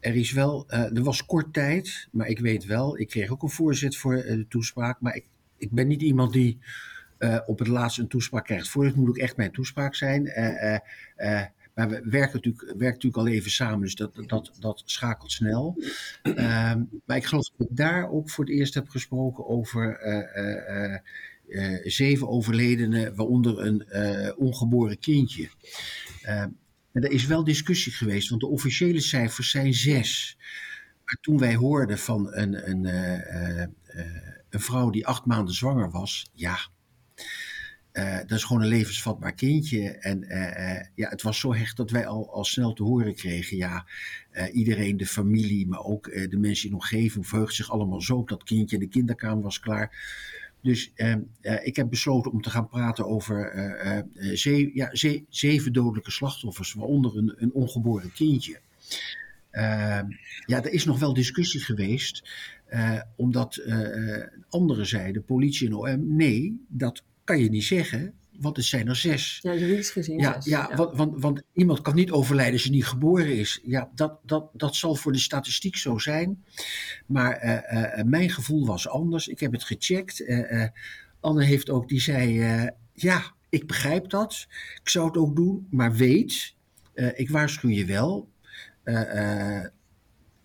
Er 0.00 0.16
is 0.16 0.32
wel, 0.32 0.68
er 0.68 1.02
was 1.02 1.26
kort 1.26 1.52
tijd, 1.52 2.08
maar 2.12 2.26
ik 2.26 2.38
weet 2.38 2.64
wel, 2.64 2.98
ik 2.98 3.08
kreeg 3.08 3.30
ook 3.30 3.42
een 3.42 3.50
voorzet 3.50 3.96
voor 3.96 4.14
de 4.14 4.46
toespraak. 4.48 5.00
Maar 5.00 5.14
ik, 5.14 5.26
ik 5.56 5.70
ben 5.70 5.86
niet 5.86 6.02
iemand 6.02 6.32
die 6.32 6.58
op 7.46 7.58
het 7.58 7.68
laatst 7.68 7.98
een 7.98 8.08
toespraak 8.08 8.44
krijgt. 8.44 8.68
Voor 8.68 8.84
het 8.84 8.96
moet 8.96 9.08
ook 9.08 9.18
echt 9.18 9.36
mijn 9.36 9.52
toespraak 9.52 9.94
zijn. 9.94 10.32
Maar 11.80 11.88
we 11.88 12.00
werken 12.04 12.34
natuurlijk, 12.34 12.62
werken 12.62 12.86
natuurlijk 12.86 13.16
al 13.16 13.26
even 13.26 13.50
samen, 13.50 13.80
dus 13.80 13.94
dat, 13.94 14.22
dat, 14.26 14.52
dat 14.58 14.82
schakelt 14.84 15.32
snel. 15.32 15.76
Um, 16.22 16.88
maar 17.04 17.16
ik 17.16 17.24
geloof 17.24 17.50
dat 17.56 17.70
ik 17.70 17.76
daar 17.76 18.10
ook 18.10 18.30
voor 18.30 18.44
het 18.44 18.54
eerst 18.54 18.74
heb 18.74 18.88
gesproken 18.88 19.46
over 19.46 20.00
uh, 20.06 20.44
uh, 20.44 20.98
uh, 21.48 21.80
zeven 21.84 22.28
overledenen, 22.28 23.14
waaronder 23.14 23.58
een 23.58 23.84
ongeboren 24.36 24.98
kindje. 24.98 25.48
Ehm, 26.22 26.48
er 26.92 27.10
is 27.10 27.26
wel 27.26 27.44
discussie 27.44 27.92
geweest, 27.92 28.28
want 28.28 28.40
de 28.40 28.46
officiële 28.46 29.00
cijfers 29.00 29.50
zijn 29.50 29.74
zes. 29.74 30.36
Maar 31.04 31.18
toen 31.20 31.38
wij 31.38 31.54
hoorden 31.54 31.98
van 31.98 32.34
een, 32.34 32.70
een, 32.70 32.84
een 34.50 34.60
vrouw 34.60 34.90
die 34.90 35.06
acht 35.06 35.24
maanden 35.24 35.54
zwanger 35.54 35.90
was, 35.90 36.30
ja, 36.32 36.58
uh, 37.92 38.16
dat 38.16 38.30
is 38.30 38.44
gewoon 38.44 38.62
een 38.62 38.68
levensvatbaar 38.68 39.32
kindje. 39.32 39.90
En 39.90 40.22
uh, 40.22 40.40
uh, 40.40 40.80
ja, 40.94 41.08
het 41.08 41.22
was 41.22 41.38
zo 41.40 41.54
hecht 41.54 41.76
dat 41.76 41.90
wij 41.90 42.06
al, 42.06 42.32
al 42.32 42.44
snel 42.44 42.72
te 42.72 42.82
horen 42.82 43.14
kregen. 43.14 43.56
Ja, 43.56 43.86
iedereen, 44.52 44.96
de 44.96 45.06
familie, 45.06 45.66
maar 45.66 45.84
ook 45.84 46.04
de 46.04 46.38
mensen 46.38 46.64
in 46.64 46.70
de 46.70 46.76
omgeving 46.76 47.28
verheugt 47.28 47.54
zich 47.54 47.70
allemaal 47.70 48.00
zo 48.00 48.16
op 48.16 48.28
dat 48.28 48.44
kindje. 48.44 48.78
De 48.78 48.88
kinderkamer 48.88 49.42
was 49.42 49.60
klaar. 49.60 50.08
Dus 50.62 50.92
ik 51.62 51.76
heb 51.76 51.90
besloten 51.90 52.32
om 52.32 52.42
te 52.42 52.50
gaan 52.50 52.68
praten 52.68 53.06
over 53.06 53.52
ze 54.34 54.70
ja, 54.74 54.94
ze 54.94 55.24
zeven 55.28 55.72
dodelijke 55.72 56.10
slachtoffers, 56.10 56.72
waaronder 56.72 57.16
een, 57.16 57.34
een 57.36 57.52
ongeboren 57.52 58.12
kindje. 58.12 58.60
ja, 60.46 60.62
er 60.62 60.72
is 60.72 60.84
nog 60.84 60.98
wel 60.98 61.14
discussie 61.14 61.60
geweest, 61.60 62.30
omdat 63.16 63.62
andere 64.48 64.84
zeiden, 64.84 65.24
politie 65.24 65.66
en 65.66 65.74
OM, 65.74 66.16
nee, 66.16 66.64
dat 66.68 67.02
kan 67.30 67.40
je 67.40 67.50
niet 67.50 67.64
zeggen, 67.64 68.14
want 68.38 68.56
het 68.56 68.64
zijn 68.64 68.88
er 68.88 68.96
zes. 68.96 69.38
Ja, 69.42 69.54
juridisch 69.54 69.90
gezien 69.90 70.18
ja, 70.18 70.32
zes. 70.32 70.44
Ja, 70.44 70.66
ja. 70.70 70.76
Want, 70.76 70.96
want, 70.96 71.22
want, 71.22 71.42
iemand 71.52 71.80
kan 71.80 71.94
niet 71.94 72.10
overlijden 72.10 72.52
als 72.52 72.62
hij 72.62 72.72
niet 72.72 72.86
geboren 72.86 73.38
is. 73.38 73.60
Ja, 73.64 73.90
dat, 73.94 74.18
dat, 74.22 74.50
dat 74.52 74.76
zal 74.76 74.94
voor 74.94 75.12
de 75.12 75.18
statistiek 75.18 75.76
zo 75.76 75.98
zijn. 75.98 76.44
Maar 77.06 77.44
uh, 77.44 77.98
uh, 77.98 78.04
mijn 78.04 78.30
gevoel 78.30 78.66
was 78.66 78.88
anders. 78.88 79.28
Ik 79.28 79.40
heb 79.40 79.52
het 79.52 79.64
gecheckt. 79.64 80.20
Uh, 80.20 80.66
Anne 81.20 81.44
heeft 81.44 81.70
ook, 81.70 81.88
die 81.88 82.00
zei, 82.00 82.40
ja, 82.92 83.34
ik 83.48 83.66
begrijp 83.66 84.10
dat. 84.10 84.46
Ik 84.82 84.88
zou 84.88 85.06
het 85.06 85.16
ook 85.16 85.36
doen, 85.36 85.66
maar 85.70 85.92
weet, 85.92 86.54
ik 87.14 87.30
waarschuw 87.30 87.70
je 87.70 87.84
wel 87.84 88.28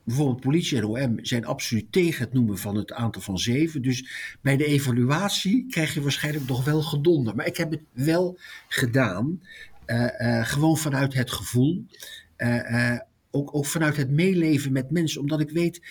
bijvoorbeeld 0.06 0.40
politie 0.40 0.78
en 0.78 0.86
OM 0.86 1.20
zijn 1.22 1.46
absoluut 1.46 1.92
tegen 1.92 2.24
het 2.24 2.34
noemen 2.34 2.58
van 2.58 2.76
het 2.76 2.92
aantal 2.92 3.22
van 3.22 3.40
zeven. 3.40 3.82
Dus 3.82 4.10
bij 4.42 4.58
de 4.58 4.66
evaluatie 4.66 5.66
krijg 5.70 5.94
je 5.94 6.02
waarschijnlijk 6.02 6.48
nog 6.48 6.64
wel 6.64 6.82
gedonder. 6.82 7.36
Maar 7.36 7.46
ik 7.46 7.58
heb 7.58 7.72
het 7.72 7.84
wel 7.92 8.38
gedaan, 8.68 9.42
uh, 9.88 10.08
uh, 10.20 10.46
gewoon 10.46 10.78
vanuit 10.78 11.14
het 11.14 11.32
gevoel. 11.32 11.86
Uh, 12.38 13.00
ook, 13.32 13.56
ook 13.56 13.66
vanuit 13.66 13.98
het 13.98 14.10
meeleven 14.10 14.72
met 14.72 14.92
mensen, 14.92 15.22
omdat 15.22 15.40
ik 15.40 15.50
weet, 15.50 15.82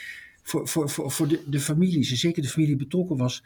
voor, 0.42 0.68
voor, 0.68 0.90
voor, 0.90 1.10
voor 1.10 1.28
de, 1.28 1.42
de 1.46 1.60
families, 1.60 2.12
zeker 2.12 2.42
de 2.42 2.48
familie 2.48 2.76
betrokken 2.76 3.16
was, 3.16 3.44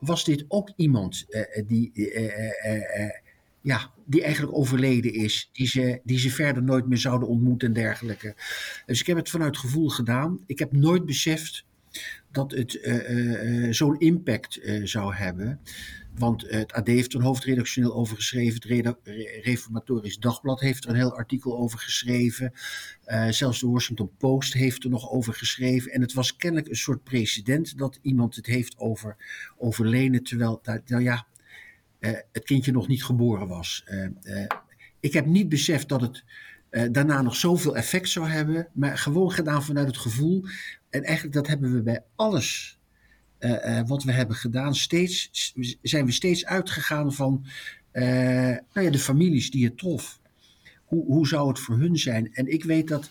was 0.00 0.24
dit 0.24 0.44
ook 0.48 0.72
iemand 0.76 1.26
die 1.66 1.90
ja, 3.62 3.90
die 4.06 4.22
eigenlijk 4.22 4.56
overleden 4.56 5.12
is, 5.12 5.50
die 5.52 5.66
ze, 5.66 6.00
die 6.04 6.18
ze 6.18 6.30
verder 6.30 6.62
nooit 6.62 6.88
meer 6.88 6.98
zouden 6.98 7.28
ontmoeten 7.28 7.68
en 7.68 7.74
dergelijke. 7.74 8.34
Dus 8.86 9.00
ik 9.00 9.06
heb 9.06 9.16
het 9.16 9.30
vanuit 9.30 9.56
gevoel 9.56 9.88
gedaan. 9.88 10.40
Ik 10.46 10.58
heb 10.58 10.72
nooit 10.72 11.06
beseft 11.06 11.64
dat 12.30 12.50
het 12.50 12.74
uh, 12.74 13.66
uh, 13.66 13.72
zo'n 13.72 13.98
impact 13.98 14.60
zou 14.82 15.14
hebben. 15.14 15.60
Want 16.18 16.50
het 16.50 16.72
AD 16.72 16.86
heeft 16.86 17.12
er 17.12 17.18
een 17.18 17.24
hoofdredactioneel 17.24 17.94
over 17.94 18.16
geschreven. 18.16 18.54
Het 18.54 19.00
Reformatorisch 19.42 20.18
Dagblad 20.18 20.60
heeft 20.60 20.84
er 20.84 20.90
een 20.90 20.96
heel 20.96 21.16
artikel 21.16 21.58
over 21.58 21.78
geschreven. 21.78 22.52
zelfs 23.30 23.60
de 23.60 23.66
Washington 23.66 24.10
Post 24.18 24.52
heeft 24.52 24.84
er 24.84 24.90
nog 24.90 25.10
over 25.10 25.34
geschreven. 25.34 25.92
En 25.92 26.00
het 26.00 26.12
was 26.12 26.36
kennelijk 26.36 26.68
een 26.68 26.76
soort 26.76 27.04
precedent 27.04 27.78
dat 27.78 27.98
iemand 28.02 28.36
het 28.36 28.46
heeft 28.46 28.78
over, 28.78 29.16
over 29.56 29.86
lenen. 29.86 30.22
Terwijl, 30.22 30.60
nou 30.86 31.02
ja, 31.02 31.14
uh, 31.14 31.31
het 32.32 32.44
kindje 32.44 32.72
nog 32.72 32.88
niet 32.88 33.04
geboren 33.04 33.48
was. 33.48 33.84
Uh, 33.88 34.06
uh, 34.22 34.46
ik 35.00 35.12
heb 35.12 35.26
niet 35.26 35.48
beseft 35.48 35.88
dat 35.88 36.00
het 36.00 36.24
daarna 36.92 37.22
nog 37.22 37.36
zoveel 37.36 37.76
effect 37.76 38.08
zou 38.08 38.28
hebben, 38.28 38.68
maar 38.72 38.98
gewoon 38.98 39.32
gedaan 39.32 39.62
vanuit 39.62 39.86
het 39.86 39.96
gevoel. 39.96 40.44
En 40.90 41.04
eigenlijk 41.04 41.34
dat 41.34 41.46
hebben 41.46 41.74
we 41.74 41.82
bij 41.82 42.02
alles 42.16 42.78
wat 43.86 44.02
we 44.02 44.12
hebben 44.12 44.36
gedaan, 44.36 44.74
steeds, 44.74 45.30
zijn 45.82 46.06
we 46.06 46.12
steeds 46.12 46.46
uitgegaan 46.46 47.12
van 47.12 47.46
nou 47.92 48.60
ja, 48.72 48.90
de 48.90 48.98
families 48.98 49.50
die 49.50 49.64
het 49.64 49.78
trof. 49.78 50.20
Hoe, 50.92 51.04
hoe 51.04 51.26
zou 51.26 51.48
het 51.48 51.58
voor 51.58 51.78
hun 51.78 51.98
zijn? 51.98 52.32
En 52.32 52.46
ik 52.46 52.64
weet 52.64 52.88
dat 52.88 53.10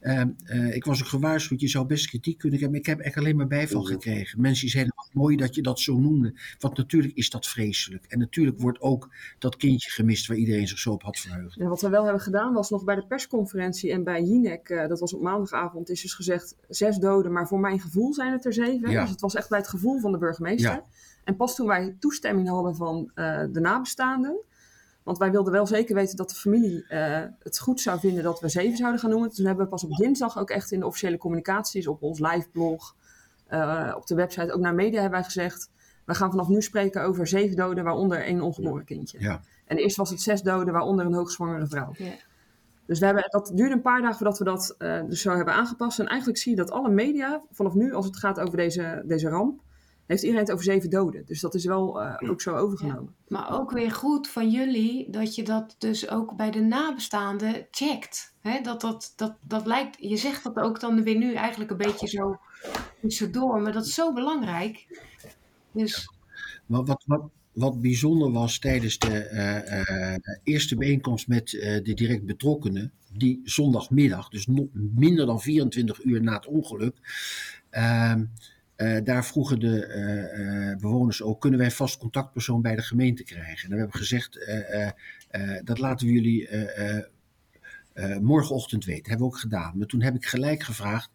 Ehm, 0.00 0.28
eh, 0.44 0.74
ik 0.74 0.84
was 0.84 1.02
ook 1.02 1.08
gewaarschuwd, 1.08 1.60
je 1.60 1.68
zou 1.68 1.86
best 1.86 2.06
kritiek 2.06 2.38
kunnen 2.38 2.60
hebben. 2.60 2.78
Ik 2.78 2.86
heb 2.86 3.00
echt 3.00 3.16
alleen 3.16 3.36
maar 3.36 3.46
bijval 3.46 3.82
gekregen. 3.82 4.40
Mensen 4.40 4.62
die 4.62 4.70
zeiden, 4.70 4.94
mooi 5.12 5.36
dat 5.36 5.54
je 5.54 5.62
dat 5.62 5.80
zo 5.80 5.98
noemde. 5.98 6.34
Want 6.58 6.76
natuurlijk 6.76 7.14
is 7.14 7.30
dat 7.30 7.46
vreselijk. 7.46 8.04
En 8.08 8.18
natuurlijk 8.18 8.60
wordt 8.60 8.80
ook 8.80 9.08
dat 9.38 9.56
kindje 9.56 9.90
gemist 9.90 10.26
waar 10.26 10.36
iedereen 10.36 10.68
zich 10.68 10.78
zo 10.78 10.92
op 10.92 11.02
had 11.02 11.18
verheugd. 11.18 11.54
Ja, 11.54 11.66
wat 11.66 11.80
we 11.80 11.88
wel 11.88 12.04
hebben 12.04 12.22
gedaan 12.22 12.52
was 12.52 12.70
nog 12.70 12.84
bij 12.84 12.94
de 12.94 13.06
persconferentie 13.06 13.92
en 13.92 14.04
bij 14.04 14.22
Jinek, 14.22 14.68
uh, 14.68 14.88
dat 14.88 15.00
was 15.00 15.14
op 15.14 15.22
maandagavond, 15.22 15.90
is 15.90 16.02
dus 16.02 16.14
gezegd 16.14 16.56
zes 16.68 16.96
doden. 16.96 17.32
Maar 17.32 17.48
voor 17.48 17.60
mijn 17.60 17.80
gevoel 17.80 18.14
zijn 18.14 18.32
het 18.32 18.44
er 18.44 18.52
zeven. 18.52 18.90
Dus 18.90 19.10
het 19.10 19.20
was 19.20 19.34
echt 19.34 19.48
bij 19.48 19.58
het 19.58 19.68
gevoel 19.68 20.00
van 20.00 20.12
de 20.12 20.18
burgemeester. 20.18 20.70
Ja. 20.70 20.84
En 21.24 21.36
pas 21.36 21.54
toen 21.54 21.66
wij 21.66 21.96
toestemming 21.98 22.48
hadden 22.48 22.76
van 22.76 23.10
uh, 23.14 23.44
de 23.52 23.60
nabestaanden, 23.60 24.40
want 25.08 25.20
wij 25.20 25.30
wilden 25.30 25.52
wel 25.52 25.66
zeker 25.66 25.94
weten 25.94 26.16
dat 26.16 26.28
de 26.28 26.34
familie 26.34 26.84
uh, 26.88 27.22
het 27.38 27.58
goed 27.58 27.80
zou 27.80 27.98
vinden 27.98 28.22
dat 28.22 28.40
we 28.40 28.48
zeven 28.48 28.76
zouden 28.76 29.00
gaan 29.00 29.10
noemen. 29.10 29.30
Toen 29.30 29.46
hebben 29.46 29.64
we 29.64 29.70
pas 29.70 29.84
op 29.84 29.96
dinsdag 29.96 30.38
ook 30.38 30.50
echt 30.50 30.72
in 30.72 30.80
de 30.80 30.86
officiële 30.86 31.18
communicaties, 31.18 31.86
op 31.86 32.02
ons 32.02 32.18
live 32.18 32.48
blog, 32.52 32.94
uh, 33.50 33.94
op 33.96 34.06
de 34.06 34.14
website, 34.14 34.52
ook 34.52 34.60
naar 34.60 34.74
media 34.74 35.00
hebben 35.00 35.18
wij 35.18 35.28
gezegd. 35.28 35.70
We 36.04 36.14
gaan 36.14 36.30
vanaf 36.30 36.48
nu 36.48 36.62
spreken 36.62 37.02
over 37.02 37.26
zeven 37.26 37.56
doden, 37.56 37.84
waaronder 37.84 38.24
één 38.24 38.40
ongeboren 38.40 38.84
kindje. 38.84 39.20
Ja. 39.20 39.40
En 39.66 39.76
eerst 39.76 39.96
was 39.96 40.10
het 40.10 40.20
zes 40.20 40.42
doden, 40.42 40.72
waaronder 40.72 41.06
een 41.06 41.14
hoogzwangere 41.14 41.66
vrouw. 41.66 41.90
Ja. 41.92 42.12
Dus 42.86 42.98
we 42.98 43.04
hebben, 43.04 43.24
dat 43.30 43.50
duurde 43.54 43.74
een 43.74 43.82
paar 43.82 44.00
dagen 44.00 44.16
voordat 44.16 44.38
we 44.38 44.44
dat 44.44 44.74
uh, 44.78 45.00
dus 45.08 45.22
zo 45.22 45.36
hebben 45.36 45.54
aangepast. 45.54 45.98
En 45.98 46.06
eigenlijk 46.06 46.38
zie 46.38 46.50
je 46.50 46.56
dat 46.56 46.70
alle 46.70 46.90
media, 46.90 47.42
vanaf 47.50 47.74
nu, 47.74 47.92
als 47.94 48.06
het 48.06 48.16
gaat 48.16 48.40
over 48.40 48.56
deze, 48.56 49.02
deze 49.06 49.28
ramp, 49.28 49.60
heeft 50.08 50.22
iedereen 50.22 50.44
het 50.44 50.52
over 50.52 50.64
zeven 50.64 50.90
doden. 50.90 51.26
Dus 51.26 51.40
dat 51.40 51.54
is 51.54 51.64
wel 51.64 52.02
uh, 52.02 52.30
ook 52.30 52.40
zo 52.40 52.54
overgenomen. 52.54 53.14
Ja. 53.16 53.36
Maar 53.36 53.60
ook 53.60 53.70
weer 53.70 53.90
goed 53.90 54.28
van 54.28 54.50
jullie 54.50 55.10
dat 55.10 55.34
je 55.34 55.42
dat 55.42 55.74
dus 55.78 56.08
ook 56.10 56.36
bij 56.36 56.50
de 56.50 56.60
nabestaanden 56.60 57.66
checkt. 57.70 58.34
He, 58.40 58.60
dat, 58.60 58.80
dat, 58.80 59.12
dat, 59.16 59.36
dat 59.40 59.66
lijkt, 59.66 59.96
je 60.00 60.16
zegt 60.16 60.44
dat 60.44 60.56
ook 60.56 60.80
dan 60.80 61.02
weer 61.02 61.16
nu 61.16 61.34
eigenlijk 61.34 61.70
een 61.70 61.76
beetje 61.76 62.08
zo 62.08 62.38
tussendoor, 63.00 63.60
maar 63.60 63.72
dat 63.72 63.86
is 63.86 63.94
zo 63.94 64.12
belangrijk. 64.12 64.86
Dus... 65.72 66.10
Maar 66.66 66.84
wat, 66.84 67.02
wat, 67.06 67.22
wat 67.52 67.80
bijzonder 67.80 68.32
was 68.32 68.58
tijdens 68.58 68.98
de 68.98 69.30
uh, 69.32 70.12
uh, 70.12 70.36
eerste 70.42 70.76
bijeenkomst 70.76 71.28
met 71.28 71.48
de 71.82 71.92
direct 71.94 72.24
betrokkenen, 72.24 72.92
die 73.12 73.40
zondagmiddag, 73.44 74.28
dus 74.28 74.46
nog 74.46 74.66
minder 74.72 75.26
dan 75.26 75.40
24 75.40 76.04
uur 76.04 76.22
na 76.22 76.34
het 76.34 76.46
ongeluk, 76.46 76.96
ehm, 77.70 78.24
uh, 78.78 78.98
daar 79.04 79.24
vroegen 79.24 79.60
de 79.60 79.86
uh, 79.86 80.70
uh, 80.70 80.76
bewoners 80.76 81.22
ook: 81.22 81.40
kunnen 81.40 81.58
wij 81.58 81.70
vast 81.70 81.98
contactpersoon 81.98 82.62
bij 82.62 82.76
de 82.76 82.82
gemeente 82.82 83.24
krijgen? 83.24 83.64
En 83.64 83.70
we 83.70 83.80
hebben 83.80 83.96
gezegd: 83.96 84.38
dat 85.64 85.78
laten 85.78 86.06
we 86.06 86.12
jullie 86.12 86.48
morgenochtend 88.20 88.84
weten. 88.84 89.02
Dat 89.02 89.10
hebben 89.10 89.28
we 89.28 89.32
ook 89.34 89.40
gedaan. 89.40 89.78
Maar 89.78 89.86
toen 89.86 90.02
heb 90.02 90.14
ik 90.14 90.26
gelijk 90.26 90.62
gevraagd: 90.62 91.10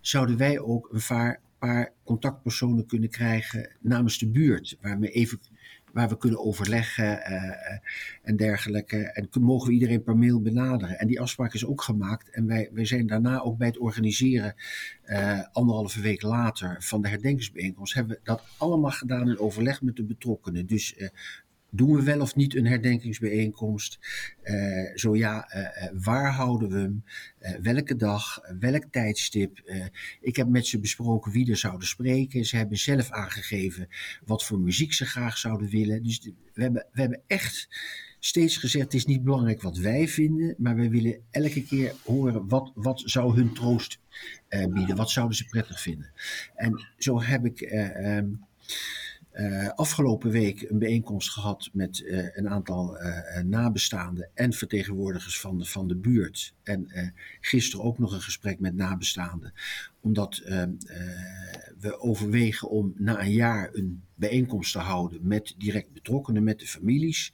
zouden 0.00 0.36
wij 0.36 0.58
ook 0.58 0.88
een 0.92 1.02
paar, 1.08 1.40
paar 1.58 1.92
contactpersonen 2.04 2.86
kunnen 2.86 3.10
krijgen 3.10 3.70
namens 3.80 4.18
de 4.18 4.28
buurt? 4.28 4.76
Waar 4.80 4.98
we 4.98 5.10
even 5.10 5.40
waar 5.96 6.08
we 6.08 6.16
kunnen 6.16 6.44
overleggen 6.44 7.04
uh, 7.04 7.78
en 8.22 8.36
dergelijke. 8.36 8.96
En 8.96 9.28
mogen 9.40 9.68
we 9.68 9.74
iedereen 9.74 10.02
per 10.02 10.16
mail 10.16 10.40
benaderen. 10.42 10.98
En 10.98 11.06
die 11.06 11.20
afspraak 11.20 11.54
is 11.54 11.66
ook 11.66 11.82
gemaakt. 11.82 12.30
En 12.30 12.46
wij, 12.46 12.70
wij 12.72 12.84
zijn 12.84 13.06
daarna 13.06 13.40
ook 13.40 13.58
bij 13.58 13.66
het 13.66 13.78
organiseren, 13.78 14.54
uh, 15.06 15.40
anderhalve 15.52 16.00
week 16.00 16.22
later, 16.22 16.76
van 16.78 17.02
de 17.02 17.08
herdenkingsbijeenkomst, 17.08 17.94
hebben 17.94 18.16
we 18.16 18.20
dat 18.24 18.42
allemaal 18.58 18.90
gedaan 18.90 19.28
in 19.28 19.38
overleg 19.38 19.82
met 19.82 19.96
de 19.96 20.04
betrokkenen. 20.04 20.66
Dus 20.66 21.10
doen 21.70 21.96
we 21.96 22.02
wel 22.02 22.20
of 22.20 22.34
niet 22.34 22.56
een 22.56 22.66
herdenkingsbijeenkomst? 22.66 23.98
Uh, 24.44 24.94
zo 24.94 25.16
ja, 25.16 25.54
uh, 25.56 25.88
waar 26.02 26.32
houden 26.32 26.68
we 26.68 26.78
hem? 26.78 27.04
Welke 27.62 27.96
dag? 27.96 28.40
welk 28.60 28.84
tijdstip? 28.90 29.60
ik 30.20 30.36
heb 30.36 30.48
met 30.48 30.66
ze 30.66 30.80
besproken 30.80 31.32
wie 31.32 31.50
er 31.50 31.56
zouden 31.56 31.88
spreken. 31.88 32.44
Ze 32.44 32.56
hebben 32.56 32.78
zelf 32.78 33.10
aangegeven 33.10 33.88
wat 34.24 34.44
voor 34.44 34.60
muziek 34.60 34.92
ze 34.92 35.06
graag 35.06 35.38
zouden 35.38 35.68
willen. 35.68 36.02
Dus 36.02 36.30
we 36.54 36.62
hebben, 36.62 36.86
we 36.92 37.00
hebben 37.00 37.22
echt 37.26 37.68
steeds 38.18 38.56
gezegd: 38.56 38.84
het 38.84 38.94
is 38.94 39.06
niet 39.06 39.24
belangrijk 39.24 39.62
wat 39.62 39.76
wij 39.76 40.08
vinden, 40.08 40.54
maar 40.58 40.76
we 40.76 40.88
willen 40.88 41.20
elke 41.30 41.62
keer 41.62 41.94
horen 42.04 42.48
wat, 42.48 42.72
wat 42.74 43.02
zou 43.04 43.36
hun 43.36 43.52
troost 43.52 43.98
bieden? 44.48 44.96
Wat 44.96 45.10
zouden 45.10 45.36
ze 45.36 45.44
prettig 45.44 45.80
vinden? 45.80 46.12
En 46.54 46.86
zo 46.98 47.22
heb 47.22 47.44
ik. 47.44 47.60
Um, 47.60 48.44
uh, 49.36 49.68
afgelopen 49.68 50.30
week 50.30 50.62
een 50.62 50.78
bijeenkomst 50.78 51.30
gehad 51.30 51.70
met 51.72 51.98
uh, 51.98 52.36
een 52.36 52.48
aantal 52.48 53.00
uh, 53.00 53.40
nabestaanden 53.44 54.30
en 54.34 54.52
vertegenwoordigers 54.52 55.40
van 55.40 55.58
de, 55.58 55.64
van 55.64 55.88
de 55.88 55.96
buurt. 55.96 56.54
En 56.62 56.90
gisteren 57.40 57.84
ook 57.84 57.98
nog 57.98 58.12
een 58.12 58.20
gesprek 58.20 58.60
met 58.60 58.74
nabestaanden. 58.74 59.52
Omdat 60.00 60.42
we 61.78 61.98
overwegen 61.98 62.68
om 62.68 62.94
na 62.96 63.20
een 63.20 63.32
jaar 63.32 63.70
een 63.72 64.02
bijeenkomst 64.14 64.72
te 64.72 64.78
houden 64.78 65.26
met 65.26 65.54
direct 65.58 65.92
betrokkenen, 65.92 66.44
met 66.44 66.58
de 66.58 66.66
families. 66.66 67.32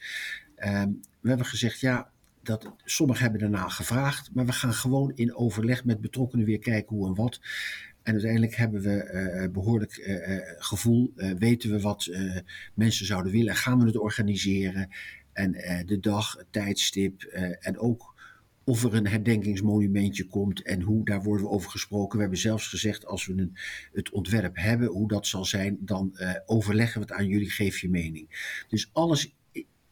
we 1.20 1.28
hebben 1.28 1.46
gezegd, 1.46 1.80
ja, 1.80 2.10
dat, 2.42 2.74
sommigen 2.84 3.22
hebben 3.22 3.40
daarna 3.40 3.68
gevraagd, 3.68 4.30
maar 4.34 4.46
we 4.46 4.52
gaan 4.52 4.74
gewoon 4.74 5.12
in 5.14 5.34
overleg 5.34 5.84
met 5.84 6.00
betrokkenen 6.00 6.46
weer 6.46 6.58
kijken 6.58 6.96
hoe 6.96 7.06
en 7.06 7.14
wat. 7.14 7.40
En 8.02 8.12
uiteindelijk 8.12 8.54
hebben 8.54 8.82
we 8.82 9.10
uh, 9.44 9.52
behoorlijk 9.52 9.96
uh, 9.96 10.38
gevoel, 10.56 11.12
weten 11.38 11.70
we 11.70 11.80
wat 11.80 12.10
mensen 12.74 13.06
zouden 13.06 13.32
willen, 13.32 13.56
gaan 13.56 13.78
we 13.78 13.86
het 13.86 13.98
organiseren. 13.98 14.88
En 15.32 15.52
de 15.86 16.00
dag, 16.00 16.32
het 16.32 16.46
tijdstip 16.50 17.22
en 17.60 17.78
ook 17.78 18.14
of 18.64 18.84
er 18.84 18.94
een 18.94 19.06
herdenkingsmonumentje 19.06 20.26
komt 20.26 20.62
en 20.62 20.80
hoe, 20.80 21.04
daar 21.04 21.22
worden 21.22 21.46
we 21.46 21.52
over 21.52 21.70
gesproken. 21.70 22.16
We 22.16 22.20
hebben 22.20 22.40
zelfs 22.40 22.68
gezegd, 22.68 23.06
als 23.06 23.26
we 23.26 23.32
een, 23.32 23.56
het 23.92 24.10
ontwerp 24.10 24.56
hebben, 24.56 24.88
hoe 24.88 25.08
dat 25.08 25.26
zal 25.26 25.44
zijn, 25.44 25.78
dan 25.80 26.16
overleggen 26.46 27.00
we 27.00 27.06
het 27.06 27.16
aan 27.16 27.26
jullie, 27.26 27.50
geef 27.50 27.78
je 27.78 27.88
mening. 27.88 28.54
Dus 28.68 28.90
alles 28.92 29.34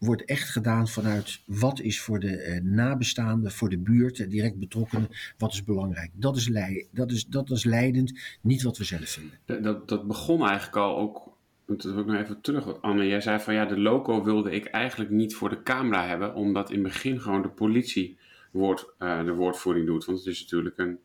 wordt 0.00 0.24
echt 0.24 0.50
gedaan 0.50 0.88
vanuit 0.88 1.42
wat 1.46 1.80
is 1.80 2.00
voor 2.00 2.20
de 2.20 2.36
eh, 2.36 2.60
nabestaanden, 2.62 3.52
voor 3.52 3.68
de 3.68 3.78
buurt, 3.78 4.20
eh, 4.20 4.28
direct 4.28 4.58
betrokkenen, 4.58 5.08
wat 5.38 5.52
is 5.52 5.64
belangrijk. 5.64 6.10
Dat 6.14 6.36
is, 6.36 6.50
dat, 6.90 7.10
is, 7.10 7.26
dat 7.26 7.50
is 7.50 7.64
leidend, 7.64 8.20
niet 8.40 8.62
wat 8.62 8.78
we 8.78 8.84
zelf 8.84 9.08
vinden. 9.08 9.62
Dat, 9.62 9.88
dat 9.88 10.06
begon 10.06 10.46
eigenlijk 10.46 10.76
al 10.76 10.98
ook, 10.98 11.36
dat 11.66 11.82
wil 11.82 11.98
ik 11.98 12.06
nog 12.06 12.16
even 12.16 12.40
terug, 12.40 12.80
Anne, 12.82 13.06
jij 13.06 13.20
zei 13.20 13.40
van 13.40 13.54
ja, 13.54 13.64
de 13.64 13.78
loco 13.78 14.24
wilde 14.24 14.50
ik 14.50 14.64
eigenlijk 14.64 15.10
niet 15.10 15.34
voor 15.34 15.48
de 15.48 15.62
camera 15.62 16.06
hebben, 16.06 16.34
omdat 16.34 16.70
in 16.70 16.84
het 16.84 16.92
begin 16.92 17.20
gewoon 17.20 17.42
de 17.42 17.48
politie 17.48 18.18
uh, 18.52 19.24
de 19.24 19.34
woordvoering 19.34 19.86
doet. 19.86 20.04
Want 20.04 20.18
het 20.18 20.26
is 20.26 20.40
natuurlijk 20.40 20.78
een, 20.78 20.98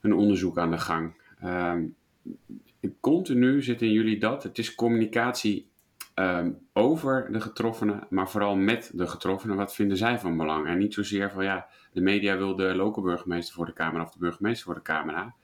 een 0.00 0.14
onderzoek 0.14 0.58
aan 0.58 0.70
de 0.70 0.78
gang. 0.78 1.12
Uh, 1.44 1.74
continu 3.00 3.62
zit 3.62 3.82
in 3.82 3.92
jullie 3.92 4.18
dat, 4.18 4.42
het 4.42 4.58
is 4.58 4.74
communicatie 4.74 5.69
um, 6.20 6.58
over 6.72 7.32
de 7.32 7.40
getroffenen, 7.40 8.06
maar 8.10 8.28
vooral 8.30 8.56
met 8.56 8.90
de 8.94 9.06
getroffenen. 9.06 9.56
Wat 9.56 9.74
vinden 9.74 9.96
zij 9.96 10.18
van 10.18 10.36
belang? 10.36 10.66
En 10.66 10.78
niet 10.78 10.94
zozeer 10.94 11.30
van 11.30 11.44
ja, 11.44 11.66
de 11.92 12.00
media 12.00 12.36
wil 12.36 12.56
de 12.56 12.74
lokale 12.74 13.06
burgemeester 13.06 13.54
voor 13.54 13.66
de 13.66 13.72
camera 13.72 14.02
of 14.02 14.10
de 14.10 14.18
burgemeester 14.18 14.64
voor 14.64 14.74
de 14.74 14.82
camera. 14.82 15.34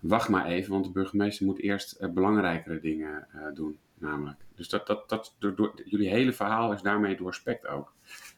Wacht 0.00 0.28
maar 0.28 0.46
even, 0.46 0.72
want 0.72 0.84
de 0.84 0.90
burgemeester 0.90 1.46
moet 1.46 1.60
eerst 1.60 1.96
uh, 2.00 2.10
belangrijkere 2.10 2.80
dingen 2.80 3.26
uh, 3.34 3.42
doen, 3.54 3.78
namelijk. 3.98 4.36
Dus 4.54 4.68
dat, 4.68 4.86
dat, 4.86 5.08
dat, 5.08 5.34
door, 5.38 5.72
jullie 5.84 6.08
hele 6.08 6.32
verhaal 6.32 6.72
is 6.72 6.82
daarmee 6.82 7.16
doorspekt 7.16 7.66
ook. 7.66 7.92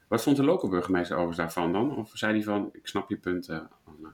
Wat 0.08 0.22
vond 0.22 0.36
de 0.36 0.44
lokale 0.44 0.70
burgemeester 0.70 1.16
overigens 1.16 1.54
daarvan 1.54 1.72
dan? 1.72 1.96
Of 1.96 2.10
zei 2.14 2.32
hij 2.32 2.42
van, 2.42 2.68
ik 2.72 2.86
snap 2.86 3.08
je 3.08 3.16
punten, 3.16 3.68
Anne? 3.84 4.08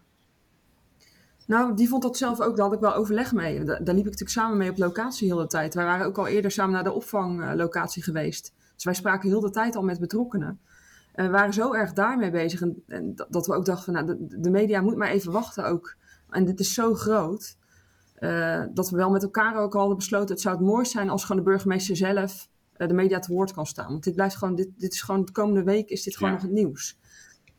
Nou, 1.53 1.75
die 1.75 1.89
vond 1.89 2.03
dat 2.03 2.17
zelf 2.17 2.41
ook, 2.41 2.57
daar 2.57 2.65
had 2.65 2.75
ik 2.75 2.81
wel 2.81 2.95
overleg 2.95 3.33
mee. 3.33 3.65
Daar, 3.65 3.79
liep 3.79 3.89
ik 3.89 4.05
natuurlijk 4.05 4.31
samen 4.31 4.57
mee 4.57 4.71
op 4.71 4.79
locatie 4.79 5.27
heel 5.27 5.37
de 5.37 5.47
tijd. 5.47 5.75
Wij 5.75 5.85
waren 5.85 6.07
ook 6.07 6.19
al 6.19 6.27
eerder 6.27 6.51
samen 6.51 6.73
naar 6.73 6.85
de 6.85 6.93
opvanglocatie 6.93 8.03
geweest. 8.03 8.53
Dus 8.75 8.85
wij 8.85 8.95
spraken 8.95 9.29
heel 9.29 9.41
de 9.41 9.51
tijd 9.51 9.77
al 9.77 9.83
met 9.83 10.01
betrokkenen. 10.01 10.61
En 11.13 11.25
we 11.25 11.31
waren 11.31 11.53
zo 11.53 11.75
erg 11.75 11.93
daarmee 11.93 12.31
bezig. 12.31 12.63
En, 12.87 13.15
dat 13.29 13.47
we 13.47 13.55
ook 13.55 13.65
dachten 13.65 13.95
van 13.95 14.05
nou, 14.05 14.17
de, 14.21 14.51
media 14.51 14.81
moet 14.81 14.97
maar 14.97 15.09
even 15.09 15.33
wachten 15.33 15.65
ook. 15.65 15.97
En 16.31 16.45
dit 16.45 16.61
is 16.61 16.75
zo 16.75 16.95
groot. 16.95 17.57
Uh, 18.19 18.65
dat 18.75 18.91
we 18.91 18.97
wel 18.97 19.11
met 19.11 19.23
elkaar 19.23 19.57
ook 19.57 19.73
al 19.73 19.79
hadden 19.79 19.99
besloten. 19.99 20.31
Het 20.31 20.41
zou 20.41 20.57
het 20.57 20.65
mooi 20.65 20.85
zijn 20.85 21.11
als 21.11 21.25
gewoon 21.25 21.43
de 21.45 21.51
burgemeester 21.51 21.97
zelf 21.97 22.49
uh, 22.77 22.89
de 22.89 22.95
media 22.95 23.19
te 23.19 23.33
woord 23.33 23.53
kan 23.53 23.67
staan. 23.67 23.89
Want 23.89 24.05
dit 24.05 24.15
blijft 24.15 24.37
gewoon, 24.37 24.55
dit, 24.55 24.69
dit 24.77 24.93
is 24.93 25.03
gewoon 25.03 25.25
de 25.25 25.33
komende 25.33 25.63
week 25.63 25.89
is 25.89 26.03
dit 26.03 26.17
gewoon 26.17 26.33
nog 26.33 26.43
het 26.43 26.51
nieuws. 26.51 26.99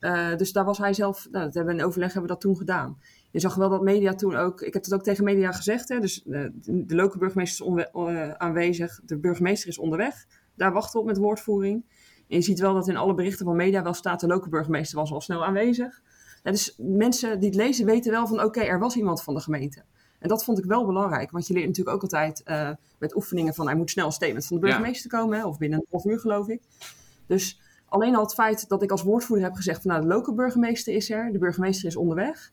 Uh, 0.04 0.36
dus 0.36 0.52
daar 0.52 0.66
was 0.66 0.78
hij 0.78 0.94
zelf, 0.94 1.28
nou, 1.32 1.46
dat 1.46 1.54
hebben 1.54 1.74
we 1.74 1.80
in 1.80 1.86
overleg 1.86 2.14
hebben 2.14 2.30
we 2.30 2.36
dat 2.36 2.42
toen 2.42 2.58
gedaan. 2.58 2.98
Je 3.32 3.40
zag 3.40 3.56
wel 3.56 3.70
dat 3.70 3.82
media 3.82 4.14
toen 4.14 4.36
ook, 4.36 4.62
ik 4.62 4.74
heb 4.74 4.84
het 4.84 4.94
ook 4.94 5.04
tegen 5.04 5.24
media 5.24 5.52
gezegd, 5.52 5.90
hè, 5.90 6.00
dus 6.00 6.22
de, 6.26 6.52
de 6.64 6.96
lokale 6.96 7.20
burgemeester 7.20 7.78
is 7.78 7.92
aanwezig, 8.38 9.00
de 9.06 9.18
burgemeester 9.18 9.70
is 9.70 9.78
onderweg. 9.78 10.26
Daar 10.56 10.74
wachten 10.74 10.94
we 10.94 11.00
op 11.00 11.06
met 11.06 11.18
woordvoering. 11.18 11.86
En 12.28 12.38
je 12.38 12.42
ziet 12.42 12.60
wel 12.60 12.74
dat 12.74 12.88
in 12.88 12.98
alle 12.98 13.14
berichten 13.14 13.46
van 13.46 13.56
media 13.56 13.84
wel 13.84 13.94
staat, 13.94 14.20
de 14.20 14.28
lokale 14.28 14.50
burgemeester 14.50 14.98
was 14.98 15.12
al 15.12 15.22
snel 15.22 15.46
aanwezig. 15.46 16.02
Ja, 16.44 16.52
dus 16.52 16.76
mensen 16.78 17.40
die 17.40 17.50
het 17.50 17.58
lezen 17.58 17.86
weten 17.86 18.12
wel 18.12 18.28
van 18.28 18.44
oké, 18.44 18.62
er 18.62 18.80
was 18.80 18.96
iemand 18.96 19.24
van 19.24 19.34
de 19.34 19.40
gemeente. 19.40 19.84
En 20.20 20.30
dat 20.30 20.44
vond 20.44 20.58
ik 20.58 20.66
wel 20.66 20.86
belangrijk, 20.86 21.32
want 21.32 21.48
je 21.48 21.54
leert 21.54 21.68
natuurlijk 21.68 21.96
ook 21.96 22.02
altijd 22.02 22.42
uh, 22.46 22.70
met 23.00 23.16
oefeningen 23.16 23.54
van 23.54 23.70
er 23.70 23.76
moet 23.76 23.90
snel 23.90 24.06
een 24.06 24.12
statement 24.12 24.46
van 24.46 24.60
de 24.60 24.66
burgemeester 24.66 25.10
komen, 25.10 25.38
hè, 25.38 25.46
of 25.46 25.58
binnen 25.58 25.80
een 25.80 25.86
half 25.90 26.06
uur 26.06 26.20
geloof 26.20 26.48
ik. 26.48 26.62
Dus 27.28 27.60
alleen 27.94 28.16
al 28.16 28.24
het 28.24 28.34
feit 28.34 28.70
dat 28.70 28.84
ik 28.84 28.92
als 28.92 29.04
woordvoerder 29.04 29.46
heb 29.46 29.56
gezegd 29.56 29.82
van 29.82 29.92
nou 29.92 30.04
de 30.04 30.08
lokale 30.08 30.36
burgemeester 30.36 30.94
is 30.94 31.10
er, 31.10 31.32
de 31.32 31.38
burgemeester 31.38 31.88
is 31.88 31.96
onderweg. 31.96 32.52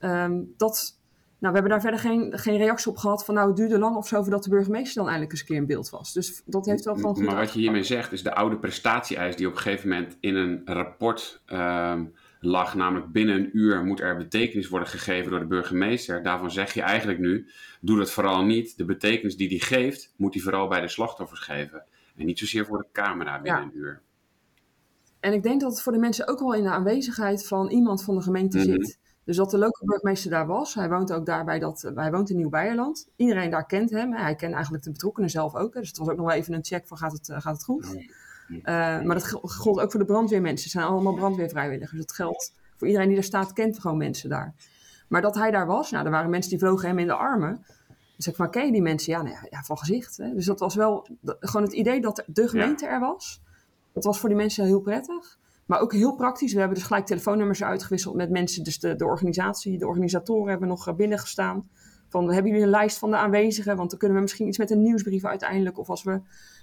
Um, 0.00 0.54
dat, 0.56 0.98
nou, 1.38 1.52
we 1.54 1.60
hebben 1.60 1.68
daar 1.68 1.80
verder 1.80 2.00
geen, 2.00 2.38
geen 2.38 2.56
reactie 2.56 2.90
op 2.90 2.96
gehad 2.96 3.24
van 3.24 3.34
nou 3.34 3.46
het 3.46 3.56
duurde 3.56 3.78
lang 3.78 3.96
of 3.96 4.08
zo 4.08 4.22
voordat 4.22 4.44
de 4.44 4.50
burgemeester 4.50 4.94
dan 4.94 5.04
eindelijk 5.04 5.32
eens 5.32 5.40
een 5.40 5.46
keer 5.46 5.56
in 5.56 5.66
beeld 5.66 5.90
was. 5.90 6.12
Dus 6.12 6.42
dat 6.46 6.66
heeft 6.66 6.84
wel 6.84 6.96
van 6.96 7.14
goed 7.14 7.24
Maar 7.24 7.36
wat 7.36 7.52
je 7.52 7.58
hiermee 7.58 7.82
zegt 7.82 8.12
is 8.12 8.22
de 8.22 8.34
oude 8.34 8.58
prestatie-eis 8.58 9.36
die 9.36 9.46
op 9.46 9.52
een 9.52 9.58
gegeven 9.58 9.88
moment 9.88 10.16
in 10.20 10.34
een 10.34 10.62
rapport 10.64 11.42
um, 11.46 12.14
lag, 12.40 12.74
namelijk 12.74 13.12
binnen 13.12 13.34
een 13.34 13.50
uur 13.52 13.84
moet 13.84 14.00
er 14.00 14.16
betekenis 14.16 14.68
worden 14.68 14.88
gegeven 14.88 15.30
door 15.30 15.40
de 15.40 15.46
burgemeester. 15.46 16.22
Daarvan 16.22 16.50
zeg 16.50 16.74
je 16.74 16.82
eigenlijk 16.82 17.18
nu, 17.18 17.50
doe 17.80 17.98
dat 17.98 18.10
vooral 18.10 18.44
niet. 18.44 18.76
De 18.76 18.84
betekenis 18.84 19.36
die 19.36 19.48
die 19.48 19.62
geeft, 19.62 20.14
moet 20.16 20.34
hij 20.34 20.42
vooral 20.42 20.68
bij 20.68 20.80
de 20.80 20.88
slachtoffers 20.88 21.40
geven. 21.40 21.84
En 22.16 22.26
niet 22.26 22.38
zozeer 22.38 22.66
voor 22.66 22.78
de 22.78 22.88
camera 22.92 23.40
binnen 23.40 23.62
een 23.62 23.76
uur. 23.76 24.04
En 25.20 25.32
ik 25.32 25.42
denk 25.42 25.60
dat 25.60 25.70
het 25.70 25.82
voor 25.82 25.92
de 25.92 25.98
mensen 25.98 26.28
ook 26.28 26.38
wel 26.38 26.54
in 26.54 26.62
de 26.62 26.70
aanwezigheid 26.70 27.46
van 27.46 27.70
iemand 27.70 28.04
van 28.04 28.14
de 28.14 28.22
gemeente 28.22 28.58
mhm. 28.58 28.66
zit. 28.66 28.98
Dus 29.24 29.36
dat 29.36 29.50
de 29.50 29.58
lokale 29.58 29.86
burgemeester 29.86 30.30
daar 30.30 30.46
was. 30.46 30.74
Hij 30.74 30.88
woont 30.88 31.12
ook 31.12 31.26
daarbij 31.26 31.58
dat, 31.58 31.90
hij 31.94 32.10
woont 32.10 32.30
in 32.30 32.36
Nieuw-Beierland. 32.36 33.08
Iedereen 33.16 33.50
daar 33.50 33.66
kent 33.66 33.90
hem. 33.90 34.12
Hij 34.12 34.34
kent 34.34 34.54
eigenlijk 34.54 34.84
de 34.84 34.90
betrokkenen 34.90 35.30
zelf 35.30 35.54
ook. 35.54 35.72
Dus 35.72 35.88
het 35.88 35.98
was 35.98 36.08
ook 36.08 36.16
nog 36.16 36.26
wel 36.26 36.34
even 36.34 36.54
een 36.54 36.64
check 36.64 36.86
van 36.86 36.96
gaat 36.96 37.12
het, 37.12 37.30
gaat 37.32 37.54
het 37.54 37.64
goed. 37.64 37.96
Uh, 38.48 38.64
maar 39.02 39.14
dat 39.14 39.24
geldt 39.42 39.80
ook 39.80 39.90
voor 39.90 40.00
de 40.00 40.06
brandweermensen. 40.06 40.62
Het 40.62 40.72
zijn 40.72 40.84
allemaal 40.84 41.14
brandweervrijwilligers. 41.14 42.00
Dat 42.00 42.12
geldt 42.12 42.52
voor 42.76 42.86
iedereen 42.86 43.08
die 43.08 43.16
daar 43.16 43.26
staat, 43.26 43.52
kent 43.52 43.78
gewoon 43.78 43.96
mensen 43.96 44.28
daar. 44.28 44.54
Maar 45.08 45.22
dat 45.22 45.34
hij 45.34 45.50
daar 45.50 45.66
was, 45.66 45.90
nou, 45.90 46.04
er 46.04 46.10
waren 46.10 46.30
mensen 46.30 46.50
die 46.50 46.58
vlogen 46.58 46.88
hem 46.88 46.98
in 46.98 47.06
de 47.06 47.14
armen. 47.14 47.64
Dus 48.16 48.26
ik 48.26 48.36
van, 48.36 48.50
ken 48.50 48.66
je 48.66 48.72
die 48.72 48.82
mensen? 48.82 49.12
Ja, 49.12 49.22
nou 49.22 49.34
ja, 49.34 49.46
ja 49.50 49.62
van 49.62 49.78
gezicht. 49.78 50.16
Hè? 50.16 50.34
Dus 50.34 50.46
dat 50.46 50.60
was 50.60 50.74
wel 50.74 51.08
gewoon 51.22 51.66
het 51.66 51.74
idee 51.74 52.00
dat 52.00 52.24
de 52.26 52.48
gemeente 52.48 52.86
er 52.86 53.00
was. 53.00 53.40
Dat 53.96 54.04
was 54.04 54.18
voor 54.18 54.28
die 54.28 54.38
mensen 54.38 54.64
heel 54.64 54.80
prettig. 54.80 55.38
Maar 55.66 55.80
ook 55.80 55.92
heel 55.92 56.14
praktisch. 56.14 56.52
We 56.52 56.58
hebben 56.58 56.76
dus 56.76 56.86
gelijk 56.86 57.06
telefoonnummers 57.06 57.62
uitgewisseld 57.62 58.14
met 58.14 58.30
mensen. 58.30 58.64
Dus 58.64 58.78
de, 58.78 58.96
de 58.96 59.04
organisatie, 59.04 59.78
de 59.78 59.86
organisatoren 59.86 60.50
hebben 60.50 60.68
nog 60.68 60.96
binnengestaan. 60.96 61.68
Van, 62.08 62.32
hebben 62.32 62.50
jullie 62.50 62.66
een 62.66 62.70
lijst 62.70 62.98
van 62.98 63.10
de 63.10 63.16
aanwezigen? 63.16 63.76
Want 63.76 63.90
dan 63.90 63.98
kunnen 63.98 64.16
we 64.16 64.22
misschien 64.22 64.46
iets 64.46 64.58
met 64.58 64.70
een 64.70 64.82
nieuwsbrief 64.82 65.24
uiteindelijk. 65.24 65.78
Of 65.78 65.90
als 65.90 66.02
we 66.02 66.20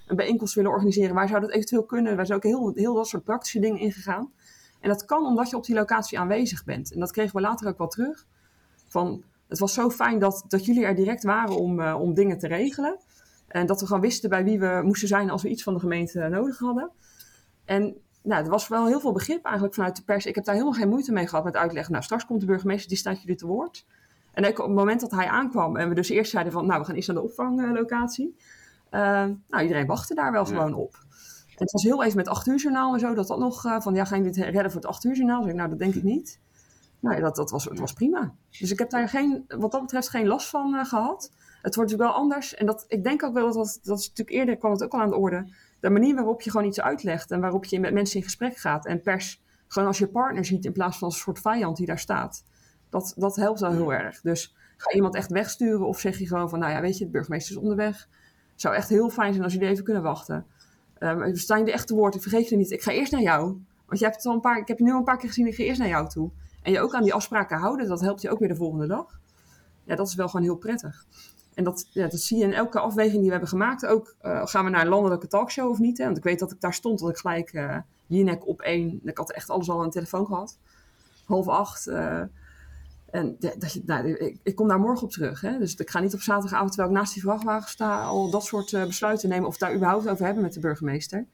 een 0.08 0.16
bijeenkomst 0.16 0.56
willen 0.56 0.72
organiseren, 0.72 1.16
waar 1.16 1.28
zou 1.28 1.42
dat 1.42 1.50
eventueel 1.50 1.84
kunnen? 1.84 2.16
Wij 2.16 2.26
zijn 2.26 2.38
ook 2.38 2.44
heel, 2.44 2.72
heel 2.76 2.94
dat 2.94 3.08
soort 3.08 3.24
praktische 3.24 3.60
dingen 3.60 3.80
ingegaan. 3.80 4.32
En 4.80 4.90
dat 4.90 5.06
kan 5.06 5.26
omdat 5.26 5.50
je 5.50 5.56
op 5.56 5.66
die 5.66 5.76
locatie 5.76 6.20
aanwezig 6.20 6.64
bent. 6.64 6.94
En 6.94 7.00
dat 7.00 7.12
kregen 7.12 7.36
we 7.36 7.42
later 7.42 7.68
ook 7.68 7.78
wel 7.78 7.88
terug. 7.88 8.26
Van, 8.88 9.24
het 9.48 9.60
was 9.60 9.74
zo 9.74 9.90
fijn 9.90 10.20
dat, 10.20 10.44
dat 10.48 10.66
jullie 10.66 10.86
er 10.86 10.96
direct 10.96 11.24
waren 11.24 11.58
om, 11.58 11.80
uh, 11.80 12.00
om 12.00 12.14
dingen 12.14 12.38
te 12.38 12.48
regelen. 12.48 12.98
En 13.48 13.66
dat 13.66 13.80
we 13.80 13.86
gewoon 13.86 14.02
wisten 14.02 14.30
bij 14.30 14.44
wie 14.44 14.60
we 14.60 14.82
moesten 14.84 15.08
zijn 15.08 15.30
als 15.30 15.44
we 15.44 15.50
iets 15.50 15.64
van 15.64 15.74
de 15.74 15.80
gemeente 15.80 16.28
nodig 16.28 16.60
hadden. 16.60 16.92
En 17.66 17.98
nou, 18.24 18.44
er 18.44 18.50
was 18.50 18.68
wel 18.68 18.88
heel 18.88 19.00
veel 19.00 19.12
begrip 19.12 19.44
eigenlijk 19.46 19.76
vanuit 19.76 19.96
de 19.96 20.04
pers. 20.04 20.26
Ik 20.26 20.36
heb 20.36 20.44
daar 20.46 20.56
helemaal 20.56 20.78
geen 20.80 20.90
moeite 20.90 21.12
mee 21.12 21.28
gehad 21.28 21.44
met 21.44 21.56
uitleggen. 21.56 21.92
Nou, 21.92 22.04
straks 22.04 22.26
komt 22.26 22.40
de 22.40 22.46
burgemeester, 22.46 22.90
die 22.90 22.98
staat 22.98 23.22
jullie 23.22 23.36
te 23.36 23.48
woord. 23.48 23.86
En 24.34 24.48
op 24.48 24.58
het 24.58 24.68
moment 24.68 25.02
dat 25.02 25.12
hij 25.12 25.28
aankwam 25.28 25.78
en 25.78 25.90
we 25.90 25.96
dus 25.96 26.10
eerst 26.10 26.32
zeiden 26.32 26.54
van, 26.54 26.66
nou, 26.66 26.80
we 26.80 26.86
gaan 26.86 26.96
eerst 26.96 27.08
naar 27.08 27.18
de 27.18 27.24
opvanglocatie. 27.24 28.36
Uh, 28.92 29.00
nou, 29.48 29.62
iedereen 29.62 29.86
wachtte 29.86 30.16
daar 30.16 30.32
wel 30.32 30.46
gewoon 30.46 30.74
op. 30.74 30.96
En 31.48 31.60
het 31.64 31.72
was 31.72 31.84
heel 31.84 32.04
even 32.04 32.18
met 32.18 32.28
8 32.28 32.48
uur 32.48 32.58
journaal 32.58 32.94
en 32.94 33.00
zo, 33.00 33.14
dat 33.14 33.28
dat 33.28 33.40
nog 33.40 33.66
uh, 33.66 33.80
van, 33.80 33.94
ja, 33.94 34.06
ga 34.06 34.16
je 34.16 34.24
dit 34.24 34.36
redden 34.36 34.72
voor 34.72 34.82
het 34.82 34.90
8 34.90 35.04
uur 35.04 35.16
journaal? 35.16 35.48
ik, 35.48 35.56
nou, 35.56 35.70
dat 35.70 35.80
denk 35.80 35.96
ik 35.96 36.04
niet. 36.04 36.40
Nou, 37.00 37.22
dat, 37.22 37.36
dat 37.36 37.52
was, 37.52 37.66
het 37.66 37.80
was 37.80 37.94
prima. 37.94 38.34
Dus 38.60 38.72
ik 38.72 38.80
heb 38.80 38.90
daar 38.90 39.10
geen, 39.10 39.46
wat 39.48 39.72
dat 39.72 39.82
betreft 39.82 40.10
geen 40.10 40.28
last 40.28 40.50
van 40.50 40.74
uh, 40.74 40.86
gehad. 40.86 41.32
Het 41.62 41.76
wordt 41.76 41.92
natuurlijk 41.92 42.10
wel 42.10 42.22
anders. 42.22 42.56
En 42.56 42.66
dat, 42.66 42.86
ik 42.88 43.04
denk 43.04 43.24
ook 43.24 43.34
wel 43.34 43.46
dat 43.46 43.54
dat, 43.54 43.80
dat 43.84 44.00
is 44.00 44.08
natuurlijk 44.08 44.38
eerder 44.38 44.58
kwam 44.58 44.72
het 44.72 44.84
ook 44.84 44.94
al 44.94 45.02
aan 45.02 45.10
de 45.10 45.18
orde 45.18 45.46
de 45.84 45.90
manier 45.90 46.16
waarop 46.16 46.42
je 46.42 46.52
gewoon 46.52 46.68
iets 46.68 46.82
uitlegt 46.82 47.32
en 47.32 47.40
waarop 47.40 47.66
je 47.66 47.80
met 47.80 47.94
mensen 47.94 48.18
in 48.18 48.24
gesprek 48.24 48.58
gaat 48.58 48.86
en 48.86 49.02
pers 49.02 49.44
gewoon 49.68 49.88
als 49.88 49.98
je 49.98 50.08
partner 50.08 50.46
ziet 50.46 50.66
in 50.66 50.72
plaats 50.72 50.98
van 50.98 51.08
als 51.08 51.16
een 51.16 51.24
soort 51.24 51.40
vijand 51.40 51.78
die 51.78 51.86
daar 51.86 52.00
staat. 52.00 52.44
Dat, 52.90 53.14
dat 53.18 53.36
helpt 53.36 53.60
wel 53.60 53.72
heel 53.72 53.94
erg. 53.94 54.22
Dus 54.22 54.56
ga 54.78 54.92
iemand 54.92 55.16
echt 55.16 55.32
wegsturen 55.32 55.88
of 55.88 56.00
zeg 56.00 56.20
je 56.20 56.28
gewoon 56.28 56.50
van, 56.50 56.60
nou 56.60 56.72
ja, 56.72 56.82
weet 56.82 56.98
je, 56.98 57.06
de 57.06 57.12
burgemeester 57.12 57.56
is 57.56 57.62
onderweg. 57.62 58.08
Zou 58.56 58.76
echt 58.76 58.90
heel 58.90 59.10
fijn 59.10 59.32
zijn 59.32 59.44
als 59.44 59.54
jullie 59.54 59.68
even 59.68 59.84
kunnen 59.84 60.04
wachten. 60.04 60.46
Um, 61.00 61.20
we 61.20 61.38
staan 61.38 61.66
de 61.66 61.72
echte 61.72 61.96
woorden, 61.96 62.22
vergeet 62.22 62.50
je 62.50 62.56
niet. 62.56 62.72
Ik 62.72 62.82
ga 62.82 62.92
eerst 62.92 63.12
naar 63.12 63.22
jou. 63.22 63.44
Want 63.86 64.00
je 64.00 64.06
hebt 64.06 64.16
het 64.16 64.26
al 64.26 64.34
een 64.34 64.42
paar, 64.42 64.58
ik 64.58 64.68
heb 64.68 64.78
je 64.78 64.84
nu 64.84 64.92
al 64.92 64.98
een 64.98 65.04
paar 65.04 65.18
keer 65.18 65.30
gezien, 65.30 65.48
ik 65.48 65.56
ga 65.56 65.64
eerst 65.64 65.80
naar 65.80 65.90
jou 65.90 66.10
toe. 66.10 66.32
En 66.62 66.72
je 66.72 66.80
ook 66.80 66.94
aan 66.94 67.04
die 67.04 67.14
afspraken 67.14 67.58
houden, 67.58 67.88
dat 67.88 68.02
helpt 68.02 68.22
je 68.22 68.30
ook 68.30 68.40
weer 68.40 68.48
de 68.48 68.56
volgende 68.56 68.88
dag. 68.88 69.20
Ja, 69.84 69.96
dat 69.96 70.08
is 70.08 70.16
wel 70.16 70.28
gewoon 70.28 70.46
heel 70.46 70.58
prettig. 70.58 71.06
En 71.54 71.64
dat, 71.64 71.88
ja, 71.90 72.08
dat 72.08 72.20
zie 72.20 72.38
je 72.38 72.44
in 72.44 72.54
elke 72.54 72.80
afweging 72.80 73.16
die 73.16 73.26
we 73.26 73.32
hebben 73.32 73.50
gemaakt. 73.50 73.86
Ook 73.86 74.16
uh, 74.22 74.46
gaan 74.46 74.66
we 74.66 74.70
naar 74.70 74.82
een 74.82 74.88
landelijke 74.88 75.28
talkshow 75.28 75.70
of 75.70 75.80
niet. 75.80 75.98
Hè? 75.98 76.06
Want 76.06 76.18
ik 76.18 76.24
weet 76.24 76.40
dat 76.40 76.52
ik 76.52 76.62
daar 76.62 76.74
stond, 76.74 77.00
dat 77.00 77.10
ik 77.10 77.18
gelijk 77.18 77.54
uh, 77.54 77.78
Jinek 78.08 78.48
op 78.48 78.62
één. 78.62 79.00
Ik 79.04 79.18
had 79.18 79.32
echt 79.32 79.50
alles 79.50 79.70
al 79.70 79.80
aan 79.80 79.86
de 79.86 79.92
telefoon 79.92 80.26
gehad. 80.26 80.58
Half 81.26 81.48
acht. 81.48 81.88
Uh, 81.88 82.22
en 83.12 83.36
dat 83.40 83.80
nou, 83.86 84.08
ik, 84.08 84.38
ik, 84.44 84.56
kom 84.56 84.68
daar 84.68 84.80
morgen 84.80 85.04
op 85.04 85.12
terug. 85.12 85.42
Hè? 85.42 85.58
Dus 85.58 85.76
ik 85.76 85.90
ga 85.90 86.00
niet 86.00 86.14
op 86.14 86.22
zaterdagavond, 86.22 86.72
terwijl 86.72 86.94
ik 86.94 86.98
naast 87.00 87.14
die 87.14 87.24
vrachtwagen 87.24 87.70
sta, 87.70 88.04
al 88.04 88.30
dat 88.30 88.44
soort 88.44 88.72
besluiten 88.72 89.30
nemen. 89.30 89.48
Of 89.48 89.58
daar 89.58 89.76
überhaupt 89.76 90.08
over 90.08 90.26
hebben 90.26 90.44
met 90.44 90.54
de 90.54 90.60
burgemeester. 90.60 91.26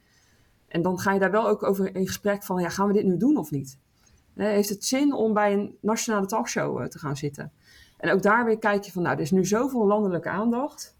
En 0.67 0.81
dan 0.81 0.99
ga 0.99 1.13
je 1.13 1.19
daar 1.19 1.31
wel 1.31 1.47
ook 1.47 1.63
over 1.63 1.95
in 1.95 2.07
gesprek 2.07 2.43
van, 2.43 2.61
ja, 2.61 2.69
gaan 2.69 2.87
we 2.87 2.93
dit 2.93 3.05
nu 3.05 3.17
doen 3.17 3.37
of 3.37 3.51
niet? 3.51 3.77
Heeft 4.33 4.69
het 4.69 4.85
zin 4.85 5.13
om 5.13 5.33
bij 5.33 5.53
een 5.53 5.77
nationale 5.81 6.25
talkshow 6.25 6.87
te 6.87 6.99
gaan 6.99 7.17
zitten? 7.17 7.51
En 7.99 8.11
ook 8.11 8.21
daar 8.21 8.45
weer 8.45 8.57
kijk 8.57 8.83
je 8.83 8.91
van, 8.91 9.01
nou, 9.01 9.15
er 9.15 9.21
is 9.21 9.31
nu 9.31 9.45
zoveel 9.45 9.85
landelijke 9.85 10.29
aandacht. 10.29 10.97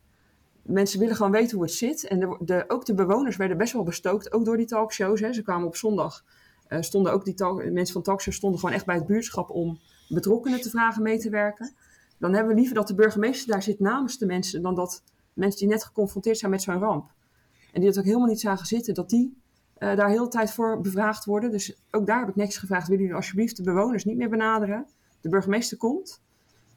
Mensen 0.61 0.99
willen 0.99 1.15
gewoon 1.15 1.31
weten 1.31 1.55
hoe 1.55 1.65
het 1.65 1.73
zit. 1.73 2.07
En 2.07 2.37
de, 2.39 2.63
ook 2.67 2.85
de 2.85 2.93
bewoners 2.93 3.35
werden 3.35 3.57
best 3.57 3.73
wel 3.73 3.83
bestookt, 3.83 4.33
ook 4.33 4.45
door 4.45 4.57
die 4.57 4.65
talkshows. 4.65 5.19
Hè. 5.19 5.33
Ze 5.33 5.41
kwamen 5.41 5.67
op 5.67 5.75
zondag, 5.75 6.25
uh, 6.69 6.81
stonden 6.81 7.11
ook 7.13 7.25
die 7.25 7.35
mensen 7.71 7.93
van 7.93 8.01
talkshows 8.01 8.35
stonden 8.35 8.59
gewoon 8.59 8.75
echt 8.75 8.85
bij 8.85 8.95
het 8.95 9.05
buurtschap 9.05 9.49
om 9.49 9.79
betrokkenen 10.09 10.61
te 10.61 10.69
vragen 10.69 11.03
mee 11.03 11.19
te 11.19 11.29
werken. 11.29 11.73
Dan 12.17 12.33
hebben 12.33 12.53
we 12.53 12.59
liever 12.59 12.75
dat 12.75 12.87
de 12.87 12.95
burgemeester 12.95 13.51
daar 13.51 13.63
zit 13.63 13.79
namens 13.79 14.17
de 14.17 14.25
mensen, 14.25 14.61
dan 14.61 14.75
dat 14.75 15.03
mensen 15.33 15.59
die 15.59 15.69
net 15.69 15.83
geconfronteerd 15.83 16.37
zijn 16.37 16.51
met 16.51 16.61
zo'n 16.61 16.79
ramp. 16.79 17.11
En 17.73 17.81
die 17.81 17.89
dat 17.89 17.99
ook 17.99 18.05
helemaal 18.05 18.27
niet 18.27 18.39
zagen 18.39 18.65
zitten, 18.65 18.93
dat 18.93 19.09
die 19.09 19.37
uh, 19.79 19.95
daar 19.95 20.09
heel 20.09 20.23
de 20.23 20.29
tijd 20.29 20.51
voor 20.51 20.81
bevraagd 20.81 21.25
worden. 21.25 21.51
Dus 21.51 21.81
ook 21.91 22.07
daar 22.07 22.19
heb 22.19 22.29
ik 22.29 22.35
niks 22.35 22.57
gevraagd. 22.57 22.87
Willen 22.87 23.01
jullie 23.01 23.17
alsjeblieft 23.17 23.57
de 23.57 23.63
bewoners 23.63 24.05
niet 24.05 24.17
meer 24.17 24.29
benaderen? 24.29 24.87
De 25.21 25.29
burgemeester 25.29 25.77
komt. 25.77 26.21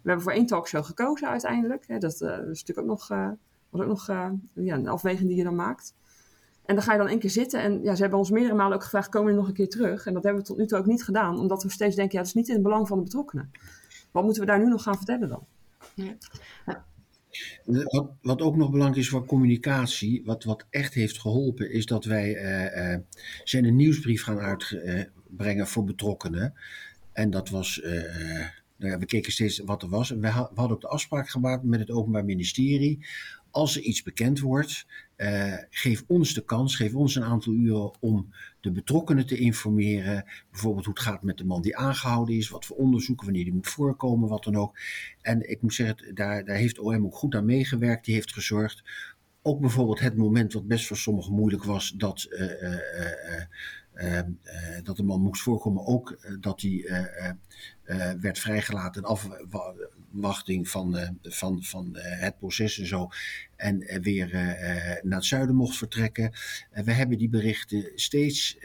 We 0.03 0.09
hebben 0.09 0.23
voor 0.23 0.33
één 0.33 0.47
talkshow 0.47 0.85
gekozen 0.85 1.29
uiteindelijk. 1.29 1.85
Hè. 1.87 1.99
Dat, 1.99 2.21
uh, 2.21 2.29
is 2.29 2.65
natuurlijk 2.65 2.79
ook 2.79 2.87
nog, 2.87 3.11
uh, 3.11 3.29
was 3.71 3.81
ook 3.81 3.87
nog 3.87 4.09
uh, 4.09 4.31
ja, 4.55 4.75
een 4.75 4.89
afweging 4.89 5.29
die 5.29 5.37
je 5.37 5.45
dan 5.45 5.55
maakt. 5.55 5.95
En 6.65 6.75
dan 6.75 6.85
ga 6.85 6.93
je 6.93 6.99
dan 6.99 7.09
één 7.09 7.19
keer 7.19 7.31
zitten. 7.31 7.61
En 7.61 7.83
ja, 7.83 7.95
ze 7.95 8.01
hebben 8.01 8.19
ons 8.19 8.31
meerdere 8.31 8.55
malen 8.55 8.75
ook 8.75 8.83
gevraagd: 8.83 9.09
komen 9.09 9.33
we 9.33 9.39
nog 9.39 9.49
een 9.49 9.55
keer 9.55 9.69
terug? 9.69 10.07
En 10.07 10.15
dat 10.15 10.23
hebben 10.23 10.43
we 10.43 10.49
tot 10.49 10.57
nu 10.57 10.67
toe 10.67 10.79
ook 10.79 10.87
niet 10.87 11.05
gedaan, 11.05 11.39
omdat 11.39 11.63
we 11.63 11.71
steeds 11.71 11.97
denken: 11.97 12.15
ja, 12.15 12.19
dat 12.19 12.29
is 12.29 12.35
niet 12.35 12.49
in 12.49 12.55
het 12.55 12.63
belang 12.63 12.89
van 12.89 12.97
de 12.99 13.05
betrokkenen. 13.05 13.51
Wat 14.11 14.25
moeten 14.25 14.43
we 14.43 14.49
daar 14.49 14.59
nu 14.59 14.69
nog 14.69 14.83
gaan 14.83 14.97
vertellen 14.97 15.29
dan? 15.29 15.47
Ja. 15.95 16.17
Wat, 17.65 18.11
wat, 18.23 18.41
ook 18.41 18.57
nog 18.57 18.71
belangrijk 18.71 19.03
is 19.03 19.09
voor 19.09 19.27
communicatie, 19.27 20.23
wat, 20.25 20.45
wat 20.45 20.67
echt 20.71 20.95
heeft 20.95 21.21
geholpen, 21.21 21.71
is 21.71 21.87
dat 21.87 22.05
wij 22.05 22.35
uh, 22.35 22.93
uh, 22.93 22.99
zijn 23.45 23.65
een 23.65 23.77
nieuwsbrief 23.77 24.23
gaan 24.23 24.39
uitbrengen 24.39 25.67
voor 25.67 25.85
betrokkenen. 25.85 26.55
En 27.13 27.31
dat 27.31 27.49
was 27.49 27.81
uh, 27.85 28.47
nou 28.83 28.95
ja, 28.95 29.01
we 29.01 29.07
keken 29.07 29.33
steeds 29.33 29.59
wat 29.59 29.83
er 29.83 29.89
was. 29.89 30.11
we, 30.11 30.29
hadden 30.29 30.71
ook 30.71 30.81
de 30.81 30.89
afspraak 30.89 31.29
gemaakt 31.29 31.63
met 31.63 31.81
het 31.81 31.91
Openbaar 31.91 32.25
Ministerie. 32.25 33.07
Als 33.51 33.77
er 33.77 33.83
iets 33.83 34.03
bekend 34.03 34.41
wordt, 34.41 34.87
uh, 35.17 35.55
geef 35.71 36.05
ons 36.07 36.35
de 36.35 36.45
kans, 36.45 36.77
geef 36.77 36.95
ons 36.95 37.15
een 37.15 37.25
aantal 37.25 37.53
uren 37.53 37.93
om 38.01 38.33
de 38.61 38.71
betrokkenen 38.71 39.27
te 39.27 39.37
informeren. 39.37 40.25
Bijvoorbeeld 40.51 40.85
hoe 40.85 40.95
het 40.95 41.03
gaat 41.03 41.23
met 41.23 41.39
de 41.39 41.45
man 41.45 41.63
die 41.63 41.77
aangehouden 41.77 42.37
is, 42.37 42.49
wat 42.49 42.65
voor 42.65 42.77
onderzoeken, 42.77 43.25
wanneer 43.25 43.45
die 43.45 43.55
moet 43.55 43.69
voorkomen, 43.69 44.29
wat 44.29 44.45
dan 44.45 44.57
ook. 44.57 44.79
En 45.21 45.51
ik 45.51 45.63
moet 45.63 45.75
zeggen, 45.75 46.15
daar, 46.15 46.45
daar 46.45 46.57
heeft 46.57 46.79
OM 46.79 47.05
ook 47.05 47.15
goed 47.15 47.35
aan 47.35 47.45
meegewerkt. 47.45 48.05
Die 48.05 48.15
heeft 48.15 48.33
gezorgd 48.33 48.83
ook 49.43 49.61
bijvoorbeeld 49.61 50.01
het 50.01 50.17
moment 50.17 50.53
wat 50.53 50.67
best 50.67 50.87
voor 50.87 50.97
sommigen 50.97 51.33
moeilijk 51.33 51.65
was, 51.65 51.95
dat, 51.97 52.29
dat 54.83 54.97
de 54.97 55.03
man 55.03 55.21
moest 55.21 55.43
voorkomen, 55.43 55.87
ook 55.87 56.39
dat 56.41 56.61
hij 56.61 57.07
werd 58.21 58.39
vrijgelaten 58.39 59.03
in 59.03 59.09
afwachting 59.09 60.69
van, 60.69 61.19
van, 61.23 61.63
van 61.63 61.89
het 61.97 62.39
proces 62.39 62.79
en 62.79 62.87
zo. 62.87 63.09
En 63.57 64.03
weer 64.03 64.29
naar 65.03 65.19
het 65.19 65.25
zuiden 65.25 65.55
mocht 65.55 65.77
vertrekken. 65.77 66.33
we 66.71 66.93
hebben 66.93 67.19
die 67.19 67.29
berichten 67.29 67.91
steeds 67.95 68.59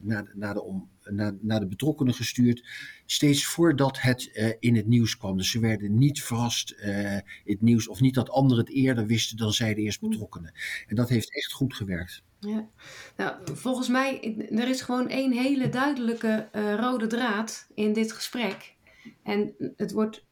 naar, 0.00 0.30
naar, 0.34 0.54
de 0.54 0.62
om, 0.62 0.88
naar, 1.10 1.32
naar 1.40 1.60
de 1.60 1.66
betrokkenen 1.66 2.14
gestuurd 2.14 2.64
steeds 3.06 3.44
voordat 3.44 4.00
het 4.00 4.30
uh, 4.34 4.52
in 4.58 4.76
het 4.76 4.86
nieuws 4.86 5.16
kwam. 5.16 5.36
Dus 5.36 5.50
ze 5.50 5.60
werden 5.60 5.98
niet 5.98 6.22
verrast 6.22 6.74
uh, 6.78 7.14
in 7.14 7.22
het 7.44 7.62
nieuws, 7.62 7.88
of 7.88 8.00
niet 8.00 8.14
dat 8.14 8.30
anderen 8.30 8.64
het 8.64 8.74
eerder 8.74 9.06
wisten 9.06 9.36
dan 9.36 9.52
zij 9.52 9.74
de 9.74 9.80
eerst 9.80 10.00
hm. 10.00 10.08
betrokkenen. 10.08 10.52
En 10.86 10.96
dat 10.96 11.08
heeft 11.08 11.34
echt 11.34 11.52
goed 11.52 11.74
gewerkt. 11.74 12.22
Ja. 12.40 12.68
Nou, 13.16 13.36
volgens 13.44 13.88
mij, 13.88 14.36
er 14.50 14.68
is 14.68 14.80
gewoon 14.80 15.08
één 15.08 15.32
hele 15.32 15.68
duidelijke 15.68 16.48
uh, 16.52 16.74
rode 16.74 17.06
draad 17.06 17.66
in 17.74 17.92
dit 17.92 18.12
gesprek. 18.12 18.74
En 19.22 19.54
het 19.76 19.92
wordt 19.92 20.24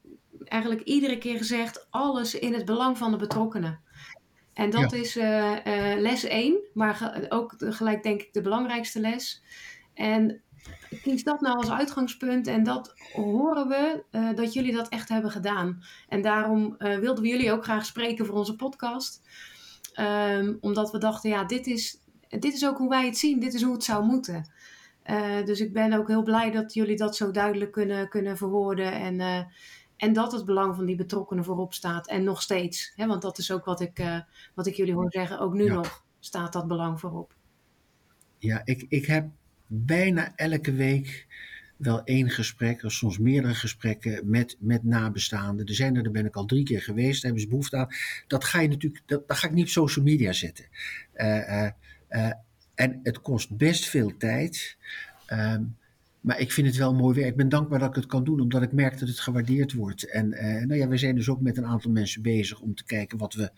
eigenlijk 0.43 0.81
iedere 0.81 1.17
keer 1.17 1.37
gezegd, 1.37 1.87
alles 1.89 2.35
in 2.35 2.53
het 2.53 2.65
belang 2.65 2.97
van 2.97 3.11
de 3.11 3.17
betrokkenen. 3.17 3.79
En 4.53 4.69
dat 4.69 4.91
ja. 4.91 4.97
is 4.97 5.15
les 6.01 6.23
1, 6.23 6.57
maar 6.73 7.25
ook 7.29 7.55
gelijk 7.57 8.03
denk 8.03 8.21
ik 8.21 8.33
de 8.33 8.41
belangrijkste 8.41 8.99
les. 8.99 9.43
En 9.93 10.41
kies 11.01 11.23
dat 11.23 11.41
nou 11.41 11.57
als 11.57 11.71
uitgangspunt 11.71 12.47
en 12.47 12.63
dat 12.63 12.93
horen 13.13 13.67
we 13.67 14.03
uh, 14.11 14.35
dat 14.35 14.53
jullie 14.53 14.73
dat 14.73 14.89
echt 14.89 15.09
hebben 15.09 15.31
gedaan. 15.31 15.83
En 16.07 16.21
daarom 16.21 16.75
uh, 16.77 16.97
wilden 16.97 17.23
we 17.23 17.29
jullie 17.29 17.51
ook 17.51 17.63
graag 17.63 17.85
spreken 17.85 18.25
voor 18.25 18.35
onze 18.35 18.55
podcast. 18.55 19.21
Um, 19.99 20.57
omdat 20.61 20.91
we 20.91 20.97
dachten, 20.97 21.29
ja, 21.29 21.43
dit 21.43 21.67
is, 21.67 21.99
dit 22.29 22.53
is 22.53 22.67
ook 22.67 22.77
hoe 22.77 22.89
wij 22.89 23.05
het 23.05 23.17
zien, 23.17 23.39
dit 23.39 23.53
is 23.53 23.61
hoe 23.61 23.73
het 23.73 23.83
zou 23.83 24.05
moeten. 24.05 24.51
Uh, 25.05 25.45
dus 25.45 25.59
ik 25.59 25.73
ben 25.73 25.93
ook 25.93 26.07
heel 26.07 26.23
blij 26.23 26.51
dat 26.51 26.73
jullie 26.73 26.97
dat 26.97 27.15
zo 27.15 27.31
duidelijk 27.31 27.71
kunnen, 27.71 28.09
kunnen 28.09 28.37
verwoorden. 28.37 28.91
En, 28.91 29.47
en 29.97 30.13
dat 30.13 30.31
het 30.31 30.45
belang 30.45 30.75
van 30.75 30.85
die 30.85 30.95
betrokkenen 30.95 31.43
voorop 31.43 31.73
staat. 31.73 32.07
En 32.07 32.23
nog 32.23 32.41
steeds. 32.41 32.93
Hè, 32.95 33.07
want 33.07 33.21
dat 33.21 33.37
is 33.37 33.51
ook 33.51 33.65
wat 33.65 33.81
ik, 33.81 34.23
wat 34.55 34.67
ik 34.67 34.75
jullie 34.75 34.93
hoor 34.93 35.11
zeggen. 35.11 35.39
Ook 35.39 35.53
nu 35.53 35.63
ja. 35.63 35.73
nog 35.73 36.05
staat 36.19 36.53
dat 36.53 36.67
belang 36.67 36.99
voorop. 36.99 37.33
Ja, 38.37 38.61
ik, 38.63 38.85
ik 38.89 39.05
heb 39.05 39.29
bijna 39.73 40.35
elke 40.35 40.73
week 40.73 41.27
wel 41.77 42.03
één 42.03 42.29
gesprek, 42.29 42.83
of 42.83 42.91
soms 42.91 43.17
meerdere 43.17 43.53
gesprekken 43.53 44.29
met, 44.29 44.55
met 44.59 44.83
nabestaanden. 44.83 45.65
Er 45.65 45.73
zijn 45.73 45.95
er, 45.95 46.03
daar 46.03 46.11
ben 46.11 46.25
ik 46.25 46.35
al 46.35 46.45
drie 46.45 46.63
keer 46.63 46.81
geweest, 46.81 47.13
daar 47.13 47.21
hebben 47.21 47.41
ze 47.41 47.47
behoefte 47.47 47.77
aan. 47.77 47.87
Dat 48.27 48.43
ga 48.43 48.59
je 48.59 48.67
natuurlijk, 48.67 49.03
dat, 49.05 49.23
ga 49.27 49.47
ik 49.47 49.53
niet 49.53 49.63
op 49.63 49.69
social 49.69 50.05
media 50.05 50.33
zetten. 50.33 50.65
Uh, 51.15 51.37
uh, 51.37 51.69
uh, 52.09 52.31
en 52.75 52.99
het 53.03 53.21
kost 53.21 53.57
best 53.57 53.85
veel 53.85 54.17
tijd. 54.17 54.77
Um, 55.33 55.75
maar 56.21 56.39
ik 56.39 56.51
vind 56.51 56.67
het 56.67 56.75
wel 56.75 56.93
mooi 56.93 57.15
werk. 57.15 57.29
Ik 57.29 57.35
ben 57.35 57.49
dankbaar 57.49 57.79
dat 57.79 57.89
ik 57.89 57.95
het 57.95 58.05
kan 58.05 58.23
doen, 58.23 58.39
omdat 58.39 58.61
ik 58.61 58.71
merk 58.71 58.99
dat 58.99 59.07
het 59.07 59.19
gewaardeerd 59.19 59.73
wordt. 59.73 60.09
En 60.09 60.29
nou 60.67 60.75
ja, 60.75 60.87
we 60.87 60.97
zijn 60.97 61.15
dus 61.15 61.29
ook 61.29 61.41
met 61.41 61.57
een 61.57 61.65
aantal 61.65 61.91
mensen 61.91 62.21
bezig 62.21 62.59
om 62.59 62.75
te 62.75 62.83
kijken 62.83 63.17
wat 63.17 63.33
we 63.33 63.51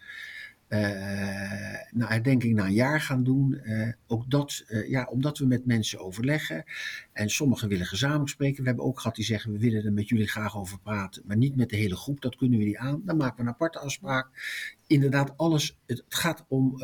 nou, 1.92 2.12
herdenking 2.12 2.56
na 2.56 2.66
een 2.66 2.74
jaar 2.74 3.02
gaan 3.02 3.24
doen. 3.24 3.62
Uh, 3.64 3.88
ook 4.08 4.30
dat, 4.30 4.64
uh, 4.68 4.90
ja, 4.90 5.08
omdat 5.12 5.38
we 5.38 5.46
met 5.46 5.66
mensen 5.66 6.00
overleggen. 6.00 6.64
En 7.12 7.30
sommigen 7.30 7.68
willen 7.70 7.86
gezamenlijk 7.86 8.30
spreken. 8.30 8.62
We 8.62 8.68
hebben 8.68 8.86
ook 8.86 9.00
gehad 9.00 9.16
die 9.16 9.26
zeggen, 9.26 9.52
we 9.52 9.60
willen 9.60 9.86
er 9.86 9.94
met 9.94 10.10
jullie 10.10 10.28
graag 10.28 10.58
over 10.58 10.80
praten. 10.80 11.24
Maar 11.26 11.38
niet 11.38 11.56
met 11.56 11.70
de 11.70 11.76
hele 11.76 11.96
groep, 11.96 12.22
dat 12.22 12.36
kunnen 12.36 12.60
we 12.60 12.66
niet 12.66 12.78
aan. 12.78 13.02
Dan 13.06 13.18
maken 13.18 13.36
we 13.36 13.42
een 13.42 13.48
aparte 13.48 13.80
afspraak. 13.80 14.28
Inderdaad, 14.88 15.38
alles, 15.38 15.78
het 15.86 16.04
gaat 16.08 16.46
om 16.48 16.82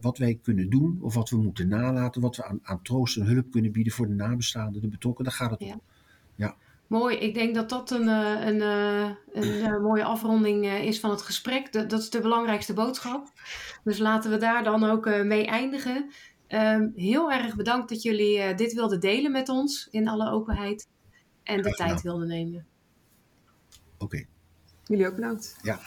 wat 0.00 0.18
wij 0.18 0.38
kunnen 0.42 0.70
doen. 0.70 0.98
Of 1.00 1.14
wat 1.14 1.30
we 1.30 1.36
moeten 1.36 1.68
nalaten. 1.68 2.20
Wat 2.20 2.36
we 2.36 2.44
aan, 2.44 2.58
aan 2.62 2.82
troost 2.82 3.16
en 3.16 3.26
hulp 3.26 3.50
kunnen 3.50 3.72
bieden 3.72 3.92
voor 3.92 4.06
de 4.06 4.14
nabestaanden, 4.14 4.82
de 4.82 4.88
betrokkenen. 4.88 5.30
Daar 5.30 5.40
gaat 5.40 5.50
het 5.50 5.68
ja. 5.68 5.72
om. 5.72 5.80
Ja. 6.34 6.56
Mooi, 6.92 7.16
ik 7.16 7.34
denk 7.34 7.54
dat 7.54 7.68
dat 7.68 7.90
een, 7.90 8.08
eh, 8.08 8.46
een, 8.46 8.60
eh, 8.60 9.10
een, 9.32 9.64
een 9.64 9.82
mooie 9.82 10.04
afronding 10.04 10.64
eh, 10.64 10.84
is 10.84 11.00
van 11.00 11.10
het 11.10 11.22
gesprek. 11.22 11.72
Dat, 11.72 11.90
dat, 11.90 12.00
is 12.00 12.10
de 12.10 12.20
belangrijkste 12.20 12.74
boodschap. 12.74 13.28
Dus 13.84 13.98
laten 13.98 14.30
we 14.30 14.36
daar 14.36 14.64
dan 14.64 14.84
ook 14.84 15.06
mee 15.06 15.46
eindigen. 15.46 16.10
Um, 16.48 16.92
heel 16.94 17.32
erg 17.32 17.56
bedankt 17.56 17.88
dat 17.88 18.02
jullie 18.02 18.54
dit 18.54 18.72
wilden 18.72 19.00
delen 19.00 19.32
met 19.32 19.48
ons 19.48 19.88
in 19.90 20.08
alle 20.08 20.30
openheid. 20.30 20.88
En 21.42 21.62
de 21.62 21.70
tijd 21.70 22.02
wilden 22.02 22.28
nemen. 22.28 22.66
Oké. 23.94 24.04
Okay. 24.04 24.28
Jullie 24.84 25.06
ook 25.06 25.14
bedankt. 25.14 25.58
Ja. 25.62 25.80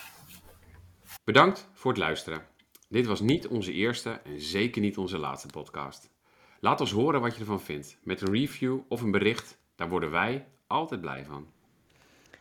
Bedankt 1.23 1.69
voor 1.73 1.91
het 1.91 1.99
luisteren. 1.99 2.41
Dit 2.89 3.05
was 3.05 3.21
niet 3.21 3.47
onze 3.47 3.71
eerste 3.71 4.09
en 4.09 4.41
zeker 4.41 4.81
niet 4.81 4.97
onze 4.97 5.17
laatste 5.17 5.47
podcast. 5.47 6.09
Laat 6.59 6.81
ons 6.81 6.91
horen 6.91 7.21
wat 7.21 7.33
je 7.33 7.39
ervan 7.39 7.61
vindt. 7.61 7.97
Met 8.03 8.21
een 8.21 8.33
review 8.33 8.79
of 8.87 9.01
een 9.01 9.11
bericht, 9.11 9.57
daar 9.75 9.89
worden 9.89 10.11
wij 10.11 10.47
altijd 10.75 11.01
blij 11.01 11.25
van. 11.25 11.47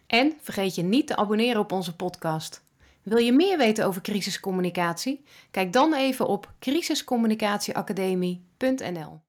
En 0.07 0.33
vergeet 0.41 0.75
je 0.75 0.83
niet 0.83 1.07
te 1.07 1.17
abonneren 1.17 1.61
op 1.61 1.73
onze 1.73 1.97
podcast. 1.97 2.63
Wil 3.03 3.19
je 3.19 3.33
meer 3.33 3.59
weten 3.59 3.87
over 3.87 4.03
crisiscommunicatie? 4.03 5.25
Kijk 5.51 5.73
dan 5.73 5.95
even 5.95 6.27
op 6.27 6.53
crisiscommunicatieacademie.nl. 6.59 9.25